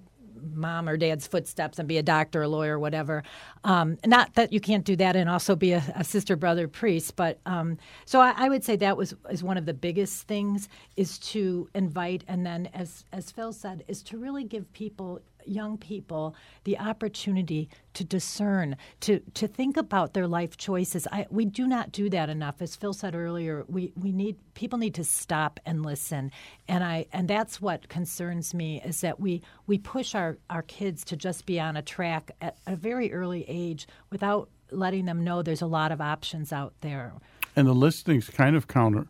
mom 0.54 0.88
or 0.90 0.98
dad's 0.98 1.28
footsteps 1.28 1.80
and 1.80 1.88
be 1.88 1.98
a 1.98 2.04
doctor, 2.04 2.42
a 2.42 2.48
lawyer, 2.48 2.80
whatever. 2.80 3.24
Um, 3.64 3.98
not 4.06 4.34
that 4.36 4.54
you 4.54 4.60
can't 4.60 4.86
do 4.86 4.96
that 4.98 5.16
and 5.16 5.30
also 5.30 5.56
be 5.56 5.74
a, 5.74 5.84
a 5.96 6.04
sister, 6.04 6.36
brother, 6.36 6.68
priest, 6.68 7.16
but 7.16 7.40
um, 7.46 7.78
so 8.06 8.20
I, 8.20 8.34
I, 8.36 8.50
would 8.50 8.64
say 8.64 8.76
that 8.78 8.98
was 8.98 9.14
is 9.30 9.44
one 9.44 9.58
of 9.58 9.66
the 9.66 9.74
biggest 9.74 10.28
things 10.28 10.70
is 10.96 11.18
to 11.20 11.70
invite, 11.76 12.24
and 12.28 12.46
then 12.46 12.70
as 12.74 13.06
as 13.12 13.32
Phil 13.32 13.54
said, 13.54 13.84
is 13.88 14.02
to 14.04 14.18
really 14.18 14.44
give 14.44 14.72
people 14.74 15.22
young 15.46 15.78
people 15.78 16.36
the 16.64 16.78
opportunity 16.78 17.70
to 17.94 18.04
discern, 18.04 18.76
to 19.02 19.20
to 19.34 19.48
think 19.48 19.78
about 19.78 20.14
their 20.14 20.28
life 20.28 20.58
choices. 20.58 21.08
I, 21.12 21.26
we 21.30 21.46
do 21.46 21.68
not 21.68 21.92
do 21.92 22.10
that 22.10 22.30
enough. 22.30 22.62
As 22.62 22.76
Phil 22.76 22.94
said 22.94 23.16
earlier, 23.16 23.66
we, 23.68 23.92
we 23.96 24.12
need 24.12 24.38
people 24.54 24.80
need 24.80 24.96
to 24.96 25.04
stop 25.04 25.60
and 25.66 25.86
listen. 25.86 26.32
And 26.68 26.84
I 26.84 27.06
and 27.14 27.28
that's 27.28 27.62
what 27.62 27.90
concerns 27.90 28.54
me 28.54 28.82
is 28.84 29.02
that 29.02 29.20
we 29.20 29.42
we 29.68 29.78
push 29.78 30.16
our, 30.16 30.38
our 30.50 30.64
kids 30.64 31.04
to 31.06 31.16
just 31.16 31.46
be 31.46 31.60
on 31.60 31.78
a 31.78 31.82
track 31.82 32.32
at 32.42 32.58
a 32.68 32.76
very 32.76 33.12
early 33.12 33.46
age 33.48 33.88
without 34.10 34.50
letting 34.72 35.06
them 35.06 35.24
know 35.24 35.42
there's 35.42 35.62
a 35.62 35.68
lot 35.68 35.92
of 35.92 36.00
options 36.00 36.54
out 36.54 36.74
there. 36.82 37.14
And 37.56 37.68
the 37.68 37.74
listening's 37.74 38.30
kind 38.30 38.56
of 38.56 38.68
counter 38.68 39.08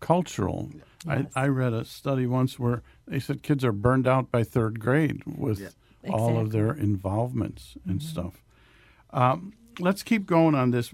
cultural. 0.00 0.68
Yes. 1.06 1.26
I, 1.34 1.42
I 1.42 1.48
read 1.48 1.72
a 1.72 1.84
study 1.84 2.26
once 2.26 2.58
where 2.58 2.82
they 3.06 3.18
said 3.18 3.42
kids 3.42 3.64
are 3.64 3.72
burned 3.72 4.06
out 4.06 4.30
by 4.30 4.44
third 4.44 4.80
grade 4.80 5.22
with 5.26 5.60
yeah. 5.60 5.68
all 6.10 6.28
exactly. 6.28 6.42
of 6.42 6.52
their 6.52 6.72
involvements 6.72 7.76
and 7.86 8.00
mm-hmm. 8.00 8.08
stuff. 8.08 8.42
Um, 9.10 9.52
let's 9.78 10.02
keep 10.02 10.26
going 10.26 10.54
on 10.54 10.70
this. 10.70 10.92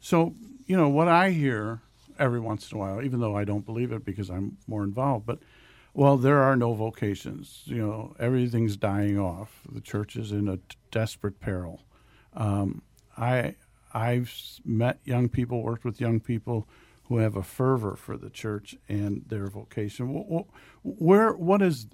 So, 0.00 0.34
you 0.66 0.76
know, 0.76 0.88
what 0.88 1.08
I 1.08 1.30
hear 1.30 1.80
every 2.18 2.40
once 2.40 2.70
in 2.70 2.76
a 2.76 2.80
while, 2.80 3.02
even 3.02 3.20
though 3.20 3.36
I 3.36 3.44
don't 3.44 3.66
believe 3.66 3.92
it 3.92 4.04
because 4.04 4.30
I'm 4.30 4.58
more 4.66 4.84
involved, 4.84 5.26
but 5.26 5.38
well, 5.92 6.16
there 6.16 6.40
are 6.40 6.54
no 6.54 6.74
vocations. 6.74 7.62
You 7.64 7.86
know, 7.86 8.14
everything's 8.18 8.76
dying 8.76 9.18
off. 9.18 9.60
The 9.70 9.80
church 9.80 10.16
is 10.16 10.30
in 10.30 10.48
a 10.48 10.56
t- 10.56 10.76
desperate 10.90 11.40
peril. 11.40 11.82
Um, 12.34 12.82
I 13.16 13.56
I've 13.92 14.32
met 14.64 15.00
young 15.04 15.28
people, 15.28 15.62
worked 15.62 15.84
with 15.84 16.00
young 16.00 16.20
people 16.20 16.68
who 17.10 17.18
have 17.18 17.34
a 17.34 17.42
fervor 17.42 17.96
for 17.96 18.16
the 18.16 18.30
church 18.30 18.76
and 18.88 19.24
their 19.26 19.48
vocation. 19.48 20.06
Where, 20.84 21.32
what 21.32 21.60
is 21.60 21.88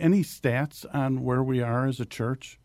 any 0.00 0.22
stats 0.22 0.86
on 0.90 1.22
where 1.22 1.42
we 1.42 1.60
are 1.60 1.86
as 1.86 2.00
a 2.00 2.06
church? 2.06 2.58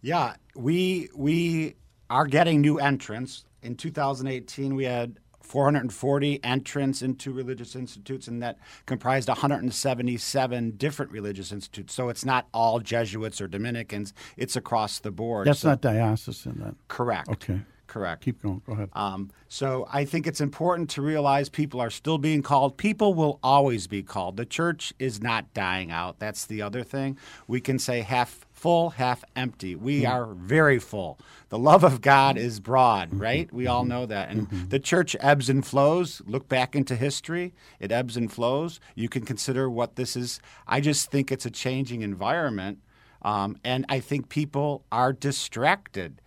Yeah, 0.00 0.36
we 0.54 1.10
we 1.14 1.76
are 2.08 2.26
getting 2.26 2.62
new 2.62 2.78
entrants. 2.78 3.44
In 3.62 3.76
2018, 3.76 4.74
we 4.74 4.84
had 4.84 5.18
440 5.42 6.42
entrants 6.42 7.02
into 7.02 7.30
religious 7.30 7.76
institutes, 7.76 8.26
and 8.26 8.42
that 8.42 8.58
comprised 8.86 9.28
177 9.28 10.70
different 10.78 11.12
religious 11.12 11.52
institutes. 11.52 11.92
So 11.92 12.08
it's 12.08 12.24
not 12.24 12.48
all 12.54 12.80
Jesuits 12.80 13.42
or 13.42 13.48
Dominicans; 13.48 14.14
it's 14.38 14.56
across 14.56 14.98
the 15.00 15.10
board. 15.10 15.46
That's 15.46 15.60
so, 15.60 15.68
not 15.68 15.82
diocesan, 15.82 16.58
then. 16.58 16.76
Correct. 16.88 17.28
Okay. 17.28 17.60
Correct. 17.96 18.22
Keep 18.24 18.42
going. 18.42 18.60
Go 18.66 18.74
ahead. 18.74 18.90
Um, 18.92 19.30
so 19.48 19.88
I 19.90 20.04
think 20.04 20.26
it's 20.26 20.42
important 20.42 20.90
to 20.90 21.00
realize 21.00 21.48
people 21.48 21.80
are 21.80 21.88
still 21.88 22.18
being 22.18 22.42
called. 22.42 22.76
People 22.76 23.14
will 23.14 23.38
always 23.42 23.86
be 23.86 24.02
called. 24.02 24.36
The 24.36 24.44
church 24.44 24.92
is 24.98 25.22
not 25.22 25.54
dying 25.54 25.90
out. 25.90 26.18
That's 26.18 26.44
the 26.44 26.60
other 26.60 26.82
thing. 26.82 27.16
We 27.48 27.62
can 27.62 27.78
say 27.78 28.02
half 28.02 28.44
full, 28.52 28.90
half 28.90 29.24
empty. 29.34 29.74
We 29.74 30.02
mm-hmm. 30.02 30.12
are 30.12 30.26
very 30.34 30.78
full. 30.78 31.18
The 31.48 31.58
love 31.58 31.84
of 31.84 32.02
God 32.02 32.36
is 32.36 32.60
broad, 32.60 33.08
mm-hmm. 33.08 33.22
right? 33.22 33.50
We 33.50 33.66
all 33.66 33.86
know 33.86 34.04
that. 34.04 34.28
And 34.28 34.42
mm-hmm. 34.42 34.68
the 34.68 34.78
church 34.78 35.16
ebbs 35.20 35.48
and 35.48 35.64
flows. 35.64 36.20
Look 36.26 36.50
back 36.50 36.76
into 36.76 36.96
history, 36.96 37.54
it 37.80 37.90
ebbs 37.90 38.18
and 38.18 38.30
flows. 38.30 38.78
You 38.94 39.08
can 39.08 39.24
consider 39.24 39.70
what 39.70 39.96
this 39.96 40.16
is. 40.16 40.38
I 40.66 40.82
just 40.82 41.10
think 41.10 41.32
it's 41.32 41.46
a 41.46 41.50
changing 41.50 42.02
environment. 42.02 42.80
Um, 43.22 43.56
and 43.64 43.86
I 43.88 44.00
think 44.00 44.28
people 44.28 44.84
are 44.92 45.14
distracted 45.14 46.20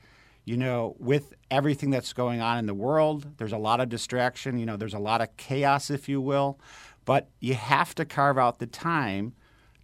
you 0.49 0.57
know, 0.57 0.95
with 0.97 1.35
everything 1.51 1.89
that's 1.89 2.13
going 2.13 2.41
on 2.41 2.57
in 2.57 2.65
the 2.65 2.73
world, 2.73 3.37
there's 3.37 3.53
a 3.53 3.57
lot 3.57 3.79
of 3.79 3.89
distraction. 3.89 4.57
You 4.57 4.65
know, 4.65 4.77
there's 4.77 4.93
a 4.93 4.99
lot 4.99 5.21
of 5.21 5.35
chaos, 5.37 5.89
if 5.89 6.07
you 6.07 6.21
will. 6.21 6.59
But 7.05 7.29
you 7.39 7.55
have 7.55 7.95
to 7.95 8.05
carve 8.05 8.37
out 8.37 8.59
the 8.59 8.67
time 8.67 9.33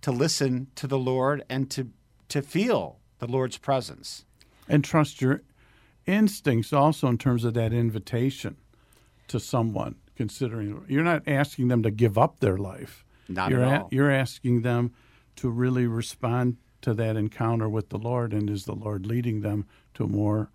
to 0.02 0.12
listen 0.12 0.68
to 0.76 0.88
the 0.88 1.00
Lord 1.00 1.44
and 1.50 1.70
to, 1.72 1.90
to 2.30 2.42
feel 2.42 3.00
the 3.20 3.28
Lord's 3.28 3.58
presence. 3.58 4.26
And 4.68 4.84
trust 4.84 5.22
your 5.22 5.42
instincts 6.06 6.72
also 6.72 7.08
in 7.08 7.18
terms 7.18 7.44
of 7.44 7.54
that 7.56 7.74
invitation 7.74 8.58
to 9.28 9.40
someone, 9.40 9.96
considering 10.16 10.86
you're 10.88 11.04
not 11.04 11.24
asking 11.28 11.68
them 11.68 11.82
to 11.84 11.90
give 11.90 12.18
up 12.18 12.40
their 12.40 12.58
life. 12.58 13.04
Not 13.28 13.50
you're 13.50 13.64
at 13.64 13.82
all. 13.82 13.88
A, 13.92 13.96
you're 13.96 14.12
asking 14.12 14.62
them 14.62 14.94
to 15.38 15.50
really 15.50 15.88
respond 15.88 16.58
to 16.82 16.94
that 16.94 17.18
encounter 17.18 17.68
with 17.68 17.90
the 17.90 17.98
Lord, 17.98 18.34
and 18.34 18.50
is 18.50 18.66
the 18.66 18.76
Lord 18.76 19.08
leading 19.08 19.42
them 19.42 19.66
to 19.96 20.08
more 20.08 20.52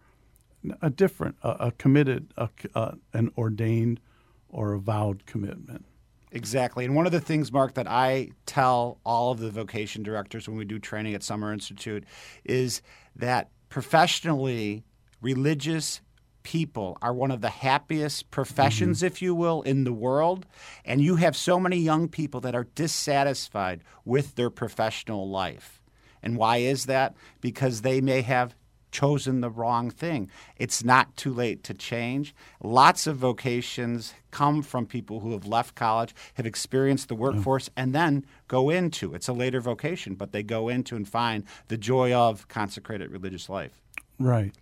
a 0.82 0.90
different, 0.90 1.36
a, 1.42 1.50
a 1.66 1.72
committed, 1.72 2.32
a, 2.36 2.48
a, 2.74 2.94
an 3.12 3.30
ordained 3.36 4.00
or 4.48 4.72
a 4.72 4.78
vowed 4.78 5.26
commitment. 5.26 5.84
Exactly. 6.32 6.84
And 6.84 6.94
one 6.94 7.06
of 7.06 7.12
the 7.12 7.20
things, 7.20 7.50
Mark, 7.50 7.74
that 7.74 7.88
I 7.88 8.30
tell 8.46 8.98
all 9.04 9.32
of 9.32 9.40
the 9.40 9.50
vocation 9.50 10.02
directors 10.02 10.48
when 10.48 10.56
we 10.56 10.64
do 10.64 10.78
training 10.78 11.14
at 11.14 11.22
Summer 11.22 11.52
Institute 11.52 12.04
is 12.44 12.82
that 13.16 13.50
professionally, 13.68 14.84
religious 15.20 16.00
people 16.42 16.96
are 17.02 17.12
one 17.12 17.30
of 17.30 17.40
the 17.40 17.50
happiest 17.50 18.30
professions, 18.30 18.98
mm-hmm. 18.98 19.06
if 19.06 19.20
you 19.20 19.34
will, 19.34 19.62
in 19.62 19.84
the 19.84 19.92
world. 19.92 20.46
And 20.84 21.00
you 21.00 21.16
have 21.16 21.36
so 21.36 21.58
many 21.58 21.78
young 21.78 22.08
people 22.08 22.40
that 22.42 22.54
are 22.54 22.68
dissatisfied 22.74 23.82
with 24.04 24.36
their 24.36 24.50
professional 24.50 25.28
life. 25.28 25.82
And 26.22 26.36
why 26.36 26.58
is 26.58 26.86
that? 26.86 27.14
Because 27.40 27.80
they 27.80 28.00
may 28.00 28.22
have 28.22 28.54
chosen 28.90 29.40
the 29.40 29.50
wrong 29.50 29.90
thing. 29.90 30.30
It's 30.56 30.84
not 30.84 31.16
too 31.16 31.32
late 31.32 31.62
to 31.64 31.74
change. 31.74 32.34
Lots 32.62 33.06
of 33.06 33.16
vocations 33.16 34.14
come 34.30 34.62
from 34.62 34.86
people 34.86 35.20
who 35.20 35.32
have 35.32 35.46
left 35.46 35.74
college, 35.74 36.14
have 36.34 36.46
experienced 36.46 37.08
the 37.08 37.14
workforce, 37.14 37.68
mm. 37.68 37.72
and 37.76 37.94
then 37.94 38.24
go 38.48 38.70
into 38.70 39.14
it's 39.14 39.28
a 39.28 39.32
later 39.32 39.60
vocation, 39.60 40.14
but 40.14 40.32
they 40.32 40.42
go 40.42 40.68
into 40.68 40.96
and 40.96 41.08
find 41.08 41.44
the 41.68 41.76
joy 41.76 42.12
of 42.12 42.48
consecrated 42.48 43.10
religious 43.10 43.48
life. 43.48 43.80
Right. 44.18 44.52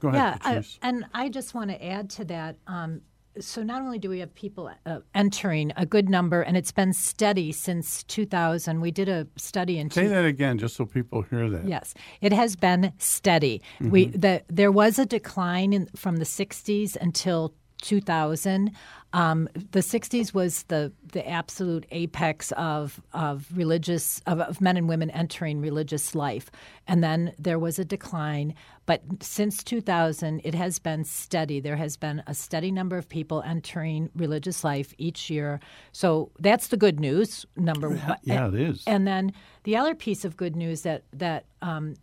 Go 0.00 0.08
ahead. 0.08 0.38
Yeah, 0.44 0.50
I, 0.50 0.64
and 0.82 1.06
I 1.12 1.28
just 1.28 1.54
want 1.54 1.70
to 1.70 1.84
add 1.84 2.10
to 2.10 2.24
that. 2.26 2.56
Um, 2.66 3.02
so 3.40 3.62
not 3.62 3.82
only 3.82 3.98
do 3.98 4.08
we 4.08 4.20
have 4.20 4.34
people 4.34 4.70
uh, 4.86 5.00
entering 5.14 5.72
a 5.76 5.86
good 5.86 6.08
number, 6.08 6.42
and 6.42 6.56
it's 6.56 6.72
been 6.72 6.92
steady 6.92 7.52
since 7.52 8.02
2000. 8.04 8.80
We 8.80 8.90
did 8.90 9.08
a 9.08 9.26
study 9.36 9.78
in. 9.78 9.90
Say 9.90 10.02
two- 10.02 10.08
that 10.10 10.24
again, 10.24 10.58
just 10.58 10.76
so 10.76 10.86
people 10.86 11.22
hear 11.22 11.48
that. 11.50 11.66
Yes, 11.66 11.94
it 12.20 12.32
has 12.32 12.56
been 12.56 12.92
steady. 12.98 13.62
Mm-hmm. 13.80 13.90
We 13.90 14.04
the, 14.06 14.42
there 14.48 14.72
was 14.72 14.98
a 14.98 15.06
decline 15.06 15.72
in, 15.72 15.86
from 15.96 16.16
the 16.16 16.24
60s 16.24 16.96
until 16.96 17.54
2000. 17.80 18.72
Um, 19.14 19.48
the 19.54 19.80
60s 19.80 20.34
was 20.34 20.64
the, 20.64 20.92
the 21.12 21.26
absolute 21.26 21.86
apex 21.90 22.52
of, 22.52 23.00
of 23.14 23.46
religious, 23.54 24.20
of, 24.26 24.40
of, 24.40 24.60
men 24.60 24.76
and 24.76 24.86
women 24.86 25.08
entering 25.10 25.62
religious 25.62 26.14
life. 26.14 26.50
And 26.86 27.02
then 27.02 27.32
there 27.38 27.58
was 27.58 27.78
a 27.78 27.86
decline. 27.86 28.54
But 28.84 29.02
since 29.20 29.64
2000, 29.64 30.42
it 30.44 30.54
has 30.54 30.78
been 30.78 31.04
steady. 31.04 31.58
There 31.58 31.76
has 31.76 31.96
been 31.96 32.22
a 32.26 32.34
steady 32.34 32.70
number 32.70 32.98
of 32.98 33.08
people 33.08 33.42
entering 33.46 34.10
religious 34.14 34.62
life 34.62 34.92
each 34.98 35.30
year. 35.30 35.58
So 35.92 36.30
that's 36.38 36.68
the 36.68 36.76
good 36.76 37.00
news, 37.00 37.46
number 37.56 37.88
one. 37.88 38.16
Yeah, 38.24 38.48
it 38.48 38.54
is. 38.54 38.84
And 38.86 39.06
then 39.06 39.32
the 39.64 39.76
other 39.76 39.94
piece 39.94 40.26
of 40.26 40.36
good 40.36 40.54
news 40.54 40.82
that, 40.82 41.04
that 41.14 41.46
um, 41.62 41.94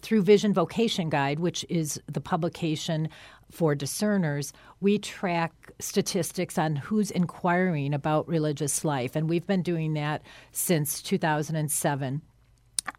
through 0.00 0.22
Vision 0.22 0.52
Vocation 0.52 1.08
Guide, 1.08 1.40
which 1.40 1.64
is 1.68 2.00
the 2.06 2.20
publication 2.20 3.08
for 3.50 3.74
discerners, 3.74 4.52
we 4.80 4.98
track 4.98 5.52
statistics 5.78 6.58
on 6.58 6.76
who's 6.76 7.10
inquiring 7.10 7.94
about 7.94 8.28
religious 8.28 8.84
life. 8.84 9.16
And 9.16 9.28
we've 9.28 9.46
been 9.46 9.62
doing 9.62 9.94
that 9.94 10.22
since 10.52 11.02
2007. 11.02 12.22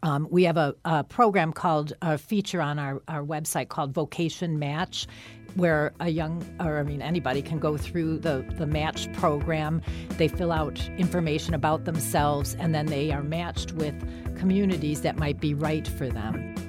Um, 0.02 0.28
we 0.30 0.44
have 0.44 0.56
a, 0.56 0.74
a, 0.84 1.02
program 1.02 1.52
called 1.52 1.92
a 2.02 2.18
feature 2.18 2.60
on 2.60 2.78
our, 2.78 3.02
our 3.08 3.24
website 3.24 3.68
called 3.68 3.92
Vocation 3.92 4.58
Match. 4.58 5.06
where 5.54 5.92
a 5.98 6.10
young, 6.10 6.44
or 6.60 6.78
I 6.78 6.82
mean, 6.82 7.00
anybody 7.00 7.40
can 7.40 7.58
go 7.58 7.76
through 7.76 8.18
the, 8.18 8.44
the 8.58 8.66
match 8.66 9.10
program. 9.14 9.80
They 10.10 10.28
fill 10.28 10.52
out 10.52 10.78
information 10.98 11.54
about 11.54 11.84
themselves, 11.84 12.54
and 12.56 12.74
then 12.74 12.86
they 12.86 13.10
are 13.12 13.22
matched 13.22 13.72
with 13.72 13.94
communities 14.38 15.00
that 15.02 15.16
might 15.16 15.40
be 15.40 15.54
right 15.54 15.88
for 15.88 16.08
them. 16.08 16.67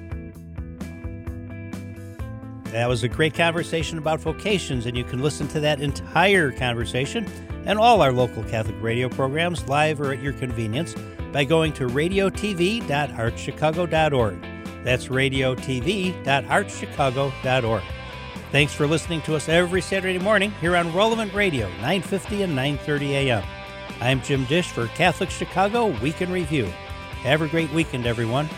That 2.72 2.88
was 2.88 3.02
a 3.02 3.08
great 3.08 3.34
conversation 3.34 3.98
about 3.98 4.20
vocations, 4.20 4.86
and 4.86 4.96
you 4.96 5.02
can 5.02 5.20
listen 5.20 5.48
to 5.48 5.58
that 5.60 5.80
entire 5.80 6.52
conversation 6.52 7.28
and 7.66 7.76
all 7.78 8.00
our 8.00 8.12
local 8.12 8.44
Catholic 8.44 8.76
radio 8.80 9.08
programs 9.08 9.68
live 9.68 10.00
or 10.00 10.12
at 10.12 10.22
your 10.22 10.34
convenience 10.34 10.94
by 11.32 11.42
going 11.44 11.72
to 11.74 11.88
radiotv.archchicago.org. 11.88 14.46
That's 14.84 15.08
radiotv.archchicago.org. 15.08 17.82
Thanks 18.52 18.72
for 18.72 18.86
listening 18.86 19.22
to 19.22 19.34
us 19.36 19.48
every 19.48 19.80
Saturday 19.80 20.18
morning 20.18 20.50
here 20.60 20.76
on 20.76 20.94
Relevant 20.94 21.32
Radio, 21.34 21.66
950 21.68 22.42
and 22.42 22.54
930 22.54 23.14
a.m. 23.14 23.42
I'm 24.00 24.22
Jim 24.22 24.44
Dish 24.44 24.70
for 24.70 24.86
Catholic 24.88 25.30
Chicago 25.30 25.86
Week 26.00 26.20
in 26.22 26.30
Review. 26.32 26.66
Have 27.22 27.42
a 27.42 27.48
great 27.48 27.72
weekend, 27.72 28.06
everyone. 28.06 28.48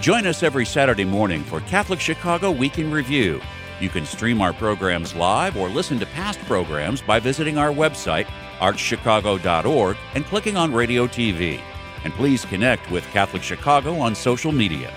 Join 0.00 0.28
us 0.28 0.44
every 0.44 0.64
Saturday 0.64 1.04
morning 1.04 1.42
for 1.42 1.60
Catholic 1.62 1.98
Chicago 1.98 2.52
Week 2.52 2.78
in 2.78 2.92
Review. 2.92 3.40
You 3.80 3.88
can 3.88 4.06
stream 4.06 4.40
our 4.40 4.52
programs 4.52 5.12
live 5.16 5.56
or 5.56 5.68
listen 5.68 5.98
to 5.98 6.06
past 6.06 6.38
programs 6.40 7.02
by 7.02 7.18
visiting 7.18 7.58
our 7.58 7.70
website, 7.70 8.26
archchicago.org, 8.60 9.96
and 10.14 10.24
clicking 10.24 10.56
on 10.56 10.72
Radio 10.72 11.08
TV. 11.08 11.60
And 12.04 12.12
please 12.12 12.44
connect 12.44 12.88
with 12.92 13.04
Catholic 13.08 13.42
Chicago 13.42 13.98
on 13.98 14.14
social 14.14 14.52
media. 14.52 14.94